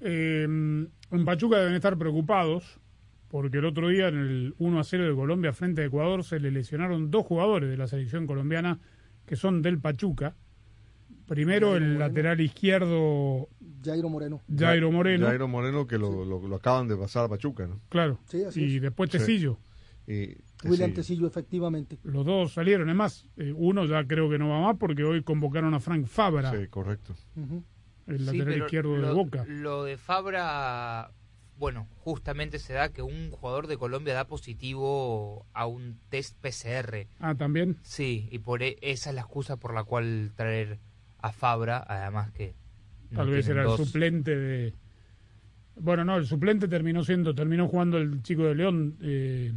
eh, 0.00 0.42
en 0.42 1.24
Pachuca 1.24 1.58
deben 1.58 1.74
estar 1.74 1.96
preocupados 1.96 2.80
porque 3.28 3.58
el 3.58 3.64
otro 3.66 3.88
día 3.88 4.08
en 4.08 4.16
el 4.18 4.54
1 4.58 4.80
a 4.80 4.84
0 4.84 5.08
de 5.08 5.14
Colombia 5.14 5.52
frente 5.52 5.82
a 5.82 5.84
Ecuador 5.84 6.24
se 6.24 6.40
le 6.40 6.50
lesionaron 6.50 7.10
dos 7.10 7.26
jugadores 7.26 7.68
de 7.70 7.76
la 7.76 7.86
selección 7.86 8.26
colombiana 8.26 8.78
que 9.26 9.36
son 9.36 9.60
del 9.62 9.78
Pachuca. 9.78 10.34
Primero 11.26 11.72
Jairo 11.72 11.76
el 11.76 11.92
Moreno. 11.92 11.98
lateral 12.08 12.40
izquierdo 12.40 13.48
Jairo 13.84 14.08
Moreno. 14.08 14.40
Jairo 14.58 14.90
Moreno. 14.90 15.26
Jairo 15.26 15.46
Moreno 15.48 15.86
que 15.86 15.98
lo, 15.98 16.24
lo- 16.24 16.48
lo 16.48 16.56
acaban 16.56 16.88
de 16.88 16.96
pasar 16.96 17.26
a 17.26 17.28
Pachuca, 17.28 17.66
¿no? 17.66 17.80
Claro. 17.90 18.18
Sí, 18.26 18.42
así 18.44 18.64
y 18.64 18.76
es. 18.76 18.82
después 18.82 19.10
Sí. 19.10 19.18
Tecillo. 19.18 19.58
Y 20.06 20.36
William 20.64 20.94
Tecillo. 20.94 21.26
Efectivamente. 21.26 21.98
Los 22.02 22.24
dos 22.24 22.54
salieron, 22.54 22.88
es 22.88 22.96
más, 22.96 23.28
eh, 23.36 23.52
uno 23.54 23.84
ya 23.84 24.06
creo 24.06 24.30
que 24.30 24.38
no 24.38 24.48
va 24.48 24.60
más 24.60 24.76
porque 24.78 25.04
hoy 25.04 25.22
convocaron 25.22 25.74
a 25.74 25.80
Frank 25.80 26.06
Fabra, 26.06 26.50
Sí, 26.50 26.66
correcto. 26.68 27.14
El 28.06 28.24
lateral 28.24 28.56
izquierdo 28.56 28.94
de 28.94 29.00
lo, 29.00 29.14
Boca. 29.14 29.44
Lo 29.46 29.84
de 29.84 29.98
Fabra, 29.98 31.10
bueno, 31.58 31.88
justamente 31.98 32.58
se 32.58 32.72
da 32.72 32.90
que 32.90 33.02
un 33.02 33.30
jugador 33.30 33.66
de 33.66 33.76
Colombia 33.76 34.14
da 34.14 34.26
positivo 34.26 35.44
a 35.52 35.66
un 35.66 35.98
test 36.08 36.38
PCR. 36.40 37.06
Ah, 37.20 37.34
también. 37.34 37.76
Sí, 37.82 38.28
y 38.30 38.38
por 38.38 38.62
e- 38.62 38.76
esa 38.80 39.10
es 39.10 39.14
la 39.16 39.22
excusa 39.22 39.56
por 39.56 39.74
la 39.74 39.84
cual 39.84 40.32
traer 40.36 40.78
a 41.20 41.32
Fabra, 41.32 41.84
además 41.86 42.30
que 42.30 42.54
no 43.10 43.18
Tal 43.18 43.30
vez 43.30 43.48
era 43.48 43.62
el 43.64 43.76
suplente 43.76 44.36
de. 44.36 44.74
Bueno, 45.80 46.04
no, 46.04 46.16
el 46.16 46.26
suplente 46.26 46.68
terminó 46.68 47.02
siendo, 47.04 47.34
terminó 47.34 47.66
jugando 47.68 47.98
el 47.98 48.22
chico 48.22 48.44
de 48.44 48.54
León, 48.54 48.96
eh, 49.02 49.52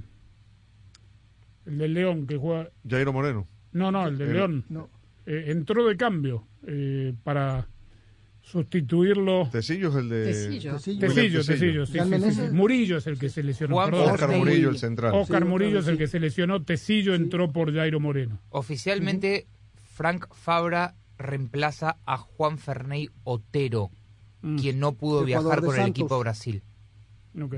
el 1.66 1.78
del 1.78 1.93
León 1.93 2.28
que 2.28 2.38
juega. 2.38 2.70
Jairo 2.88 3.14
Moreno. 3.14 3.47
No, 3.74 3.91
no, 3.91 4.08
el 4.08 4.18
del 4.18 4.30
El- 4.30 4.34
León. 4.36 4.66
No. 4.70 4.89
Eh, 5.26 5.45
entró 5.47 5.86
de 5.88 5.95
cambio 5.97 6.47
eh, 6.66 7.14
para 7.24 7.68
sustituirlo. 8.42 9.48
Tecillo 9.52 9.89
es 9.89 9.96
el 9.96 10.10
de... 10.10 10.26
Tecillo. 10.26 10.74
Tecillo. 10.76 11.00
Tecillo, 11.00 11.24
William 11.24 11.46
Tecillo, 11.46 11.86
sí, 11.86 11.98
Jan 11.98 12.08
sí, 12.08 12.14
sí, 12.16 12.20
Meneses. 12.22 12.50
sí. 12.50 12.56
Murillo 12.56 12.98
es 12.98 13.08
el 13.08 13.18
que 13.20 13.30
se 13.30 13.44
lesionó. 13.44 13.76
Juan 13.76 13.89
perdón. 13.92 14.12
Oscar 14.12 14.38
Murillo. 14.38 14.70
El 14.70 14.78
central. 14.78 15.14
Oscar 15.16 15.44
Sí, 15.44 15.48
Murillo 15.50 15.80
es 15.80 15.88
el 15.88 15.98
que 15.98 16.08
se 16.08 16.20
lesionó. 16.20 16.64
Tecillo 16.64 17.14
entró 17.16 17.52
por 17.52 17.74
Jairo 17.74 18.00
Moreno. 18.00 18.39
Oficialmente, 18.50 19.48
Frank 19.94 20.26
Fabra 20.34 20.96
reemplaza 21.18 21.98
a 22.06 22.18
Juan 22.18 22.58
Ferney 22.58 23.10
Otero, 23.24 23.89
Mm, 24.44 24.58
quien 24.58 24.80
no 24.80 24.94
pudo 24.94 25.24
viajar 25.24 25.62
con 25.62 25.80
el 25.80 25.88
equipo 25.89 26.18
Brasil. 26.20 26.64
ok. 27.39 27.56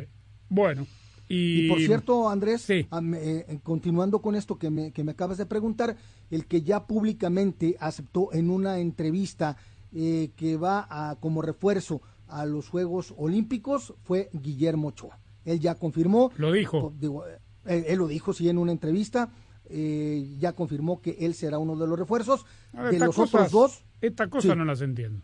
Bueno. 0.50 0.86
Y, 1.30 1.62
Y 1.66 1.70
por 1.70 1.80
cierto, 1.80 2.30
Andrés, 2.30 2.62
Sí. 2.62 2.86
am- 2.92 3.14
eh, 3.16 3.60
continuando 3.64 4.22
con 4.22 4.36
esto 4.36 4.58
que 4.60 4.70
me, 4.70 4.92
que 4.92 5.06
me 5.06 5.14
acabas 5.14 5.38
de 5.38 5.46
preguntar, 5.46 5.96
el 6.30 6.46
que 6.46 6.62
ya 6.62 6.86
públicamente 6.86 7.78
aceptó 7.80 8.34
en 8.34 8.50
una 8.50 8.80
entrevista 8.80 9.56
eh, 9.94 10.32
que 10.36 10.58
va 10.58 10.88
a, 10.90 11.16
como 11.20 11.42
refuerzo 11.42 12.02
a 12.28 12.46
los 12.46 12.68
Juegos 12.70 13.14
Olímpicos 13.18 13.94
fue 14.04 14.30
Guillermo 14.34 14.90
Ochoa. 14.90 15.20
Él 15.46 15.60
ya 15.60 15.76
confirmó. 15.76 16.32
Lo 16.38 16.52
dijo. 16.52 16.94
digo, 17.00 17.28
eh, 17.28 17.38
él, 17.66 17.86
él 17.88 17.98
lo 18.00 18.08
dijo, 18.08 18.34
sí, 18.34 18.50
en 18.50 18.58
una 18.58 18.72
entrevista. 18.72 19.30
eh, 19.70 20.36
ya 20.40 20.52
confirmó 20.54 21.02
que 21.02 21.16
él 21.22 21.34
será 21.36 21.58
uno 21.58 21.76
de 21.78 21.88
los 21.88 21.98
refuerzos. 21.98 22.46
A 22.74 22.84
ver, 22.84 22.92
de 22.94 23.00
los 23.00 23.16
cosas- 23.16 23.34
otros 23.36 23.52
dos, 23.52 23.86
Estas 24.02 24.28
cosas 24.28 24.52
Sí. 24.52 24.58
no 24.58 24.66
las 24.66 24.82
entiendo. 24.82 25.24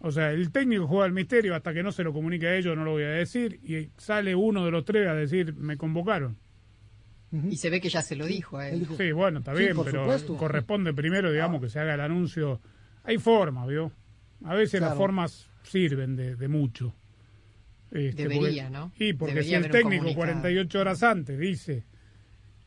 O 0.00 0.10
sea, 0.10 0.30
el 0.30 0.50
técnico 0.52 0.86
juega 0.86 1.04
al 1.04 1.12
misterio 1.12 1.54
hasta 1.54 1.74
que 1.74 1.82
no 1.82 1.92
se 1.92 2.02
lo 2.02 2.12
comunique 2.12 2.46
a 2.46 2.56
ellos, 2.56 2.74
no 2.76 2.84
lo 2.84 2.92
voy 2.92 3.02
a 3.02 3.08
decir. 3.08 3.60
Y 3.62 3.90
sale 3.98 4.34
uno 4.34 4.64
de 4.64 4.70
los 4.70 4.84
tres 4.84 5.06
a 5.08 5.14
decir, 5.14 5.54
me 5.54 5.76
convocaron. 5.76 6.38
Y 7.50 7.56
se 7.56 7.68
ve 7.70 7.80
que 7.80 7.88
ya 7.90 8.00
se 8.02 8.16
lo 8.16 8.24
dijo 8.24 8.56
a 8.56 8.68
él 8.68 8.74
él. 8.74 8.80
dijo, 8.80 8.96
Sí, 8.96 9.12
bueno, 9.12 9.40
está 9.40 9.52
Sí, 9.54 9.64
bien, 9.64 9.76
pero 9.84 10.00
supuesto. 10.02 10.36
corresponde 10.36 10.94
primero, 10.94 11.30
digamos, 11.30 11.60
que 11.60 11.68
se 11.68 11.78
haga 11.80 11.94
el 11.94 12.00
anuncio. 12.00 12.60
Hay 13.06 13.18
formas, 13.18 13.66
¿vio? 13.68 13.92
A 14.44 14.54
veces 14.54 14.80
las 14.80 14.90
formas 14.98 15.48
sirven 15.62 16.16
de, 16.16 16.36
de 16.36 16.48
mucho. 16.48 16.94
Este, 17.90 18.24
Debería, 18.28 18.64
porque- 18.64 18.70
¿no? 18.78 18.92
Y 18.98 19.12
porque 19.14 19.34
Debería 19.36 19.58
si 19.60 19.64
el 19.66 19.70
técnico 19.70 20.02
comunicado. 20.02 20.14
48 20.32 20.80
horas 20.80 21.02
antes 21.02 21.38
dice, 21.38 21.84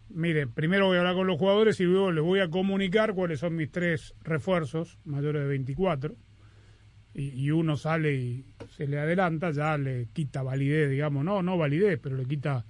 mire, 0.09 0.47
primero 0.47 0.87
voy 0.87 0.97
a 0.97 1.01
hablar 1.01 1.15
con 1.15 1.27
los 1.27 1.37
jugadores 1.37 1.79
y 1.79 1.83
luego 1.83 2.11
les 2.11 2.23
voy 2.23 2.39
a 2.39 2.49
comunicar 2.49 3.13
cuáles 3.13 3.41
son 3.41 3.55
mis 3.55 3.69
tres 3.71 4.15
refuerzos 4.23 4.97
mayores 5.05 5.41
de 5.43 5.47
24, 5.49 6.15
y, 7.13 7.29
y 7.45 7.51
uno 7.51 7.75
sale 7.75 8.15
y 8.15 8.45
se 8.77 8.87
le 8.87 8.99
adelanta, 8.99 9.51
ya 9.51 9.77
le 9.77 10.07
quita 10.13 10.41
validez, 10.41 10.89
digamos, 10.89 11.25
no, 11.25 11.43
no 11.43 11.57
validez, 11.57 11.99
pero 12.01 12.15
le 12.15 12.25
quita 12.25 12.65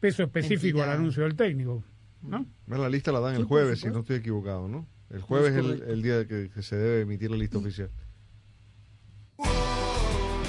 peso 0.00 0.22
específico 0.24 0.82
al 0.82 0.90
anuncio 0.90 1.22
del 1.22 1.36
técnico, 1.36 1.84
¿no? 2.22 2.46
Ver, 2.66 2.78
La 2.80 2.88
lista 2.88 3.12
la 3.12 3.20
dan 3.20 3.36
Sí, 3.36 3.40
el 3.42 3.46
jueves, 3.46 3.80
si 3.80 3.88
no 3.88 4.00
estoy 4.00 4.16
equivocado, 4.16 4.66
¿no? 4.68 4.86
El 5.10 5.20
jueves 5.22 5.52
es 5.52 5.58
el, 5.88 6.02
día 6.02 6.26
que, 6.26 6.50
que 6.52 6.62
se 6.62 6.76
debe 6.76 7.02
emitir 7.02 7.30
la 7.30 7.36
lista 7.36 7.58
oficial. 7.58 7.90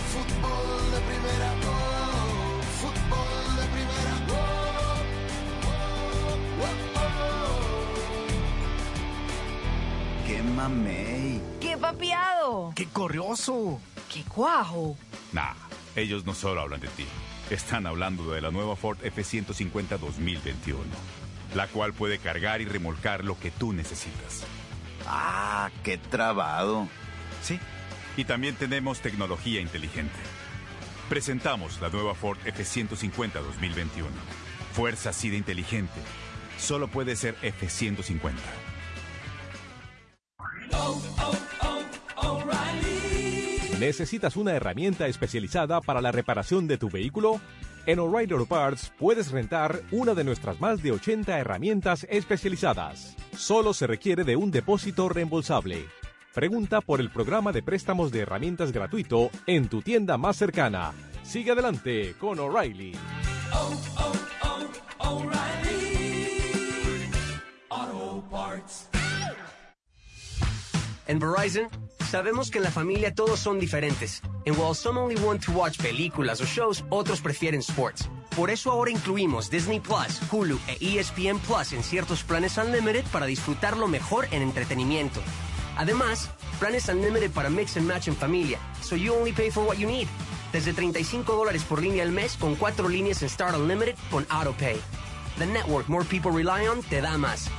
Fútbol 0.07 0.91
de 0.91 0.99
primera, 1.01 1.51
fútbol 2.79 3.55
de 3.55 3.65
primera, 3.75 4.13
oh, 4.29 4.33
oh, 6.63 6.67
¡Qué 10.25 10.37
mamey! 10.41 11.41
¡Qué 11.59 11.77
papiado! 11.77 12.71
¡Qué 12.75 12.85
corrioso! 12.87 13.79
¡Qué 14.11 14.23
cuajo! 14.23 14.97
Nah, 15.33 15.53
ellos 15.95 16.25
no 16.25 16.33
solo 16.33 16.61
hablan 16.61 16.79
de 16.79 16.87
ti. 16.89 17.05
Están 17.51 17.85
hablando 17.85 18.31
de 18.31 18.41
la 18.41 18.49
nueva 18.51 18.75
Ford 18.75 18.97
F-150 19.03 19.99
2021, 19.99 20.79
la 21.55 21.67
cual 21.67 21.93
puede 21.93 22.19
cargar 22.19 22.61
y 22.61 22.65
remolcar 22.65 23.23
lo 23.23 23.39
que 23.39 23.51
tú 23.51 23.73
necesitas. 23.73 24.45
¡Ah, 25.05 25.69
qué 25.83 25.97
trabado! 25.97 26.87
Sí. 27.41 27.59
Y 28.17 28.25
también 28.25 28.55
tenemos 28.55 28.99
tecnología 28.99 29.61
inteligente. 29.61 30.17
Presentamos 31.09 31.79
la 31.81 31.89
nueva 31.89 32.15
Ford 32.15 32.37
F-150 32.45 33.33
2021. 33.33 34.09
Fuerza 34.73 35.11
así 35.11 35.29
de 35.29 35.37
inteligente. 35.37 35.99
Solo 36.57 36.87
puede 36.87 37.15
ser 37.15 37.35
F-150. 37.41 38.33
¿Necesitas 43.79 44.35
una 44.35 44.53
herramienta 44.53 45.07
especializada 45.07 45.81
para 45.81 46.01
la 46.01 46.11
reparación 46.11 46.67
de 46.67 46.79
tu 46.79 46.89
vehículo? 46.89 47.39
En 47.87 47.99
O'Reilly 47.99 48.33
Auto 48.33 48.45
Parts 48.45 48.91
puedes 48.99 49.31
rentar 49.31 49.81
una 49.91 50.13
de 50.13 50.25
nuestras 50.25 50.59
más 50.59 50.83
de 50.83 50.91
80 50.91 51.39
herramientas 51.39 52.05
especializadas. 52.09 53.15
Solo 53.33 53.73
se 53.73 53.87
requiere 53.87 54.25
de 54.25 54.35
un 54.35 54.51
depósito 54.51 55.07
reembolsable. 55.07 55.85
Pregunta 56.33 56.81
por 56.81 56.99
el 56.99 57.09
programa 57.09 57.53
de 57.53 57.63
préstamos 57.63 58.11
de 58.11 58.19
herramientas 58.19 58.73
gratuito 58.73 59.31
en 59.45 59.69
tu 59.69 59.81
tienda 59.81 60.17
más 60.17 60.35
cercana. 60.35 60.91
Sigue 61.23 61.51
adelante 61.51 62.13
con 62.19 62.37
O'Reilly. 62.39 62.91
En 71.07 71.19
Verizon, 71.19 71.69
sabemos 72.07 72.49
que 72.49 72.57
en 72.57 72.63
la 72.63 72.71
familia 72.71 73.13
todos 73.13 73.39
son 73.39 73.59
diferentes. 73.59 74.21
And 74.45 74.57
while 74.57 74.73
some 74.73 74.99
only 74.99 75.15
want 75.23 75.43
to 75.45 75.51
watch 75.51 75.77
películas 75.77 76.41
o 76.41 76.45
shows, 76.45 76.83
otros 76.89 77.21
prefieren 77.21 77.61
sports. 77.61 78.09
Por 78.35 78.49
eso 78.49 78.71
ahora 78.71 78.91
incluimos 78.91 79.49
Disney 79.49 79.79
Plus, 79.79 80.21
Hulu 80.31 80.59
e 80.67 80.99
ESPN 80.99 81.39
Plus 81.39 81.73
en 81.73 81.83
ciertos 81.83 82.23
planes 82.23 82.57
Unlimited 82.57 83.03
para 83.11 83.25
disfrutarlo 83.25 83.87
mejor 83.87 84.27
en 84.31 84.41
entretenimiento. 84.41 85.21
Además, 85.75 86.29
planes 86.59 86.87
Unlimited 86.87 87.31
para 87.31 87.49
mix 87.49 87.77
and 87.77 87.87
match 87.87 88.07
en 88.07 88.15
familia, 88.15 88.59
so 88.81 88.95
you 88.95 89.13
only 89.13 89.31
pay 89.31 89.49
for 89.49 89.63
what 89.63 89.77
you 89.77 89.87
need. 89.87 90.07
Desde 90.53 90.73
35 90.73 91.33
dólares 91.33 91.63
por 91.63 91.81
línea 91.81 92.03
al 92.03 92.11
mes 92.11 92.37
con 92.37 92.55
cuatro 92.55 92.87
líneas 92.87 93.21
en 93.21 93.29
Start 93.29 93.55
Unlimited 93.55 93.95
con 94.09 94.25
AutoPay. 94.29 94.77
The 95.39 95.45
network 95.45 95.87
more 95.89 96.05
people 96.05 96.31
rely 96.31 96.67
on 96.67 96.81
te 96.83 97.01
da 97.01 97.17
más. 97.17 97.49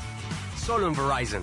Solo 0.56 0.86
en 0.86 0.94
Verizon. 0.94 1.42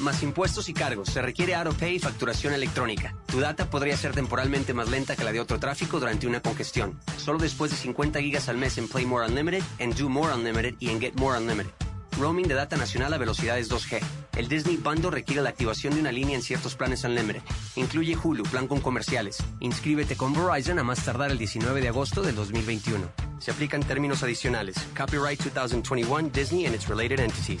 Más 0.00 0.22
impuestos 0.22 0.70
y 0.70 0.72
cargos. 0.72 1.10
Se 1.10 1.20
requiere 1.20 1.54
AutoPay 1.54 1.96
y 1.96 1.98
facturación 1.98 2.54
electrónica. 2.54 3.14
Tu 3.26 3.38
data 3.38 3.68
podría 3.68 3.98
ser 3.98 4.12
temporalmente 4.12 4.72
más 4.72 4.88
lenta 4.88 5.14
que 5.14 5.24
la 5.24 5.32
de 5.32 5.40
otro 5.40 5.60
tráfico 5.60 6.00
durante 6.00 6.26
una 6.26 6.40
congestión. 6.40 6.98
Solo 7.18 7.38
después 7.38 7.70
de 7.70 7.76
50 7.76 8.18
gigas 8.20 8.48
al 8.48 8.56
mes 8.56 8.78
en 8.78 8.88
Play 8.88 9.04
More 9.04 9.26
Unlimited, 9.26 9.62
en 9.78 9.90
Do 9.94 10.08
More 10.08 10.32
Unlimited 10.32 10.74
y 10.80 10.88
en 10.88 11.00
Get 11.02 11.16
More 11.16 11.38
Unlimited. 11.38 11.70
Roaming 12.18 12.48
de 12.48 12.54
data 12.54 12.78
nacional 12.78 13.12
a 13.12 13.18
velocidades 13.18 13.70
2G. 13.70 14.00
El 14.36 14.48
Disney 14.48 14.78
Bundle 14.78 15.10
requiere 15.10 15.42
la 15.42 15.50
activación 15.50 15.94
de 15.94 16.00
una 16.00 16.12
línea 16.12 16.34
en 16.34 16.42
ciertos 16.42 16.76
planes 16.76 17.04
Unlimited. 17.04 17.42
Incluye 17.76 18.16
Hulu, 18.16 18.44
plan 18.44 18.68
con 18.68 18.80
comerciales. 18.80 19.36
Inscríbete 19.60 20.16
con 20.16 20.32
Verizon 20.32 20.78
a 20.78 20.82
más 20.82 21.04
tardar 21.04 21.30
el 21.30 21.36
19 21.36 21.78
de 21.82 21.88
agosto 21.88 22.22
del 22.22 22.36
2021. 22.36 23.06
Se 23.38 23.50
aplican 23.50 23.82
términos 23.82 24.22
adicionales. 24.22 24.76
Copyright 24.96 25.40
2021 25.42 26.30
Disney 26.32 26.64
and 26.64 26.74
its 26.74 26.88
related 26.88 27.20
entities. 27.20 27.60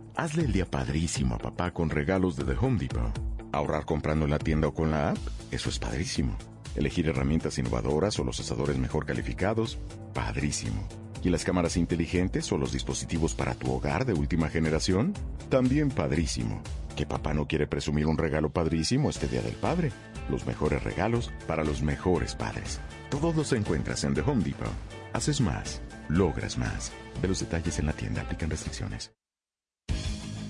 hazle 0.21 0.43
el 0.43 0.51
día 0.51 0.65
padrísimo 0.65 1.33
a 1.33 1.39
papá 1.39 1.71
con 1.71 1.89
regalos 1.89 2.35
de 2.35 2.43
The 2.43 2.55
Home 2.61 2.77
Depot. 2.77 3.11
Ahorrar 3.51 3.85
comprando 3.85 4.25
en 4.25 4.31
la 4.31 4.37
tienda 4.37 4.67
o 4.67 4.73
con 4.73 4.91
la 4.91 5.09
app, 5.09 5.17
eso 5.49 5.69
es 5.69 5.79
padrísimo. 5.79 6.37
Elegir 6.75 7.07
herramientas 7.07 7.57
innovadoras 7.57 8.19
o 8.19 8.23
los 8.23 8.39
asadores 8.39 8.77
mejor 8.77 9.07
calificados, 9.07 9.79
padrísimo. 10.13 10.87
¿Y 11.23 11.29
las 11.29 11.43
cámaras 11.43 11.75
inteligentes 11.75 12.51
o 12.51 12.57
los 12.59 12.71
dispositivos 12.71 13.33
para 13.33 13.55
tu 13.55 13.71
hogar 13.71 14.05
de 14.05 14.13
última 14.13 14.47
generación? 14.49 15.13
También 15.49 15.89
padrísimo. 15.89 16.61
¿Que 16.95 17.07
papá 17.07 17.33
no 17.33 17.47
quiere 17.47 17.65
presumir 17.65 18.05
un 18.05 18.17
regalo 18.17 18.51
padrísimo 18.51 19.09
este 19.09 19.27
Día 19.27 19.41
del 19.41 19.55
Padre? 19.55 19.91
Los 20.29 20.45
mejores 20.45 20.83
regalos 20.83 21.31
para 21.47 21.63
los 21.63 21.81
mejores 21.81 22.35
padres. 22.35 22.79
Todos 23.09 23.35
los 23.35 23.51
encuentras 23.53 24.03
en 24.03 24.13
The 24.13 24.21
Home 24.21 24.43
Depot. 24.43 24.69
Haces 25.13 25.41
más, 25.41 25.81
logras 26.09 26.59
más. 26.59 26.91
De 27.23 27.27
los 27.27 27.39
detalles 27.39 27.79
en 27.79 27.87
la 27.87 27.93
tienda 27.93 28.21
aplican 28.21 28.51
restricciones. 28.51 29.11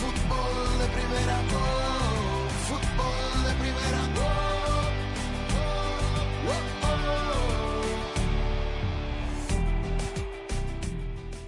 Fútbol 0.00 0.78
de 0.78 0.86
primera, 0.94 1.36
oh, 1.54 2.48
fútbol 2.68 3.44
de 3.44 3.52
primera, 3.60 4.00
oh, 4.16 4.22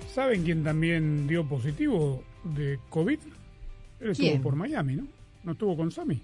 oh, 0.05 0.09
¿Saben 0.13 0.43
quién 0.45 0.65
también 0.65 1.27
dio 1.29 1.45
positivo 1.49 2.23
de 2.45 2.79
COVID? 2.91 3.19
Él 4.01 4.11
estuvo 4.11 4.29
¿Quién? 4.29 4.43
por 4.43 4.57
Miami, 4.57 4.97
¿no? 4.97 5.07
No 5.45 5.53
estuvo 5.53 5.77
con 5.77 5.91
Sami. 5.93 6.21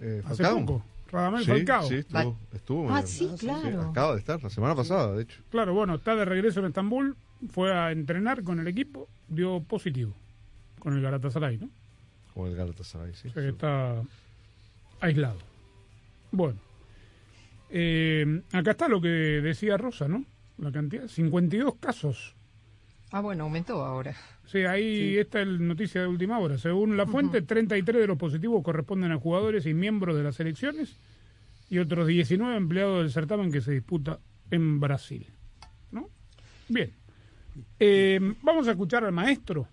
Eh, 0.00 0.22
Hace 0.26 0.44
poco. 0.44 0.82
Radamel 1.10 1.44
Sí, 1.44 1.50
Falcao. 1.50 1.82
Sí, 1.88 1.94
estuvo. 1.96 2.36
estuvo 2.52 2.90
Ah, 2.92 3.00
en- 3.00 3.06
sí, 3.06 3.30
claro. 3.38 3.82
acaba 3.90 4.12
de 4.14 4.18
estar, 4.20 4.42
la 4.42 4.50
semana 4.50 4.74
pasada, 4.74 5.12
de 5.16 5.22
hecho. 5.22 5.40
Claro, 5.50 5.72
bueno, 5.74 5.94
está 5.96 6.14
de 6.16 6.24
regreso 6.24 6.60
en 6.60 6.66
Estambul, 6.66 7.16
fue 7.48 7.72
a 7.72 7.92
entrenar 7.92 8.42
con 8.42 8.60
el 8.60 8.68
equipo, 8.68 9.08
dio 9.28 9.62
positivo 9.62 10.14
con 10.78 10.94
el 10.94 11.02
Galatasaray, 11.02 11.58
¿no? 11.58 11.70
Con 12.34 12.48
el 12.48 12.56
Galatasaray, 12.56 13.14
sí. 13.14 13.28
O 13.28 13.32
sea 13.32 13.42
que 13.42 13.50
está 13.50 14.02
aislado. 15.00 15.38
Bueno, 16.32 16.58
eh, 17.70 18.42
acá 18.52 18.72
está 18.72 18.88
lo 18.88 19.00
que 19.00 19.08
decía 19.08 19.76
Rosa, 19.76 20.08
¿no? 20.08 20.24
La 20.58 20.72
cantidad, 20.72 21.06
52 21.06 21.76
casos. 21.76 22.34
Ah, 23.12 23.20
bueno, 23.20 23.44
aumentó 23.44 23.84
ahora. 23.84 24.14
Sí, 24.46 24.58
ahí 24.64 25.16
está 25.16 25.40
el 25.40 25.66
noticia 25.66 26.00
de 26.00 26.06
última 26.06 26.38
hora. 26.38 26.58
Según 26.58 26.96
la 26.96 27.06
fuente, 27.06 27.42
33 27.42 28.02
de 28.02 28.06
los 28.06 28.18
positivos 28.18 28.62
corresponden 28.62 29.10
a 29.12 29.18
jugadores 29.18 29.66
y 29.66 29.74
miembros 29.74 30.16
de 30.16 30.22
las 30.22 30.36
selecciones 30.36 30.96
y 31.68 31.78
otros 31.78 32.06
19 32.06 32.56
empleados 32.56 33.02
del 33.02 33.10
certamen 33.10 33.50
que 33.50 33.60
se 33.60 33.72
disputa 33.72 34.18
en 34.50 34.80
Brasil. 34.80 35.26
¿No? 35.90 36.08
Bien. 36.68 36.92
Eh, 37.78 38.18
vamos 38.42 38.66
a 38.68 38.72
escuchar 38.72 39.04
al 39.04 39.12
maestro. 39.12 39.66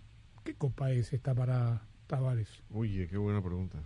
¿Qué 0.43 0.53
copa 0.55 0.91
es 0.91 1.11
esta 1.13 1.33
para 1.35 1.81
Tavares? 2.07 2.47
Uy, 2.69 3.07
qué 3.09 3.17
buena 3.17 3.41
pregunta. 3.41 3.77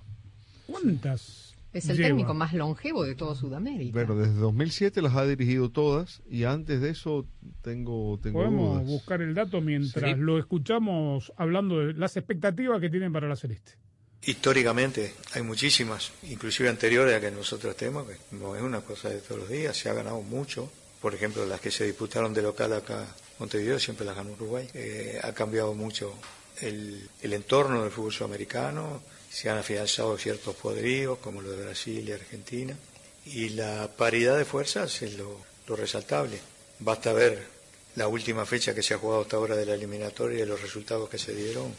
¿Cuántas? 0.67 1.55
Es 1.73 1.87
el 1.87 1.95
lleva? 1.95 2.09
técnico 2.09 2.33
más 2.33 2.53
longevo 2.53 3.03
de 3.05 3.15
toda 3.15 3.33
Sudamérica. 3.33 3.93
Bueno, 3.93 4.15
desde 4.15 4.33
2007 4.33 5.01
las 5.01 5.15
ha 5.15 5.25
dirigido 5.25 5.69
todas 5.71 6.21
y 6.29 6.43
antes 6.43 6.81
de 6.81 6.89
eso 6.89 7.25
tengo, 7.61 8.19
tengo 8.21 8.39
Podemos 8.39 8.73
dudas. 8.75 8.87
buscar 8.87 9.21
el 9.21 9.33
dato 9.33 9.61
mientras 9.61 10.11
Sí. 10.15 10.19
lo 10.19 10.37
escuchamos 10.37 11.31
hablando 11.37 11.79
de 11.79 11.93
las 11.93 12.17
expectativas 12.17 12.81
que 12.81 12.89
tienen 12.89 13.13
para 13.13 13.29
la 13.29 13.37
Celeste. 13.37 13.73
Históricamente 14.23 15.13
hay 15.33 15.41
muchísimas, 15.43 16.11
inclusive 16.23 16.69
anteriores 16.69 17.15
a 17.15 17.21
que 17.21 17.31
nosotros 17.31 17.71
estemos, 17.71 18.05
que 18.07 18.17
no 18.35 18.55
es 18.55 18.61
una 18.61 18.81
cosa 18.81 19.09
de 19.09 19.19
todos 19.19 19.41
los 19.41 19.49
días, 19.49 19.75
se 19.75 19.89
ha 19.89 19.93
ganado 19.93 20.21
mucho. 20.21 20.69
Por 21.01 21.15
ejemplo, 21.15 21.45
las 21.45 21.59
que 21.61 21.71
se 21.71 21.85
disputaron 21.85 22.33
de 22.33 22.41
local 22.43 22.73
acá 22.73 23.07
Montevideo 23.41 23.79
siempre 23.79 24.05
las 24.05 24.15
ganó 24.15 24.33
Uruguay. 24.33 24.69
Eh, 24.75 25.19
ha 25.23 25.33
cambiado 25.33 25.73
mucho 25.73 26.13
el, 26.59 27.09
entorno 27.23 27.81
del 27.81 27.91
fútbol 27.91 28.13
sudamericano, 28.13 29.01
se 29.31 29.49
han 29.49 29.57
afianzado 29.57 30.15
ciertos 30.15 30.55
poderíos 30.55 31.17
como 31.17 31.41
lo 31.41 31.51
de 31.51 31.63
Brasil 31.63 32.07
y 32.07 32.11
Argentina. 32.11 32.77
Y 33.25 33.49
la 33.49 33.89
paridad 33.97 34.37
de 34.37 34.45
fuerzas 34.45 35.01
es 35.01 35.17
lo, 35.17 35.49
resaltable. 35.75 36.37
Basta 36.79 37.13
ver 37.13 37.47
la 37.95 38.07
última 38.07 38.45
fecha 38.45 38.75
que 38.75 38.83
se 38.83 38.93
ha 38.93 38.99
jugado 38.99 39.21
hasta 39.21 39.37
ahora 39.37 39.55
de 39.55 39.65
la 39.65 39.73
eliminatoria 39.73 40.43
y 40.43 40.45
los 40.45 40.61
resultados 40.61 41.09
que 41.09 41.17
se 41.17 41.33
dieron, 41.33 41.73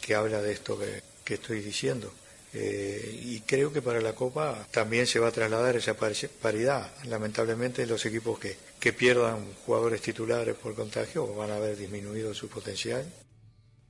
que 0.00 0.14
habla 0.14 0.40
de 0.40 0.52
esto 0.52 0.78
que 1.24 1.34
estoy 1.34 1.62
diciendo. 1.62 2.12
Eh, 2.54 3.20
y 3.24 3.40
creo 3.40 3.72
que 3.72 3.82
para 3.82 4.00
la 4.00 4.14
Copa 4.14 4.66
también 4.70 5.06
se 5.06 5.18
va 5.18 5.28
a 5.28 5.32
trasladar 5.32 5.76
esa 5.76 5.94
par- 5.96 6.12
paridad. 6.40 6.90
Lamentablemente 7.06 7.86
los 7.86 8.04
equipos 8.06 8.38
que, 8.38 8.56
que 8.80 8.92
pierdan 8.92 9.44
jugadores 9.66 10.00
titulares 10.00 10.54
por 10.56 10.74
contagio 10.74 11.34
van 11.34 11.50
a 11.50 11.56
haber 11.56 11.76
disminuido 11.76 12.32
su 12.34 12.48
potencial. 12.48 13.04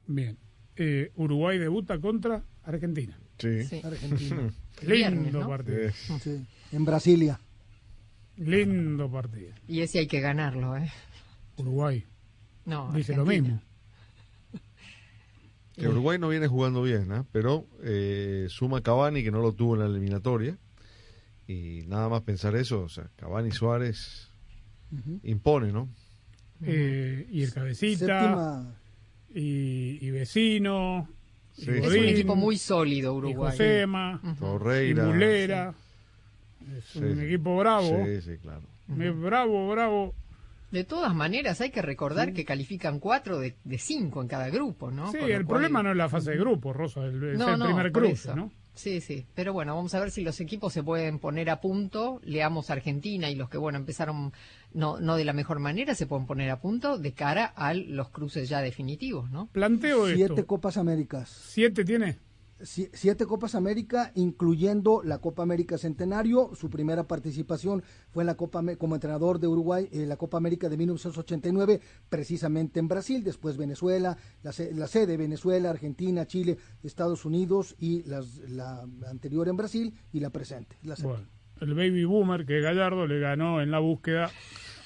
Bien. 0.07 0.37
Eh, 0.77 1.13
Uruguay 1.17 1.59
debuta 1.59 2.01
contra 2.01 2.43
Argentina. 2.65 3.19
Sí. 3.39 3.65
Sí. 3.65 3.81
Argentina. 3.85 4.37
Lindo 4.81 4.95
Viernes, 4.95 5.33
¿no? 5.33 5.49
partido. 5.49 5.91
Sí, 6.23 6.47
en 6.73 6.85
Brasilia. 6.85 7.41
Lindo 8.37 9.11
partido. 9.11 9.53
Y 9.67 9.81
ese 9.81 9.99
hay 10.01 10.07
que 10.07 10.21
ganarlo, 10.21 10.77
¿eh? 10.77 10.91
Uruguay. 11.57 12.05
No, 12.65 12.93
Dice 12.93 13.17
lo 13.17 13.25
mismo. 13.25 13.61
Que 15.79 15.89
Uruguay 15.89 16.19
no 16.19 16.29
viene 16.29 16.49
jugando 16.49 16.83
bien, 16.83 17.13
¿ah? 17.13 17.25
pero 17.31 17.67
eh, 17.83 18.47
suma 18.49 18.83
Cavani 18.83 19.23
que 19.23 19.31
no 19.31 19.41
lo 19.41 19.53
tuvo 19.53 19.75
en 19.75 19.81
la 19.81 19.87
eliminatoria. 19.87 20.57
Y 21.47 21.83
nada 21.87 22.09
más 22.09 22.23
pensar 22.23 22.57
eso, 22.57 22.83
o 22.83 22.89
sea, 22.89 23.09
Cavani 23.17 23.51
Suárez 23.53 24.31
impone, 25.23 25.73
¿no? 25.73 25.89
Eh, 26.63 27.27
y 27.31 27.43
el 27.43 27.53
cabecita. 27.53 28.75
Y, 29.35 29.99
y 30.07 30.11
vecino. 30.11 31.09
y. 31.57 31.71
Es 31.71 31.87
un 31.87 32.05
equipo 32.05 32.37
muy 32.37 32.59
sólido, 32.59 33.15
Y 33.15 33.17
Uruguay. 33.19 33.53
Josema. 33.53 34.21
Torreira. 34.39 35.05
Y 35.05 35.07
Mulera. 35.07 35.75
Es 36.77 36.97
un 36.97 37.15
sí. 37.17 37.25
equipo 37.25 37.57
bravo. 37.57 38.05
Sí, 38.05 38.21
sí, 38.21 38.39
claro. 38.43 38.63
Es 38.99 39.21
Bravo, 39.21 39.69
bravo. 39.71 40.15
De 40.71 40.85
todas 40.85 41.15
maneras, 41.15 41.61
hay 41.61 41.71
que 41.71 41.81
recordar 41.83 42.33
que 42.35 42.45
califican 42.45 42.99
cuatro 43.01 43.39
de, 43.39 43.57
de 43.65 43.79
cinco 43.79 44.21
en 44.21 44.29
cada 44.29 44.51
grupo, 44.51 44.91
¿no? 44.91 45.11
Sí, 45.13 45.19
Con 45.19 45.31
el 45.31 45.37
cual- 45.45 45.47
problema 45.47 45.83
no 45.83 45.91
es 45.93 45.97
la 45.97 46.09
fase 46.09 46.33
de 46.33 46.37
grupo, 46.39 46.73
Rosa, 46.75 47.05
el- 47.07 47.23
es 47.33 47.39
No, 47.39 47.55
el 47.55 47.59
no, 47.59 47.65
primer 47.67 47.91
cruce. 47.93 48.35
¿no? 48.35 48.53
Sí, 48.75 49.01
sí. 49.01 49.27
Pero 49.35 49.53
bueno, 49.53 49.75
vamos 49.75 49.93
a 49.95 50.01
ver 50.01 50.11
si 50.13 50.23
los 50.23 50.39
equipos 50.41 50.73
se 50.73 50.85
pueden 50.85 51.19
poner 51.19 51.51
a 51.51 51.61
punto. 51.61 52.21
Leamos 52.23 52.71
Argentina 52.71 53.29
y 53.29 53.35
los 53.35 53.49
que, 53.49 53.59
bueno, 53.59 53.77
empezaron 53.79 54.33
no, 54.73 55.01
no 55.01 55.17
de 55.17 55.25
la 55.25 55.33
mejor 55.33 55.59
manera, 55.59 55.95
se 55.97 56.07
pueden 56.07 56.27
poner 56.27 56.49
a 56.51 56.61
punto 56.61 56.97
de 56.97 57.13
cara 57.13 57.47
a 57.57 57.75
los 57.75 58.11
cruces 58.11 58.49
ya 58.49 58.61
definitivos, 58.61 59.31
¿no? 59.33 59.49
Planteo 59.51 60.07
Siete 60.07 60.35
esto. 60.35 60.47
Copas 60.47 60.77
Américas. 60.77 61.29
¿Siete 61.29 61.85
tiene? 61.85 62.19
Si- 62.63 62.89
Siete 62.93 63.25
Copas 63.27 63.55
América, 63.55 64.11
incluyendo 64.17 65.01
la 65.05 65.19
Copa 65.19 65.43
América 65.45 65.79
Centenario. 65.79 66.51
Su 66.55 66.69
primera 66.71 67.07
participación 67.07 67.83
fue 68.11 68.25
en 68.25 68.27
la 68.27 68.37
Copa 68.37 68.63
como 68.77 68.95
entrenador 68.97 69.39
de 69.39 69.47
Uruguay, 69.47 69.89
en 69.93 70.09
la 70.09 70.17
Copa 70.17 70.39
América 70.39 70.69
de 70.69 70.77
1989, 70.77 71.81
precisamente 72.09 72.81
en 72.81 72.89
Brasil. 72.89 73.23
Después 73.23 73.57
Venezuela, 73.57 74.17
la, 74.43 74.53
se- 74.53 74.75
la 74.75 74.87
sede 74.89 75.17
Venezuela, 75.17 75.71
Argentina, 75.71 76.27
Chile, 76.27 76.59
Estados 76.83 77.25
Unidos 77.25 77.77
y 77.79 78.03
las- 78.09 78.39
la 78.51 78.83
anterior 79.09 79.49
en 79.49 79.57
Brasil 79.57 79.95
y 80.13 80.21
la 80.21 80.31
presente. 80.31 80.77
la. 80.83 80.97
Bueno, 81.03 81.27
el 81.61 81.75
baby 81.75 82.05
boomer 82.05 82.45
que 82.45 82.61
Gallardo 82.61 83.07
le 83.07 83.21
ganó 83.21 83.61
en 83.61 83.71
la 83.71 83.79
búsqueda 83.79 84.31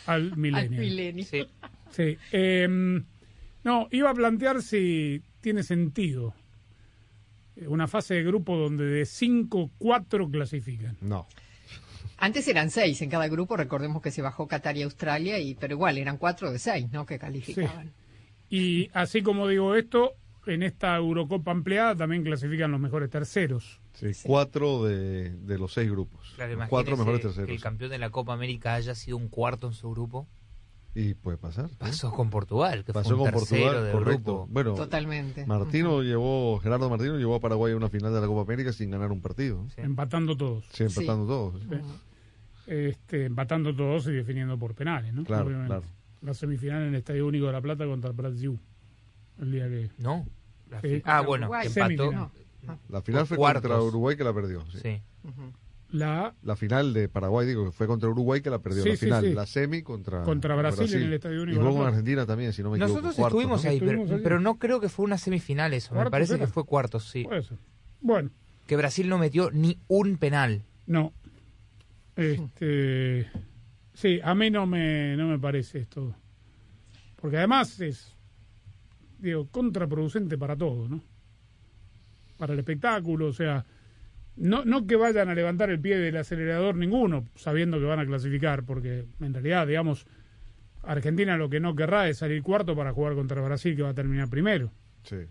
al 0.07 0.33
Al 0.33 0.37
milenio. 0.37 0.81
milenio. 0.81 1.25
Sí. 1.25 1.43
Sí. 1.91 2.17
em, 2.33 3.05
no, 3.65 3.87
iba 3.91 4.11
a 4.11 4.15
plantear 4.15 4.63
si 4.63 5.23
tiene 5.41 5.63
sentido 5.63 6.29
eh, 6.31 6.42
una 7.67 7.87
fase 7.89 8.15
de 8.15 8.23
grupo 8.25 8.57
donde 8.57 8.85
de 8.85 9.05
5, 9.07 9.71
4 9.79 10.31
clasifican. 10.31 10.97
No. 11.01 11.27
Antes 12.19 12.47
eran 12.47 12.71
seis 12.71 13.03
en 13.03 13.11
cada 13.11 13.27
grupo, 13.29 13.57
recordemos 13.57 14.01
que 14.01 14.13
se 14.13 14.23
bajó 14.23 14.47
Qatar 14.47 14.77
y 14.77 14.83
Australia, 14.83 15.39
y 15.41 15.55
pero 15.57 15.75
igual 15.75 15.99
eran 15.99 16.19
cuatro 16.19 16.53
de 16.53 16.59
seis, 16.61 16.87
¿no? 16.93 17.05
Que 17.05 17.19
calificaban. 17.19 17.93
Y 18.49 18.91
así 18.93 19.23
como 19.23 19.49
digo 19.49 19.75
esto, 19.75 20.13
en 20.47 20.63
esta 20.63 20.95
Eurocopa 20.97 21.51
ampliada 21.51 21.97
también 21.97 22.23
clasifican 22.23 22.71
los 22.71 22.79
mejores 22.81 23.11
terceros. 23.11 23.81
Sí, 23.95 24.11
cuatro 24.23 24.85
de, 24.85 25.31
de 25.31 25.59
los 25.59 25.73
seis 25.73 25.91
grupos. 25.91 26.33
Claro, 26.37 26.55
Los 26.57 26.69
cuatro 26.69 26.97
mejores 26.97 27.21
Que 27.23 27.27
terceros. 27.29 27.51
el 27.51 27.61
campeón 27.61 27.91
de 27.91 27.99
la 27.99 28.11
Copa 28.11 28.33
América 28.35 28.75
haya 28.75 28.95
sido 28.95 29.17
un 29.17 29.29
cuarto 29.29 29.67
en 29.67 29.73
su 29.75 29.91
grupo. 29.91 30.29
Y 30.95 31.15
puede 31.15 31.39
pasar. 31.39 31.69
¿sí? 31.71 31.77
Pasó 31.79 32.13
con 32.13 32.29
Portugal, 32.29 32.85
que 32.85 32.93
Pasó 32.93 33.11
fue 33.17 33.19
un 33.19 33.31
con 33.31 33.41
Portugal, 33.41 33.85
del 33.85 33.93
correcto. 33.93 34.33
grupo. 34.41 34.49
Bueno, 34.51 34.75
Totalmente. 34.75 35.47
Martino 35.47 36.03
llevó, 36.03 36.59
Gerardo 36.61 36.91
Martino 36.91 37.17
llevó 37.17 37.37
a 37.37 37.41
Paraguay 37.41 37.73
a 37.73 37.77
una 37.77 37.89
final 37.89 38.13
de 38.13 38.21
la 38.21 38.27
Copa 38.27 38.43
América 38.43 38.73
sin 38.73 38.91
ganar 38.91 39.11
un 39.11 39.23
partido. 39.23 39.65
Empatando 39.79 40.37
todos. 40.37 40.67
Sí, 40.71 40.85
empatando 40.85 41.27
todos. 41.27 41.63
Sí. 41.63 41.69
Este, 42.67 43.25
empatando 43.25 43.75
todos 43.75 44.07
y 44.07 44.13
definiendo 44.13 44.59
por 44.59 44.75
penales, 44.75 45.13
¿no? 45.15 45.25
Claro, 45.25 45.47
Obviamente. 45.47 45.69
claro. 45.69 45.85
La 46.21 46.35
semifinal 46.35 46.83
en 46.83 46.89
el 46.91 46.95
Estadio 46.97 47.27
Único 47.27 47.47
de 47.47 47.53
La 47.53 47.61
Plata 47.61 47.85
contra 47.87 48.11
el 48.11 48.17
Brasil. 48.17 48.61
El 49.41 49.51
día 49.51 49.69
que. 49.69 49.91
No. 49.99 50.27
La 50.71 50.81
ah, 51.05 51.21
bueno, 51.23 51.47
Uruguay. 51.47 51.67
empató. 51.67 52.31
La 52.89 53.03
final 53.03 53.27
fue 53.27 53.37
Cuartos. 53.37 53.63
contra 53.63 53.83
Uruguay 53.83 54.17
que 54.17 54.25
la 54.25 54.33
perdió. 54.33 54.65
Sí. 54.71 54.79
Sí. 54.81 55.03
La 55.93 56.35
La 56.43 56.57
final 56.57 56.93
de 56.95 57.09
Paraguay, 57.09 57.47
digo, 57.47 57.67
que 57.67 57.71
fue 57.73 57.87
contra 57.87 58.09
Uruguay 58.09 58.41
que 58.41 58.51
la 58.51 58.59
perdió. 58.61 58.83
Sí, 58.83 58.91
la 58.91 58.97
final, 58.97 59.25
sí. 59.25 59.35
la 59.35 59.47
semi 59.47 59.83
contra, 59.83 60.23
Contra 60.23 60.57
Brasil 60.57 60.93
en 60.95 61.03
el 61.03 61.13
Estadio 61.13 61.43
Único 61.43 61.61
Y 61.61 61.63
luego 61.63 61.83
en. 61.83 61.89
Argentina 61.89 62.27
también, 62.27 62.53
si 62.53 62.63
no 62.63 62.71
me 62.71 62.77
equivoco. 62.79 62.95
Nosotros 62.95 63.15
cuartos, 63.17 63.39
estuvimos 63.41 63.65
¿no? 63.65 63.71
ahí, 63.71 63.79
pero, 63.81 64.03
ahí. 64.03 64.21
pero 64.23 64.41
no 64.41 64.59
creo 64.59 64.81
que 64.81 64.89
fue 64.89 65.05
una 65.05 65.19
semifinal 65.19 65.73
eso. 65.75 65.91
Me 65.93 65.97
¿Cuartos 65.97 66.11
parece 66.11 66.35
era? 66.35 66.47
que 66.47 66.51
fue 66.51 66.65
cuartos, 66.65 67.09
sí. 67.09 67.25
Puede 67.25 67.43
ser. 67.43 67.59
Bueno, 68.01 68.31
Que 68.67 68.77
Brasil 68.77 69.09
no 69.09 69.19
metió 69.19 69.51
ni 69.51 69.79
un 69.89 70.17
penal. 70.19 70.63
no. 70.87 71.13
Este. 72.17 73.31
Sí, 73.95 74.21
a 74.23 74.35
mí 74.35 74.51
no 74.51 74.67
me, 74.67 75.17
no 75.17 75.29
me 75.29 75.39
parece 75.39 75.79
esto. 75.81 76.15
Porque 77.21 77.37
además 77.39 77.79
es, 77.81 78.15
digo, 79.19 79.47
contraproducente 79.51 80.37
para 80.39 80.57
todo, 80.57 80.89
¿no? 80.89 81.03
Para 82.39 82.55
el 82.55 82.59
espectáculo, 82.61 83.27
o 83.29 83.33
sea, 83.33 83.65
no, 84.37 84.65
no 84.65 84.87
que 84.87 84.97
vayan 84.97 85.29
a 85.29 85.35
levantar 85.35 85.71
el 85.71 85.81
pie 85.81 85.99
del 85.99 86.17
acelerador 86.17 86.77
ninguno, 86.77 87.29
sabiendo 87.35 87.79
que 87.79 87.85
van 87.85 88.01
a 88.01 88.07
clasificar, 88.07 88.65
porque 88.65 89.07
en 89.21 89.35
realidad, 89.35 89.67
digamos, 89.67 90.07
Argentina 90.83 91.37
lo 91.37 91.49
que 91.49 91.61
no 91.61 91.77
querrá 91.77 92.09
es 92.09 92.19
salir 92.19 92.43
cuarto 92.43 92.75
para 92.75 92.93
jugar 92.93 93.15
contra 93.15 93.41
Brasil, 93.43 93.77
que 93.77 93.83
va 93.83 93.91
a 93.91 93.95
terminar 93.95 94.29
primero. 94.29 94.73
Sí, 95.05 95.27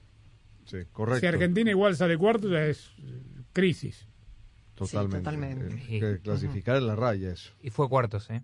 sí, 0.66 0.78
correcto. 0.92 1.22
Si 1.22 1.26
Argentina 1.26 1.72
igual 1.72 1.96
sale 1.96 2.18
cuarto, 2.18 2.50
ya 2.50 2.66
es 2.66 2.92
eh, 3.00 3.22
crisis. 3.54 4.08
Totalmente. 4.76 5.18
totalmente. 5.18 5.76
Eh, 5.90 6.00
que 6.00 6.20
clasificar 6.20 6.78
en 6.78 6.88
la 6.88 6.96
raya 6.96 7.32
eso. 7.32 7.54
Y 7.62 7.70
fue 7.70 7.90
cuartos, 7.90 8.30
¿eh? 8.30 8.42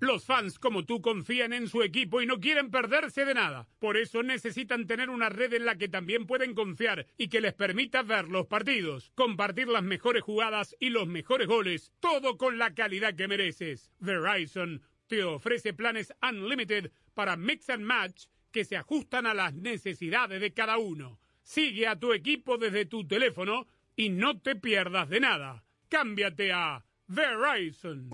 Los 0.00 0.24
fans 0.24 0.58
como 0.58 0.84
tú 0.84 1.02
confían 1.02 1.52
en 1.52 1.68
su 1.68 1.82
equipo 1.82 2.22
y 2.22 2.26
no 2.26 2.38
quieren 2.38 2.70
perderse 2.70 3.24
de 3.24 3.34
nada. 3.34 3.68
Por 3.80 3.96
eso 3.96 4.22
necesitan 4.22 4.86
tener 4.86 5.10
una 5.10 5.28
red 5.28 5.52
en 5.54 5.64
la 5.64 5.76
que 5.76 5.88
también 5.88 6.26
pueden 6.26 6.54
confiar 6.54 7.06
y 7.16 7.28
que 7.28 7.40
les 7.40 7.54
permita 7.54 8.02
ver 8.02 8.28
los 8.28 8.46
partidos, 8.46 9.10
compartir 9.16 9.66
las 9.66 9.82
mejores 9.82 10.22
jugadas 10.22 10.76
y 10.78 10.90
los 10.90 11.08
mejores 11.08 11.48
goles, 11.48 11.92
todo 11.98 12.36
con 12.36 12.58
la 12.58 12.74
calidad 12.74 13.16
que 13.16 13.26
mereces. 13.26 13.90
Verizon 13.98 14.82
te 15.08 15.24
ofrece 15.24 15.72
planes 15.72 16.14
unlimited 16.22 16.92
para 17.14 17.36
mix 17.36 17.68
and 17.70 17.84
match 17.84 18.26
que 18.52 18.64
se 18.64 18.76
ajustan 18.76 19.26
a 19.26 19.34
las 19.34 19.54
necesidades 19.54 20.40
de 20.40 20.52
cada 20.52 20.78
uno. 20.78 21.18
Sigue 21.42 21.86
a 21.86 21.98
tu 21.98 22.12
equipo 22.12 22.56
desde 22.56 22.84
tu 22.84 23.06
teléfono 23.06 23.66
y 23.96 24.10
no 24.10 24.40
te 24.40 24.54
pierdas 24.54 25.08
de 25.08 25.20
nada. 25.20 25.64
Cámbiate 25.88 26.52
a 26.52 26.84
Verizon. 27.08 28.10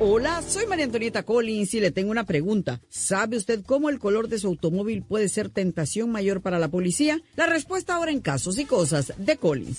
Hola, 0.00 0.42
soy 0.42 0.66
María 0.66 0.86
Antonieta 0.86 1.22
Collins 1.22 1.72
y 1.74 1.80
le 1.80 1.92
tengo 1.92 2.10
una 2.10 2.24
pregunta. 2.24 2.80
¿Sabe 2.88 3.36
usted 3.36 3.62
cómo 3.64 3.88
el 3.88 4.00
color 4.00 4.26
de 4.28 4.40
su 4.40 4.48
automóvil 4.48 5.04
puede 5.04 5.28
ser 5.28 5.50
tentación 5.50 6.10
mayor 6.10 6.42
para 6.42 6.58
la 6.58 6.66
policía? 6.66 7.20
La 7.36 7.46
respuesta 7.46 7.94
ahora 7.94 8.10
en 8.10 8.20
Casos 8.20 8.58
y 8.58 8.64
Cosas 8.64 9.12
de 9.16 9.36
Collins. 9.36 9.78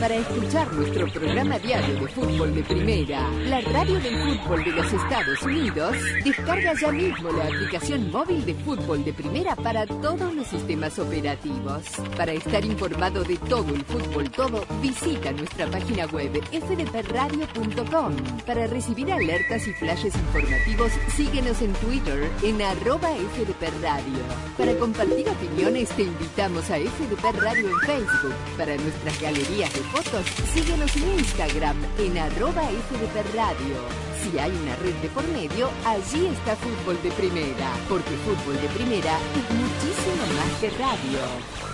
Para 0.00 0.16
escuchar 0.16 0.72
nuestro 0.72 1.06
programa 1.12 1.58
diario 1.58 2.00
de 2.00 2.08
fútbol 2.08 2.54
de 2.54 2.62
primera, 2.62 3.30
la 3.48 3.60
radio 3.60 4.00
del 4.00 4.38
fútbol 4.38 4.64
de 4.64 4.70
los 4.70 4.92
Estados 4.92 5.42
Unidos, 5.42 5.96
descarga 6.24 6.72
ya 6.80 6.92
mismo 6.92 7.30
la 7.32 7.44
aplicación 7.44 8.10
móvil 8.10 8.44
de 8.46 8.54
fútbol 8.54 9.04
de 9.04 9.12
primera 9.12 9.54
para 9.56 9.86
todos 9.86 10.34
los 10.34 10.46
sistemas 10.46 10.98
operativos. 10.98 11.82
Para 12.16 12.32
estar 12.32 12.64
informado 12.64 13.22
de 13.22 13.36
todo 13.36 13.74
el 13.74 13.84
fútbol 13.84 14.30
todo, 14.30 14.64
visita 14.80 15.32
nuestra 15.32 15.66
página 15.70 16.06
web 16.06 16.32
fdpradio.com. 16.50 18.16
Para 18.46 18.66
recibir 18.66 19.12
alertas 19.12 19.35
y 19.38 19.72
flashes 19.72 20.14
informativos, 20.14 20.92
síguenos 21.14 21.60
en 21.60 21.72
Twitter 21.74 22.30
en 22.42 22.62
arroba 22.62 23.10
fdpradio. 23.34 24.22
Para 24.56 24.74
compartir 24.76 25.28
opiniones, 25.28 25.90
te 25.90 26.04
invitamos 26.04 26.70
a 26.70 26.78
FDP 26.78 27.22
Radio 27.42 27.68
en 27.68 27.78
Facebook. 27.80 28.34
Para 28.56 28.76
nuestras 28.76 29.20
galerías 29.20 29.72
de 29.74 29.80
fotos, 29.80 30.24
síguenos 30.54 30.96
en 30.96 31.18
Instagram 31.18 31.76
en 31.98 32.16
arroba 32.16 32.62
FDP 32.62 33.34
Radio. 33.34 33.76
Si 34.22 34.38
hay 34.38 34.50
una 34.50 34.74
red 34.76 34.94
de 35.02 35.08
por 35.08 35.28
medio, 35.28 35.68
allí 35.84 36.26
está 36.26 36.56
Fútbol 36.56 36.96
de 37.02 37.10
Primera, 37.10 37.72
porque 37.90 38.16
Fútbol 38.24 38.56
de 38.60 38.68
Primera 38.68 39.18
es 39.36 39.54
muchísimo 39.54 40.26
más 40.34 40.60
que 40.60 40.70
radio. 40.70 41.66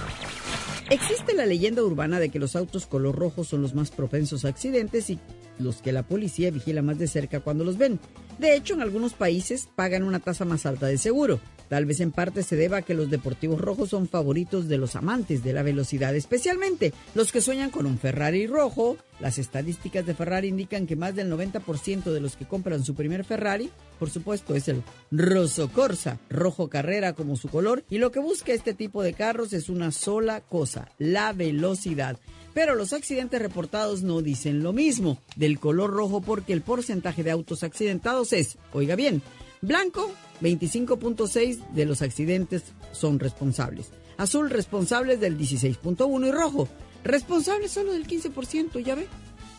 Existe 0.91 1.33
la 1.35 1.47
leyenda 1.47 1.85
urbana 1.85 2.19
de 2.19 2.29
que 2.29 2.41
los 2.41 2.57
autos 2.57 2.87
color 2.87 3.15
rojo 3.15 3.45
son 3.45 3.63
los 3.63 3.73
más 3.75 3.91
propensos 3.91 4.45
a 4.45 4.49
accidentes 4.49 5.09
y 5.11 5.21
los 5.59 5.83
que 5.83 5.93
la 5.93 6.03
policía 6.03 6.51
vigila 6.51 6.83
más 6.83 6.99
de 6.99 7.09
cerca 7.09 7.41
cuando 7.41 7.65
los 7.65 7.79
ven. 7.79 7.99
De 8.39 8.57
hecho, 8.57 8.75
en 8.75 8.83
algunos 8.83 9.13
países 9.15 9.69
pagan 9.75 10.03
una 10.03 10.21
tasa 10.21 10.45
más 10.45 10.67
alta 10.67 10.87
de 10.87 10.99
seguro. 10.99 11.41
Tal 11.69 11.87
vez 11.87 12.01
en 12.01 12.13
parte 12.13 12.43
se 12.43 12.55
deba 12.55 12.79
a 12.79 12.83
que 12.83 12.93
los 12.93 13.09
deportivos 13.09 13.59
rojos 13.59 13.89
son 13.89 14.07
favoritos 14.07 14.69
de 14.69 14.77
los 14.77 14.95
amantes 14.95 15.43
de 15.43 15.55
la 15.55 15.63
velocidad, 15.63 16.15
especialmente 16.15 16.93
los 17.15 17.33
que 17.33 17.41
sueñan 17.41 17.71
con 17.71 17.87
un 17.87 17.99
Ferrari 17.99 18.47
rojo. 18.47 18.99
Las 19.21 19.39
estadísticas 19.39 20.05
de 20.05 20.15
Ferrari 20.15 20.49
indican 20.49 20.87
que 20.87 20.97
más 20.97 21.15
del 21.15 21.33
90% 21.33 22.13
de 22.13 22.21
los 22.21 22.37
que 22.37 22.47
compran 22.47 22.85
su 22.85 22.95
primer 22.95 23.25
Ferrari, 23.25 23.71
por 23.99 24.11
supuesto, 24.11 24.55
es 24.55 24.69
el 24.69 24.83
Rosso 25.11 25.71
Corsa, 25.71 26.19
rojo 26.29 26.69
carrera 26.69 27.15
como 27.15 27.37
su 27.37 27.49
color, 27.49 27.85
y 27.89 27.99
lo 27.99 28.11
que 28.11 28.21
busca 28.21 28.53
este 28.53 28.75
tipo 28.75 29.03
de 29.03 29.15
carros 29.15 29.53
es 29.53 29.69
una 29.69 29.93
sola 29.93 30.41
cosa, 30.41 30.91
la 30.99 31.33
velocidad. 31.33 32.19
Pero 32.55 32.75
los 32.75 32.93
accidentes 32.93 33.41
reportados 33.41 34.03
no 34.03 34.21
dicen 34.21 34.63
lo 34.63 34.73
mismo. 34.73 35.19
Del 35.37 35.59
color 35.59 35.91
rojo 35.91 36.21
porque 36.21 36.53
el 36.53 36.63
porcentaje 36.63 37.23
de 37.23 37.31
autos 37.31 37.63
accidentados 37.63 38.33
es, 38.33 38.59
oiga 38.73 38.97
bien, 38.97 39.23
blanco 39.63 40.11
25.6 40.43 41.69
de 41.71 41.87
los 41.87 42.03
accidentes 42.03 42.65
son 42.93 43.21
responsables, 43.21 43.91
azul 44.19 44.51
responsables 44.51 45.21
del 45.21 45.39
16.1 45.39 46.29
y 46.29 46.31
rojo 46.31 46.69
responsables 47.05 47.73
solo 47.73 47.93
del 47.93 48.07
15%, 48.07 48.81
ya 48.81 48.95
ve. 48.95 49.07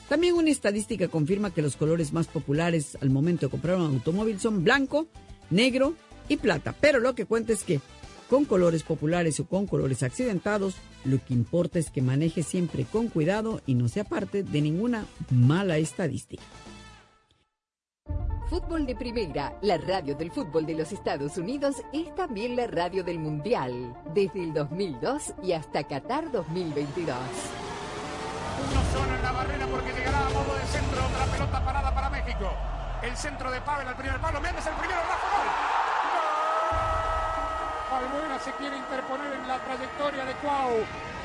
También 0.10 0.36
una 0.36 0.50
estadística 0.50 1.08
confirma 1.08 1.54
que 1.54 1.62
los 1.62 1.76
colores 1.76 2.14
más 2.14 2.28
populares 2.28 2.98
al 3.02 3.10
momento 3.10 3.48
de 3.48 3.52
comprar 3.52 3.78
un 3.78 3.96
automóvil 3.96 4.40
son 4.40 4.64
blanco, 4.64 5.08
negro 5.50 5.96
y 6.30 6.38
plata, 6.38 6.76
pero 6.80 7.00
lo 7.00 7.16
que 7.16 7.26
cuenta 7.26 7.54
es 7.54 7.64
que 7.64 7.80
con 8.34 8.46
colores 8.46 8.82
populares 8.82 9.40
o 9.40 9.46
con 9.46 9.68
colores 9.68 10.02
accidentados, 10.02 10.78
lo 11.06 11.24
que 11.24 11.36
importa 11.36 11.78
es 11.78 11.92
que 11.92 12.02
maneje 12.02 12.42
siempre 12.42 12.84
con 12.84 13.08
cuidado 13.08 13.62
y 13.68 13.76
no 13.76 13.88
sea 13.88 14.06
parte 14.06 14.42
de 14.42 14.60
ninguna 14.60 15.06
mala 15.30 15.78
estadística. 15.78 16.42
Fútbol 18.50 18.88
de 18.88 18.96
Primera, 18.96 19.56
la 19.62 19.78
radio 19.78 20.16
del 20.16 20.32
fútbol 20.32 20.66
de 20.66 20.74
los 20.74 20.92
Estados 20.92 21.38
Unidos, 21.38 21.76
es 21.94 22.16
también 22.16 22.56
la 22.56 22.66
radio 22.66 23.04
del 23.04 23.20
Mundial, 23.20 23.96
desde 24.16 24.44
el 24.46 24.52
2002 24.52 25.36
y 25.44 25.52
hasta 25.52 25.84
Qatar 25.84 26.32
2022. 26.32 27.16
Uno 27.16 28.82
solo 28.94 29.16
en 29.16 29.22
la 29.22 29.32
barrera 29.32 29.68
porque 29.68 29.94
llegará 29.94 30.26
a 30.26 30.30
modo 30.32 30.56
de 30.56 30.66
centro. 30.66 31.06
Otra 31.06 31.26
pelota 31.32 31.64
parada 31.64 31.94
para 31.94 32.10
México. 32.10 32.50
El 33.04 33.16
centro 33.16 33.52
de 33.52 33.62
Pavel 33.62 33.88
al 33.88 33.96
primer 33.96 34.20
palo. 34.20 34.42
Méndez 34.42 34.66
el 34.66 34.74
primero. 34.74 35.02
Rafa 35.02 35.38
gol. 35.38 35.63
Albuena 37.98 38.40
se 38.40 38.52
quiere 38.54 38.78
interponer 38.78 39.34
en 39.34 39.48
la 39.48 39.60
trayectoria 39.60 40.26
de 40.26 40.34
Cuau. 40.36 40.72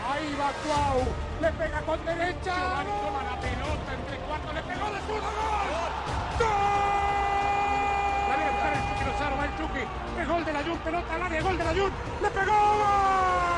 Ahí 0.09 0.37
va 0.39 0.53
Cuau. 0.65 1.07
Le 1.41 1.53
pega 1.53 1.81
con 1.83 2.05
derecha. 2.05 2.55
Giovanni 2.55 2.93
toma 3.05 3.23
la 3.25 3.41
pelota 3.41 3.95
entre. 3.95 4.19
Le 4.55 4.63
pegó 4.63 4.91
de 4.91 5.01
zurdo. 5.01 5.29
¡Gol! 5.29 5.93
¡Gol! 6.39 6.49
La 8.29 8.37
viene 8.37 8.49
a 8.49 8.53
buscar 8.53 8.73
el 8.73 8.83
Chucky 8.89 9.05
Lozano. 9.05 9.37
Va 9.37 9.45
el 9.45 9.57
Chucky. 9.57 9.85
Es 10.21 10.29
gol 10.29 10.45
de 10.45 10.53
la 10.53 10.63
Jun. 10.63 10.79
Pelota 10.79 11.15
al 11.15 11.23
área. 11.23 11.43
Gol 11.43 11.59
de 11.59 11.65
la 11.65 11.75
Jun. 11.75 11.93
Le 12.23 12.31
pegó. 12.31 12.53
¡Gol! 12.53 13.58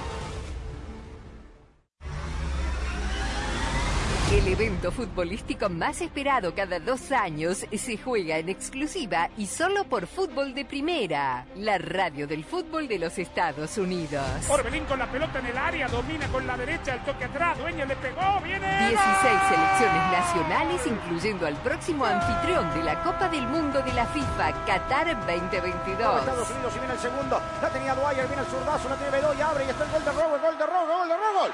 El 4.41 4.53
evento 4.53 4.91
futbolístico 4.91 5.69
más 5.69 6.01
esperado 6.01 6.55
cada 6.55 6.79
dos 6.79 7.11
años 7.11 7.63
se 7.71 7.97
juega 7.97 8.39
en 8.39 8.49
exclusiva 8.49 9.29
y 9.37 9.45
solo 9.45 9.83
por 9.83 10.07
Fútbol 10.07 10.55
de 10.55 10.65
Primera, 10.65 11.45
la 11.57 11.77
radio 11.77 12.25
del 12.25 12.43
fútbol 12.43 12.87
de 12.87 12.97
los 12.97 13.19
Estados 13.19 13.77
Unidos. 13.77 14.25
Orbelín 14.49 14.83
con 14.85 14.97
la 14.97 15.11
pelota 15.11 15.37
en 15.37 15.45
el 15.45 15.57
área, 15.59 15.87
domina 15.89 16.27
con 16.29 16.47
la 16.47 16.57
derecha, 16.57 16.95
el 16.95 17.03
toque 17.03 17.25
atrás, 17.25 17.55
Dueño 17.59 17.85
le 17.85 17.95
pegó, 17.97 18.41
viene. 18.43 18.65
16 18.89 18.99
selecciones 19.47 20.11
nacionales, 20.11 20.87
incluyendo 20.87 21.45
al 21.45 21.55
próximo 21.57 22.03
anfitrión 22.03 22.73
de 22.73 22.83
la 22.83 23.03
Copa 23.03 23.29
del 23.29 23.45
Mundo 23.45 23.79
de 23.83 23.93
la 23.93 24.07
FIFA, 24.07 24.65
Qatar 24.65 25.23
2022. 25.27 26.19
Estados 26.19 26.49
Unidos 26.49 26.73
y 26.75 26.79
viene 26.79 26.93
el 26.95 26.99
segundo. 26.99 27.39
La 27.61 27.69
tenía 27.69 27.93
Dwyer, 27.93 28.25
viene 28.25 28.41
el 28.41 28.47
zurdazo, 28.47 28.89
la 28.89 28.95
tiene 28.95 29.11
Bedoya, 29.11 29.49
abre 29.49 29.65
y 29.65 29.69
está 29.69 29.83
el 29.83 29.91
gol 29.91 30.03
de 30.03 30.11
Robo, 30.11 30.39
gol 30.39 30.57
de 30.57 30.65
Robo, 30.65 30.97
gol 30.97 31.07
de 31.09 31.15
Robo. 31.15 31.47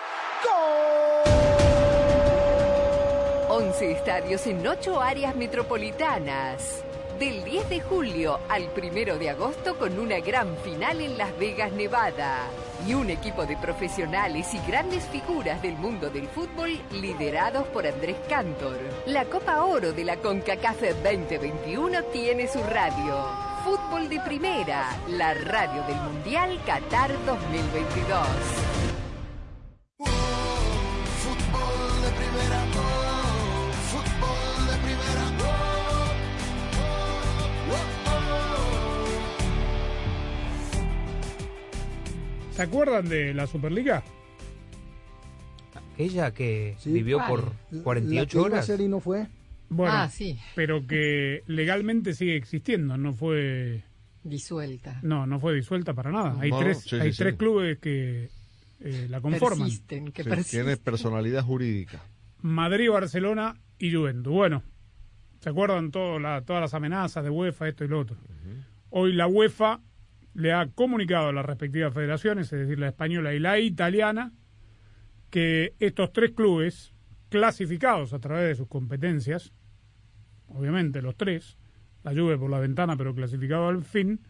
¡Gol! 0.45 1.36
11 3.57 3.91
estadios 3.91 4.45
en 4.45 4.67
8 4.67 5.01
áreas 5.01 5.35
metropolitanas. 5.35 6.83
Del 7.17 7.43
10 7.43 7.69
de 7.69 7.81
julio 7.81 8.39
al 8.49 8.69
1 8.77 9.17
de 9.17 9.31
agosto 9.31 9.79
con 9.79 9.97
una 9.97 10.19
gran 10.19 10.55
final 10.57 11.01
en 11.01 11.17
Las 11.17 11.35
Vegas, 11.39 11.71
Nevada. 11.71 12.49
Y 12.87 12.93
un 12.93 13.09
equipo 13.09 13.47
de 13.47 13.57
profesionales 13.57 14.53
y 14.53 14.59
grandes 14.69 15.05
figuras 15.05 15.59
del 15.63 15.75
mundo 15.75 16.11
del 16.11 16.27
fútbol 16.27 16.79
liderados 16.91 17.65
por 17.69 17.87
Andrés 17.87 18.17
Cantor. 18.29 18.77
La 19.07 19.25
Copa 19.25 19.63
Oro 19.63 19.91
de 19.91 20.05
la 20.05 20.17
CONCACAF 20.17 20.79
2021 21.03 22.03
tiene 22.13 22.47
su 22.47 22.61
radio. 22.61 23.25
Fútbol 23.65 24.07
de 24.07 24.19
Primera, 24.19 24.95
la 25.07 25.33
radio 25.33 25.81
del 25.87 25.97
Mundial 25.97 26.61
Qatar 26.63 27.09
2022. 27.25 28.86
¿Se 42.57 42.63
acuerdan 42.63 43.07
de 43.07 43.33
la 43.35 43.45
Superliga? 43.47 44.03
Aquella 45.93 46.33
que 46.33 46.75
Sí. 46.79 46.91
vivió 46.91 47.17
¿Cuál? 47.17 47.29
por 47.29 47.53
La 47.71 47.83
48 47.83 48.29
que 48.31 48.37
iba 48.37 48.47
a 48.47 48.51
horas. 48.51 48.65
ser 48.65 48.81
y 48.81 48.87
no 48.87 48.99
fue. 48.99 49.27
Bueno, 49.69 49.93
Ah, 49.93 50.09
sí. 50.09 50.37
pero 50.55 50.85
que 50.87 51.43
legalmente 51.47 52.13
sigue 52.13 52.35
existiendo, 52.35 52.97
no 52.97 53.13
fue 53.13 53.83
Disuelta. 54.23 54.99
no, 55.03 55.27
no 55.27 55.39
fue 55.39 55.53
disuelta 55.53 55.93
para 55.93 56.11
nada. 56.11 56.35
Hay 56.39 56.51
tres 56.51 56.81
sí, 56.81 56.95
hay 56.95 57.11
sí, 57.11 57.17
tres 57.19 57.33
sí. 57.33 57.37
clubes 57.37 57.77
que 57.79 58.29
eh, 58.79 59.07
la 59.09 59.21
conforman. 59.21 59.59
Persisten, 59.67 60.11
que 60.11 60.23
Sí, 60.23 60.29
persisten. 60.29 60.61
tiene 60.63 60.77
personalidad 60.77 61.43
jurídica. 61.43 62.01
Madrid, 62.41 62.89
Barcelona 62.89 63.55
y 63.79 63.93
Juventus. 63.93 64.31
Bueno, 64.33 64.63
¿se 65.41 65.49
acuerdan 65.49 65.91
todo 65.91 66.19
la- 66.19 66.41
todas 66.43 66.61
las 66.61 66.73
amenazas 66.73 67.23
de 67.23 67.29
UEFA, 67.29 67.67
esto 67.67 67.83
y 67.85 67.87
lo 67.87 67.99
otro? 67.99 68.17
Hoy 68.89 69.13
la 69.13 69.27
UEFA 69.27 69.81
le 70.33 70.53
ha 70.53 70.67
comunicado 70.67 71.29
a 71.29 71.33
las 71.33 71.45
respectivas 71.45 71.93
federaciones, 71.93 72.51
es 72.53 72.59
decir, 72.59 72.79
la 72.79 72.89
española 72.89 73.33
y 73.33 73.39
la 73.39 73.59
italiana, 73.59 74.33
que 75.29 75.73
estos 75.79 76.13
tres 76.13 76.31
clubes, 76.31 76.93
clasificados 77.29 78.13
a 78.13 78.19
través 78.19 78.47
de 78.47 78.55
sus 78.55 78.67
competencias, 78.67 79.51
obviamente 80.47 81.01
los 81.01 81.15
tres, 81.15 81.57
la 82.03 82.11
Juve 82.11 82.37
por 82.37 82.49
la 82.49 82.59
ventana, 82.59 82.95
pero 82.95 83.13
clasificado 83.13 83.67
al 83.67 83.83
fin, 83.83 84.21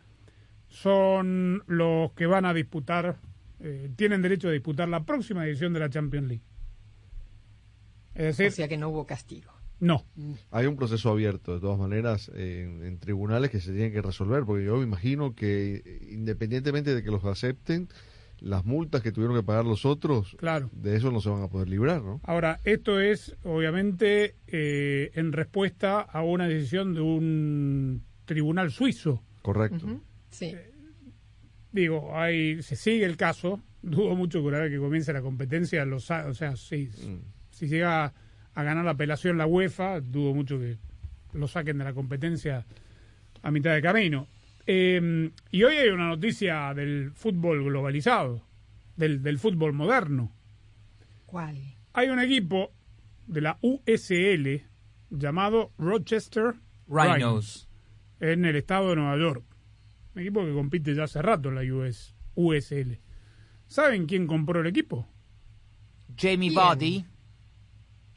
son 0.67 1.63
los 1.67 2.11
que 2.13 2.25
van 2.25 2.45
a 2.45 2.53
disputar, 2.53 3.19
eh, 3.59 3.91
tienen 3.95 4.21
derecho 4.21 4.49
a 4.49 4.51
disputar 4.51 4.89
la 4.89 5.05
próxima 5.05 5.45
edición 5.45 5.73
de 5.73 5.79
la 5.79 5.89
Champions 5.89 6.27
League. 6.27 6.43
Es 8.15 8.37
decir, 8.37 8.65
O 8.65 8.67
que 8.67 8.77
no 8.77 8.89
hubo 8.89 9.05
castigo. 9.05 9.56
No. 9.79 10.05
Hay 10.51 10.65
un 10.65 10.75
proceso 10.75 11.09
abierto, 11.11 11.53
de 11.53 11.59
todas 11.59 11.77
maneras, 11.77 12.29
en, 12.35 12.83
en 12.83 12.97
tribunales 12.99 13.51
que 13.51 13.59
se 13.59 13.71
tienen 13.71 13.91
que 13.91 14.01
resolver, 14.01 14.43
porque 14.45 14.65
yo 14.65 14.77
me 14.77 14.83
imagino 14.83 15.35
que 15.35 15.81
eh, 15.85 16.07
independientemente 16.11 16.95
de 16.95 17.03
que 17.03 17.11
los 17.11 17.23
acepten, 17.25 17.87
las 18.39 18.65
multas 18.65 19.01
que 19.01 19.11
tuvieron 19.11 19.35
que 19.35 19.43
pagar 19.43 19.65
los 19.65 19.85
otros, 19.85 20.35
Claro. 20.37 20.69
de 20.73 20.95
eso 20.95 21.11
no 21.11 21.21
se 21.21 21.29
van 21.29 21.41
a 21.43 21.47
poder 21.47 21.69
librar, 21.69 22.03
¿no? 22.03 22.21
Ahora, 22.23 22.59
esto 22.65 22.99
es 22.99 23.35
obviamente 23.43 24.35
eh, 24.47 25.11
en 25.15 25.31
respuesta 25.31 26.01
a 26.01 26.21
una 26.23 26.47
decisión 26.47 26.93
de 26.93 27.01
un 27.01 28.03
tribunal 28.25 28.71
suizo. 28.71 29.23
Correcto. 29.41 30.01
Sí. 30.29 30.53
Digo, 31.71 32.15
hay, 32.15 32.61
se 32.63 32.75
sigue 32.75 33.05
el 33.05 33.17
caso. 33.17 33.61
Dudo 33.81 34.15
mucho 34.15 34.39
que 34.41 34.47
una 34.47 34.59
vez 34.59 34.71
que 34.71 34.77
comience 34.79 35.13
la 35.13 35.21
competencia, 35.21 35.85
lo 35.85 35.99
sa- 35.99 36.27
o 36.27 36.33
sea, 36.33 36.55
si, 36.55 36.89
si 37.51 37.67
llega 37.67 38.13
a 38.57 38.63
ganar 38.63 38.83
la 38.85 38.91
apelación 38.91 39.37
la 39.37 39.45
UEFA, 39.45 40.01
dudo 40.01 40.33
mucho 40.33 40.57
que 40.57 40.79
lo 41.33 41.47
saquen 41.47 41.77
de 41.77 41.83
la 41.83 41.93
competencia 41.93 42.65
a 43.43 43.51
mitad 43.51 43.75
de 43.75 43.83
camino. 43.83 44.27
Eh, 44.65 45.29
y 45.51 45.63
hoy 45.63 45.75
hay 45.75 45.89
una 45.89 46.07
noticia 46.07 46.73
del 46.73 47.11
fútbol 47.11 47.63
globalizado, 47.63 48.41
del, 48.95 49.21
del 49.21 49.37
fútbol 49.37 49.73
moderno. 49.73 50.31
¿Cuál? 51.27 51.55
Hay 51.93 52.09
un 52.09 52.19
equipo 52.19 52.71
de 53.27 53.41
la 53.41 53.59
USL 53.61 54.65
llamado 55.11 55.71
Rochester 55.77 56.55
Rhinos. 56.87 57.69
en 58.19 58.43
el 58.43 58.55
estado 58.55 58.89
de 58.89 58.95
Nueva 58.95 59.19
York. 59.19 59.43
Un 60.15 60.21
equipo 60.23 60.43
que 60.43 60.53
compite 60.53 60.95
ya 60.95 61.03
hace 61.03 61.21
rato 61.21 61.49
en 61.49 61.55
la 61.55 61.75
US, 61.75 62.15
USL. 62.33 62.97
¿Saben 63.67 64.07
quién 64.07 64.25
compró 64.25 64.61
el 64.61 64.67
equipo? 64.67 65.07
Jamie 66.17 66.51
¿Quién? 66.51 67.05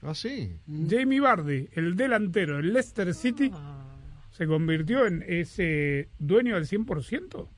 Ah, 0.03 0.15
sí. 0.15 0.57
Jamie 0.89 1.21
Vardy, 1.21 1.69
el 1.73 1.97
delantero 1.97 2.57
del 2.57 2.73
Leicester 2.73 3.15
City, 3.15 3.53
se 4.31 4.47
convirtió 4.47 5.07
en 5.07 5.25
ese 5.27 6.09
dueño 6.19 6.55
del 6.55 6.67
100%. 6.67 7.49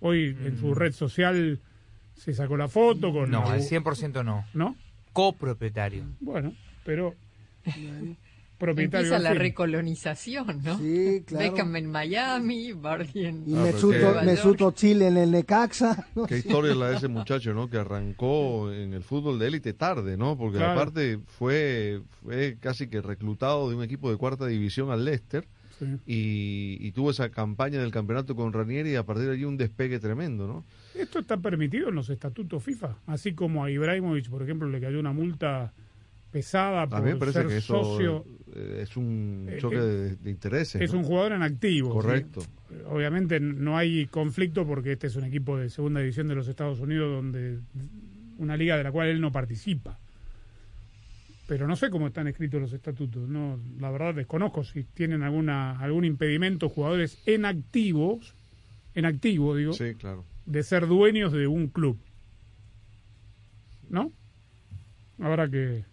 Hoy 0.00 0.36
en 0.44 0.58
su 0.58 0.74
red 0.74 0.92
social 0.92 1.60
se 2.14 2.34
sacó 2.34 2.56
la 2.56 2.68
foto 2.68 3.12
con... 3.12 3.30
No, 3.30 3.46
al 3.48 3.60
100% 3.60 4.24
no. 4.24 4.44
¿No? 4.52 4.76
Copropietario. 5.12 6.04
Bueno, 6.20 6.54
pero 6.84 7.14
propietario 8.64 9.06
Empieza 9.06 9.22
la 9.22 9.30
fin. 9.30 9.38
recolonización, 9.40 10.62
¿no? 10.62 10.78
Sí, 10.78 11.22
claro. 11.26 11.52
Beckham 11.52 11.76
en 11.76 11.86
Miami, 11.90 12.72
Bardi 12.72 13.26
en 13.26 13.44
Y 13.48 13.54
Ah, 13.54 13.62
pero 13.64 13.72
Mesut, 13.74 13.92
qué- 13.92 13.98
Nueva 14.00 14.22
Mesut 14.22 14.56
York. 14.58 14.76
Özil 14.76 15.02
en 15.02 15.16
el 15.16 15.30
Necaxa. 15.30 16.08
¿no? 16.14 16.26
Qué 16.26 16.38
historia 16.38 16.72
es 16.72 16.76
la 16.76 16.88
de 16.90 16.96
ese 16.96 17.08
muchacho, 17.08 17.52
¿no? 17.54 17.68
Que 17.68 17.78
arrancó 17.78 18.72
en 18.72 18.94
el 18.94 19.02
fútbol 19.02 19.38
de 19.38 19.46
élite 19.48 19.72
tarde, 19.74 20.16
¿no? 20.16 20.36
Porque 20.36 20.58
Claro. 20.58 20.72
aparte 20.72 21.18
fue, 21.26 22.00
fue 22.22 22.56
casi 22.60 22.88
que 22.88 23.00
reclutado 23.02 23.68
de 23.68 23.76
un 23.76 23.82
equipo 23.82 24.10
de 24.10 24.16
cuarta 24.16 24.46
división 24.46 24.90
al 24.90 25.04
Leicester 25.04 25.46
Sí. 25.78 25.86
y, 26.06 26.78
y 26.86 26.92
tuvo 26.92 27.10
esa 27.10 27.30
campaña 27.30 27.80
del 27.80 27.90
campeonato 27.90 28.36
con 28.36 28.52
Ranieri 28.52 28.92
y 28.92 28.94
a 28.94 29.02
partir 29.04 29.26
de 29.26 29.32
allí 29.32 29.44
un 29.44 29.56
despegue 29.56 29.98
tremendo, 29.98 30.46
¿no? 30.46 30.64
Esto 30.94 31.18
está 31.18 31.36
permitido 31.36 31.88
en 31.88 31.96
los 31.96 32.08
estatutos 32.10 32.62
FIFA, 32.62 32.96
así 33.08 33.34
como 33.34 33.64
a 33.64 33.70
Ibrahimovic, 33.72 34.30
por 34.30 34.42
ejemplo, 34.44 34.68
le 34.68 34.80
cayó 34.80 35.00
una 35.00 35.12
multa 35.12 35.72
pesada 36.34 36.82
A 36.82 36.86
mí 37.00 37.04
me 37.04 37.10
por 37.12 37.18
parece 37.20 37.38
ser 37.42 37.48
que 37.48 37.56
eso 37.58 37.84
socio. 37.84 38.24
eh, 38.54 38.80
es 38.82 38.96
un 38.96 39.46
Eh, 39.48 39.58
choque 39.60 39.76
eh, 39.76 39.80
de, 39.80 40.16
de 40.16 40.30
intereses. 40.30 40.82
Es 40.82 40.92
¿no? 40.92 40.98
un 40.98 41.04
jugador 41.04 41.32
en 41.32 41.42
activo. 41.44 41.88
¿sí? 41.90 41.92
Correcto. 41.94 42.40
Obviamente 42.88 43.38
no 43.38 43.78
hay 43.78 44.06
conflicto 44.06 44.66
porque 44.66 44.92
este 44.92 45.06
es 45.06 45.14
un 45.14 45.24
equipo 45.24 45.56
de 45.56 45.70
segunda 45.70 46.00
división 46.00 46.26
de 46.26 46.34
los 46.34 46.48
Estados 46.48 46.80
Unidos, 46.80 47.08
donde 47.12 47.60
una 48.38 48.56
liga 48.56 48.76
de 48.76 48.82
la 48.82 48.90
cual 48.90 49.08
él 49.08 49.20
no 49.20 49.30
participa. 49.30 49.96
Pero 51.46 51.68
no 51.68 51.76
sé 51.76 51.88
cómo 51.90 52.08
están 52.08 52.26
escritos 52.26 52.60
los 52.60 52.72
estatutos. 52.72 53.28
No, 53.28 53.60
la 53.78 53.90
verdad 53.92 54.14
desconozco 54.14 54.64
si 54.64 54.82
tienen 54.82 55.22
alguna 55.22 55.78
algún 55.78 56.04
impedimento 56.04 56.68
jugadores 56.68 57.22
en 57.26 57.44
activos, 57.44 58.34
en 58.96 59.04
activo 59.04 59.54
digo, 59.54 59.72
Sí, 59.74 59.94
claro. 59.94 60.24
de 60.46 60.62
ser 60.64 60.88
dueños 60.88 61.32
de 61.32 61.46
un 61.46 61.68
club. 61.68 61.98
¿No? 63.88 64.10
Habrá 65.20 65.48
que 65.48 65.84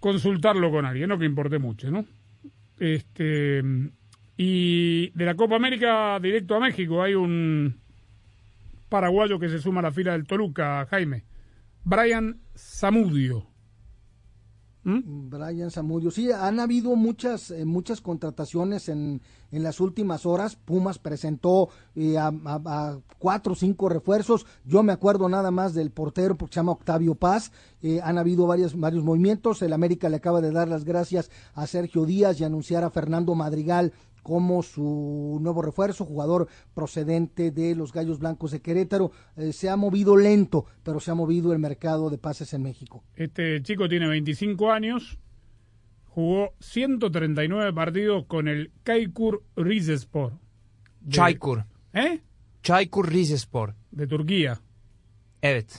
consultarlo 0.00 0.70
con 0.70 0.86
alguien, 0.86 1.08
no 1.08 1.18
que 1.18 1.26
importe 1.26 1.58
mucho, 1.58 1.90
¿no? 1.90 2.04
Este 2.78 3.62
y 4.36 5.10
de 5.10 5.24
la 5.26 5.34
Copa 5.34 5.56
América 5.56 6.18
directo 6.18 6.56
a 6.56 6.60
México 6.60 7.02
hay 7.02 7.14
un 7.14 7.78
paraguayo 8.88 9.38
que 9.38 9.50
se 9.50 9.58
suma 9.58 9.80
a 9.80 9.84
la 9.84 9.92
fila 9.92 10.12
del 10.12 10.26
Toluca, 10.26 10.86
Jaime. 10.90 11.24
Brian 11.84 12.40
Zamudio. 12.56 13.49
Brian 14.84 15.70
Zamudio. 15.70 16.10
Sí, 16.10 16.30
han 16.32 16.58
habido 16.60 16.96
muchas 16.96 17.50
eh, 17.50 17.64
muchas 17.64 18.00
contrataciones 18.00 18.88
en, 18.88 19.20
en 19.50 19.62
las 19.62 19.80
últimas 19.80 20.24
horas. 20.26 20.56
Pumas 20.56 20.98
presentó 20.98 21.68
eh, 21.94 22.16
a, 22.18 22.32
a- 22.46 22.98
cuatro 23.18 23.52
o 23.52 23.56
cinco 23.56 23.88
refuerzos. 23.88 24.46
Yo 24.64 24.82
me 24.82 24.92
acuerdo 24.92 25.28
nada 25.28 25.50
más 25.50 25.74
del 25.74 25.90
portero 25.90 26.36
porque 26.36 26.54
se 26.54 26.60
llama 26.60 26.72
Octavio 26.72 27.14
Paz. 27.14 27.52
Eh, 27.82 28.00
han 28.02 28.18
habido 28.18 28.46
varios, 28.46 28.78
varios 28.78 29.04
movimientos. 29.04 29.60
El 29.62 29.72
América 29.72 30.08
le 30.08 30.16
acaba 30.16 30.40
de 30.40 30.50
dar 30.52 30.68
las 30.68 30.84
gracias 30.84 31.30
a 31.54 31.66
Sergio 31.66 32.04
Díaz 32.06 32.40
y 32.40 32.44
anunciar 32.44 32.84
a 32.84 32.90
Fernando 32.90 33.34
Madrigal 33.34 33.92
como 34.22 34.62
su 34.62 35.38
nuevo 35.40 35.62
refuerzo, 35.62 36.04
jugador 36.04 36.48
procedente 36.74 37.50
de 37.50 37.74
los 37.74 37.92
Gallos 37.92 38.18
Blancos 38.18 38.50
de 38.52 38.60
Querétaro. 38.60 39.12
Eh, 39.36 39.52
se 39.52 39.68
ha 39.68 39.76
movido 39.76 40.16
lento, 40.16 40.64
pero 40.82 41.00
se 41.00 41.10
ha 41.10 41.14
movido 41.14 41.52
el 41.52 41.58
mercado 41.58 42.10
de 42.10 42.18
pases 42.18 42.52
en 42.54 42.62
México. 42.62 43.02
Este 43.14 43.62
chico 43.62 43.88
tiene 43.88 44.08
25 44.08 44.70
años, 44.70 45.18
jugó 46.06 46.52
139 46.60 47.72
partidos 47.72 48.24
con 48.26 48.48
el 48.48 48.72
Kaikur 48.82 49.42
Rizespor. 49.56 50.32
de- 51.00 51.12
Çaykur. 51.12 51.64
¿Eh? 51.94 52.20
Çaykur 52.62 53.08
Rizespor. 53.08 53.74
De 53.90 54.06
Turquía. 54.06 54.60
Evet. 55.42 55.70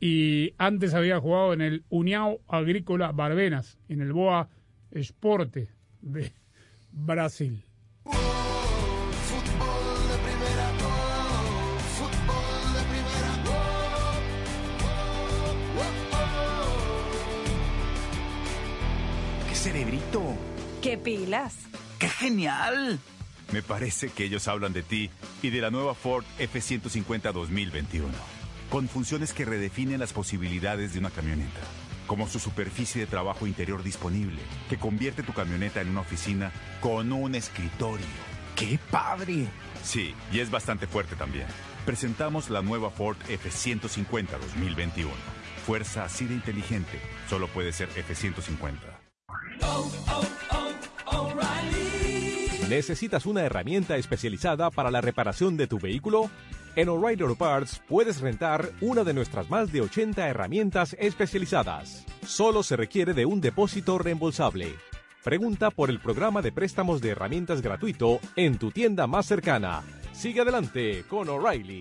Y 0.00 0.52
antes 0.58 0.92
había 0.94 1.20
jugado 1.20 1.52
en 1.54 1.60
el 1.62 1.84
União 1.88 2.38
Agrícola 2.48 3.12
Barbenas, 3.12 3.78
en 3.88 4.00
el 4.00 4.12
Boa 4.12 4.48
Esporte 4.90 5.68
de 6.02 6.32
Brasil. 6.98 7.62
Fútbol 8.04 8.18
de 10.08 10.16
primera, 10.24 10.72
fútbol 11.98 12.72
de 12.72 12.82
primera, 12.90 13.32
¡Qué 19.46 19.54
cerebrito! 19.54 20.22
¿Qué 20.80 20.96
pilas? 20.96 21.54
¡Qué 21.98 22.08
genial! 22.08 22.98
Me 23.52 23.62
parece 23.62 24.08
que 24.08 24.24
ellos 24.24 24.48
hablan 24.48 24.72
de 24.72 24.82
ti 24.82 25.10
y 25.42 25.50
de 25.50 25.60
la 25.60 25.70
nueva 25.70 25.94
Ford 25.94 26.24
F-150 26.38 27.30
2021. 27.32 28.08
Con 28.70 28.88
funciones 28.88 29.34
que 29.34 29.44
redefinen 29.44 30.00
las 30.00 30.14
posibilidades 30.14 30.94
de 30.94 31.00
una 31.00 31.10
camioneta. 31.10 31.60
Como 32.06 32.28
su 32.28 32.38
superficie 32.38 33.00
de 33.00 33.06
trabajo 33.06 33.46
interior 33.46 33.82
disponible, 33.82 34.40
que 34.68 34.78
convierte 34.78 35.22
tu 35.22 35.32
camioneta 35.32 35.80
en 35.80 35.88
una 35.90 36.00
oficina 36.00 36.52
con 36.80 37.12
un 37.12 37.34
escritorio. 37.34 38.06
¡Qué 38.54 38.78
padre! 38.90 39.46
Sí, 39.82 40.14
y 40.32 40.40
es 40.40 40.50
bastante 40.50 40.86
fuerte 40.86 41.16
también. 41.16 41.46
Presentamos 41.84 42.48
la 42.50 42.62
nueva 42.62 42.90
Ford 42.90 43.16
F-150 43.28 44.38
2021. 44.54 45.10
Fuerza 45.66 46.04
así 46.04 46.26
de 46.26 46.34
inteligente, 46.34 47.00
solo 47.28 47.48
puede 47.48 47.72
ser 47.72 47.88
F-150. 47.96 48.76
¿Necesitas 52.68 53.26
una 53.26 53.42
herramienta 53.42 53.96
especializada 53.96 54.70
para 54.70 54.90
la 54.90 55.00
reparación 55.00 55.56
de 55.56 55.68
tu 55.68 55.78
vehículo? 55.78 56.30
En 56.76 56.90
O'Reilly 56.90 57.22
Auto 57.22 57.36
Parts 57.36 57.80
puedes 57.88 58.20
rentar 58.20 58.70
una 58.82 59.02
de 59.02 59.14
nuestras 59.14 59.48
más 59.48 59.72
de 59.72 59.80
80 59.80 60.28
herramientas 60.28 60.94
especializadas. 61.00 62.04
Solo 62.26 62.62
se 62.62 62.76
requiere 62.76 63.14
de 63.14 63.24
un 63.24 63.40
depósito 63.40 63.96
reembolsable. 63.96 64.74
Pregunta 65.24 65.70
por 65.70 65.88
el 65.88 66.00
programa 66.00 66.42
de 66.42 66.52
préstamos 66.52 67.00
de 67.00 67.12
herramientas 67.12 67.62
gratuito 67.62 68.20
en 68.36 68.58
tu 68.58 68.72
tienda 68.72 69.06
más 69.06 69.24
cercana. 69.24 69.84
Sigue 70.12 70.42
adelante 70.42 71.04
con 71.08 71.30
O'Reilly. 71.30 71.80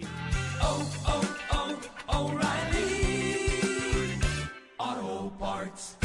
Auto 4.77 5.35
Parts. 5.37 5.97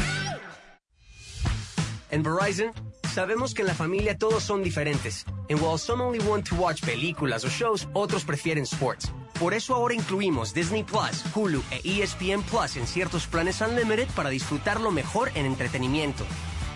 En 2.09 2.23
Verizon, 2.23 2.73
sabemos 3.11 3.53
que 3.53 3.61
en 3.61 3.67
la 3.67 3.73
familia 3.73 4.17
todos 4.17 4.43
son 4.43 4.63
diferentes. 4.63 5.25
And 5.49 5.59
while 5.59 5.77
some 5.77 6.01
only 6.01 6.19
want 6.27 6.47
to 6.49 6.55
watch 6.55 6.81
películas 6.81 7.43
o 7.43 7.49
shows, 7.49 7.87
otros 7.93 8.23
prefieren 8.23 8.63
sports. 8.63 9.11
Por 9.39 9.53
eso 9.53 9.73
ahora 9.73 9.93
incluimos 9.93 10.53
Disney 10.53 10.83
Plus, 10.83 11.23
Hulu 11.35 11.63
e 11.71 11.81
ESPN 11.83 12.43
Plus 12.43 12.77
en 12.77 12.87
ciertos 12.87 13.27
planes 13.27 13.59
Unlimited 13.61 14.07
para 14.15 14.29
disfrutarlo 14.29 14.91
mejor 14.91 15.31
en 15.35 15.45
entretenimiento. 15.45 16.23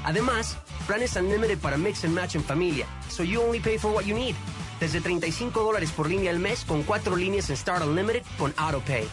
Además, 0.04 0.58
planes 0.88 1.16
Unlimited 1.16 1.60
para 1.60 1.78
mix 1.78 2.04
and 2.04 2.14
match 2.14 2.36
en 2.36 2.44
familia, 2.44 2.86
so 3.10 3.24
you 3.24 3.42
only 3.42 3.60
pay 3.60 3.78
for 3.78 3.92
what 3.92 4.04
you 4.04 4.16
need. 4.16 4.36
Desde 4.80 5.00
35 5.00 5.64
dólares 5.64 5.92
por 5.92 6.10
línea 6.10 6.32
al 6.32 6.40
mes 6.40 6.66
con 6.66 6.84
cuatro 6.84 7.16
líneas 7.16 7.50
en 7.50 7.58
Start 7.58 7.84
Unlimited 7.86 8.24
con 8.38 8.54
AutoPay. 8.58 9.08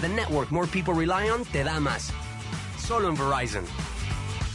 The 0.00 0.08
network 0.08 0.50
more 0.50 0.66
people 0.66 0.94
rely 0.94 1.30
on 1.30 1.44
te 1.44 1.64
da 1.64 1.80
más. 1.80 2.12
Solo 2.78 3.08
en 3.08 3.16
Verizon. 3.16 3.64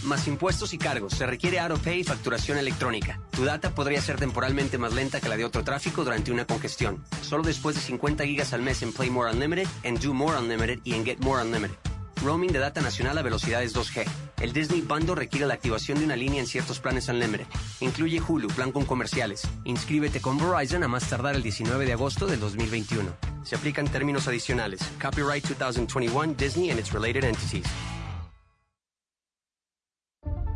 Más 0.05 0.27
impuestos 0.27 0.71
y 0.73 0.77
cargos. 0.77 1.13
Se 1.13 1.25
requiere 1.25 1.59
AutoPay 1.59 2.01
y 2.01 2.03
facturación 2.03 2.59
electrónica. 2.59 3.19
Tu 3.31 3.43
data 3.43 3.73
podría 3.73 3.99
ser 4.01 4.17
temporalmente 4.17 4.77
más 4.77 4.93
lenta 4.93 5.19
que 5.19 5.29
la 5.29 5.35
de 5.35 5.45
otro 5.45 5.63
tráfico 5.63 6.03
durante 6.03 6.31
una 6.31 6.45
congestión. 6.45 7.03
Solo 7.23 7.41
después 7.41 7.75
de 7.75 7.81
50 7.81 8.23
gigas 8.23 8.53
al 8.53 8.61
mes 8.61 8.83
en 8.83 8.93
Play 8.93 9.09
More 9.09 9.31
Unlimited, 9.31 9.67
en 9.81 9.95
Do 9.95 10.13
More 10.13 10.37
Unlimited 10.37 10.79
y 10.83 10.93
en 10.93 11.05
Get 11.05 11.19
More 11.21 11.41
Unlimited. 11.41 11.75
Roaming 12.23 12.51
de 12.51 12.59
data 12.59 12.81
nacional 12.81 13.17
a 13.17 13.23
velocidades 13.23 13.75
2G. 13.75 14.05
El 14.41 14.53
Disney 14.53 14.81
Bundle 14.81 15.15
requiere 15.15 15.47
la 15.47 15.55
activación 15.55 15.97
de 15.97 16.05
una 16.05 16.15
línea 16.15 16.39
en 16.39 16.47
ciertos 16.47 16.79
planes 16.79 17.09
Unlimited. 17.09 17.47
Incluye 17.79 18.21
Hulu, 18.21 18.47
plan 18.49 18.71
con 18.71 18.85
comerciales. 18.85 19.47
Inscríbete 19.63 20.21
con 20.21 20.37
Verizon 20.37 20.83
a 20.83 20.87
más 20.87 21.09
tardar 21.09 21.35
el 21.35 21.41
19 21.41 21.83
de 21.83 21.93
agosto 21.93 22.27
del 22.27 22.39
2021. 22.39 23.09
Se 23.43 23.55
aplican 23.55 23.87
términos 23.87 24.27
adicionales. 24.27 24.81
Copyright 25.01 25.45
2021 25.45 26.35
Disney 26.37 26.69
and 26.69 26.79
its 26.79 26.93
related 26.93 27.23
entities. 27.23 27.65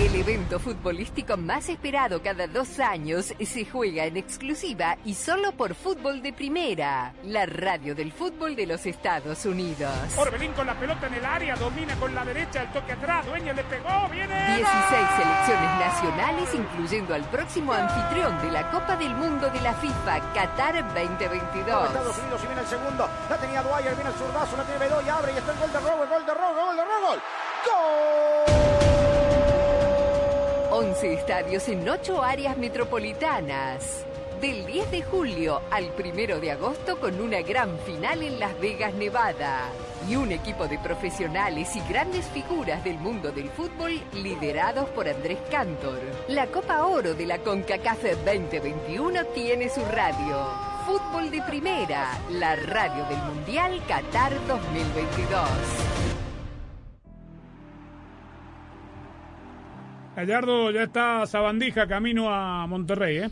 El 0.00 0.12
evento 0.16 0.58
futbolístico 0.58 1.36
más 1.36 1.68
esperado 1.68 2.20
cada 2.20 2.48
dos 2.48 2.80
años 2.80 3.32
se 3.40 3.64
juega 3.64 4.04
en 4.04 4.16
exclusiva 4.16 4.98
y 5.04 5.14
solo 5.14 5.52
por 5.52 5.76
Fútbol 5.76 6.20
de 6.20 6.32
Primera, 6.32 7.14
la 7.22 7.46
radio 7.46 7.94
del 7.94 8.10
fútbol 8.10 8.56
de 8.56 8.66
los 8.66 8.86
Estados 8.86 9.46
Unidos. 9.46 9.92
Orbelín 10.18 10.52
con 10.54 10.66
la 10.66 10.74
pelota 10.74 11.06
en 11.06 11.14
el 11.14 11.24
área, 11.24 11.54
domina 11.54 11.94
con 11.94 12.12
la 12.12 12.24
derecha, 12.24 12.62
el 12.62 12.72
toque 12.72 12.90
atrás, 12.90 13.24
Dueña 13.24 13.52
le 13.52 13.62
pegó, 13.62 14.08
viene. 14.10 14.34
16 14.56 14.66
selecciones 15.16 15.78
nacionales, 15.78 16.54
incluyendo 16.54 17.14
al 17.14 17.22
próximo 17.30 17.72
anfitrión 17.72 18.42
de 18.42 18.50
la 18.50 18.68
Copa 18.72 18.96
del 18.96 19.14
Mundo 19.14 19.48
de 19.48 19.60
la 19.60 19.74
FIFA, 19.74 20.32
Qatar 20.34 20.92
2022. 20.92 21.86
Estados 21.86 22.18
Unidos 22.18 22.40
y 22.42 22.46
viene 22.46 22.62
el 22.62 22.66
segundo. 22.66 23.08
La 23.30 23.38
tenía 23.38 23.62
Dwyer, 23.62 23.94
viene 23.94 24.10
el 24.10 24.16
zurdazo, 24.16 24.56
la 24.56 24.64
tiene 24.64 24.80
Bedoya, 24.80 25.18
abre 25.18 25.32
y 25.34 25.36
está 25.36 25.52
el 25.52 25.58
gol 25.60 25.72
de 25.72 25.78
Robo, 25.78 26.04
gol 26.08 26.26
de 26.26 26.34
Robo, 26.34 26.66
gol 26.66 26.76
de 26.76 26.82
Robo. 26.82 27.10
¡Gol! 27.64 28.43
11 30.74 31.12
estadios 31.12 31.68
en 31.68 31.88
8 31.88 32.20
áreas 32.20 32.56
metropolitanas. 32.56 34.04
Del 34.40 34.66
10 34.66 34.90
de 34.90 35.02
julio 35.02 35.62
al 35.70 35.92
1 35.96 36.40
de 36.40 36.50
agosto 36.50 36.98
con 36.98 37.20
una 37.20 37.42
gran 37.42 37.78
final 37.86 38.24
en 38.24 38.40
Las 38.40 38.58
Vegas, 38.58 38.92
Nevada. 38.94 39.68
Y 40.08 40.16
un 40.16 40.32
equipo 40.32 40.66
de 40.66 40.80
profesionales 40.80 41.76
y 41.76 41.80
grandes 41.88 42.26
figuras 42.26 42.82
del 42.82 42.98
mundo 42.98 43.30
del 43.30 43.50
fútbol 43.50 44.02
liderados 44.14 44.88
por 44.88 45.08
Andrés 45.08 45.38
Cantor. 45.48 46.00
La 46.26 46.48
Copa 46.48 46.84
Oro 46.84 47.14
de 47.14 47.26
la 47.26 47.38
CONCACAF 47.38 48.02
2021 48.24 49.26
tiene 49.26 49.68
su 49.68 49.80
radio. 49.84 50.48
Fútbol 50.86 51.30
de 51.30 51.40
Primera, 51.42 52.18
la 52.30 52.56
radio 52.56 53.04
del 53.04 53.18
Mundial 53.18 53.80
Qatar 53.86 54.32
2022. 54.48 56.13
Gallardo 60.16 60.70
ya 60.70 60.84
está 60.84 61.26
Sabandija 61.26 61.86
camino 61.86 62.32
a 62.32 62.66
Monterrey, 62.66 63.18
¿eh? 63.18 63.30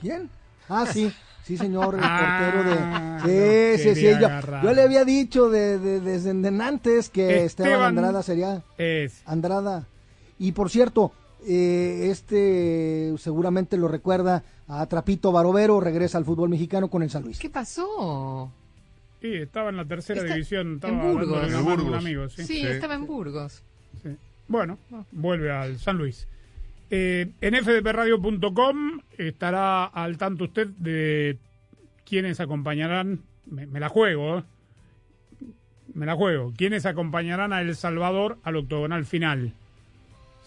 ¿Quién? 0.00 0.30
Ah, 0.68 0.86
sí. 0.86 1.12
Sí, 1.44 1.56
señor, 1.56 1.94
el 1.96 2.00
Ah, 2.04 2.52
portero 2.52 2.70
de... 3.26 3.76
Sí, 3.78 3.94
sí, 3.94 3.94
sí. 4.00 4.12
Yo, 4.62 4.72
le 4.72 4.82
había 4.82 5.04
dicho 5.04 5.48
de, 5.50 5.78
de- 5.78 6.00
desde 6.00 6.30
antes 6.62 7.08
que 7.10 7.44
Esteban, 7.44 7.70
Esteban 7.72 7.82
Andrada 7.98 8.22
sería... 8.22 8.62
Es. 8.78 9.22
Andrada. 9.26 9.86
Y 10.38 10.52
por 10.52 10.70
cierto, 10.70 11.12
eh, 11.46 12.08
este 12.10 13.12
seguramente 13.18 13.76
lo 13.78 13.88
recuerda 13.88 14.44
a 14.68 14.86
Trapito 14.86 15.32
Barovero, 15.32 15.80
regresa 15.80 16.18
al 16.18 16.24
fútbol 16.24 16.50
mexicano 16.50 16.88
con 16.88 17.02
el 17.02 17.10
San 17.10 17.24
Luis. 17.24 17.38
¿Qué 17.40 17.50
pasó? 17.50 18.52
Sí, 19.20 19.34
estaba 19.34 19.70
en 19.70 19.76
la 19.78 19.84
tercera 19.86 20.20
Está 20.20 20.34
división. 20.34 20.74
Estaba 20.76 20.94
en 20.94 21.12
Burgos. 21.14 21.64
Burgos. 21.64 21.98
amigo, 21.98 22.28
sí. 22.28 22.44
Sí, 22.44 22.62
estaba 22.64 22.94
en 22.94 23.06
Burgos. 23.06 23.64
Bueno, 24.50 24.80
vuelve 25.12 25.52
al 25.52 25.78
San 25.78 25.96
Luis. 25.96 26.26
Eh, 26.90 27.30
en 27.40 27.54
fdpradio.com 27.54 29.00
estará 29.16 29.84
al 29.84 30.18
tanto 30.18 30.42
usted 30.42 30.66
de 30.66 31.38
quienes 32.04 32.40
acompañarán, 32.40 33.20
me, 33.46 33.66
me 33.66 33.78
la 33.78 33.88
juego, 33.88 34.38
¿eh? 34.38 34.42
me 35.94 36.04
la 36.04 36.16
juego, 36.16 36.52
quienes 36.56 36.84
acompañarán 36.84 37.52
a 37.52 37.60
El 37.60 37.76
Salvador 37.76 38.38
al 38.42 38.56
octogonal 38.56 39.04
final. 39.04 39.52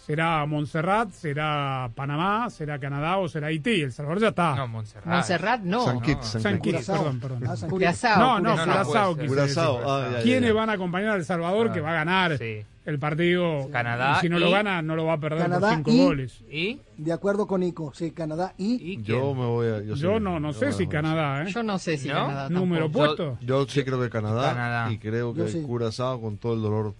¿Será 0.06 0.44
Montserrat, 0.44 1.10
será 1.12 1.90
Panamá, 1.94 2.50
será 2.50 2.78
Canadá 2.78 3.16
o 3.16 3.26
será 3.28 3.46
Haití? 3.46 3.80
El 3.80 3.90
Salvador 3.92 4.20
ya 4.20 4.28
está. 4.28 4.54
No, 4.54 4.68
Montserrat. 4.68 5.06
Montserrat 5.06 5.60
no. 5.62 5.84
San 5.86 6.00
Kitts, 6.02 6.26
San 6.26 6.40
San 6.42 6.60
Kitts. 6.60 6.86
Perdón, 6.86 7.20
perdón. 7.20 7.44
Ah, 7.48 7.56
San 7.56 7.70
Curazao. 7.70 8.20
No, 8.20 8.40
no, 8.40 8.62
Curazao. 8.62 9.14
Quise 9.16 9.28
Curazao, 9.28 9.80
ah, 9.90 10.08
ya, 10.10 10.16
ya, 10.18 10.22
¿Quiénes 10.22 10.50
ya. 10.50 10.54
van 10.54 10.68
a 10.68 10.72
acompañar 10.74 11.10
a 11.12 11.16
El 11.16 11.24
Salvador 11.24 11.72
que 11.72 11.80
va 11.80 11.92
a 11.92 11.94
ganar 11.94 12.36
Sí. 12.36 12.62
el 12.84 12.98
partido? 12.98 13.70
Canadá 13.72 14.16
Y 14.18 14.20
si 14.20 14.28
no 14.28 14.36
y- 14.36 14.40
lo 14.40 14.50
gana, 14.50 14.82
no 14.82 14.94
lo 14.94 15.06
va 15.06 15.14
a 15.14 15.18
perder 15.18 15.38
Canadá 15.44 15.68
por 15.68 15.76
cinco 15.76 15.90
y- 15.92 15.98
goles. 16.04 16.40
¿Y? 16.50 16.80
De 16.98 17.12
acuerdo 17.12 17.46
con 17.46 17.60
Nico, 17.62 17.90
sí, 17.94 18.10
Canadá 18.10 18.52
y... 18.58 19.00
Yo 19.02 19.32
me 19.34 19.46
voy 19.46 19.68
a. 19.68 19.80
Yo, 19.80 19.94
Yo 19.94 20.18
sí, 20.18 20.22
no, 20.22 20.38
no 20.38 20.52
sé 20.52 20.72
si 20.72 20.86
Canadá, 20.86 21.42
¿eh? 21.44 21.50
Yo 21.50 21.62
no 21.62 21.78
sé 21.78 21.96
si 21.96 22.08
¿No? 22.08 22.14
Canadá 22.26 22.50
Número 22.50 22.90
puesto. 22.92 23.38
Yo 23.40 23.64
sí 23.66 23.82
creo 23.84 23.98
que 24.02 24.10
Canadá, 24.10 24.50
Canadá. 24.52 24.92
y 24.92 24.98
creo 24.98 25.32
que. 25.32 25.44
Curazao 25.62 26.20
con 26.20 26.36
todo 26.36 26.52
el 26.52 26.60
dolor. 26.60 26.94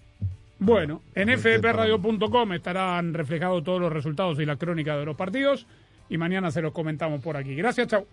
Bueno, 0.59 1.03
en 1.15 1.29
Porque 1.29 1.59
fdpradio.com 1.59 2.53
estarán 2.53 3.13
reflejados 3.13 3.65
todos 3.65 3.81
los 3.81 3.93
resultados 3.93 4.39
y 4.39 4.47
la 4.47 4.57
crónica 4.57 4.97
de 4.97 5.05
los 5.05 5.17
partidos. 5.17 5.67
Y 6.09 6.19
mañana 6.19 6.51
se 6.51 6.63
los 6.63 6.73
comentamos 6.73 7.21
por 7.23 7.37
aquí. 7.37 7.55
Gracias, 7.55 7.89
chao. 7.89 8.07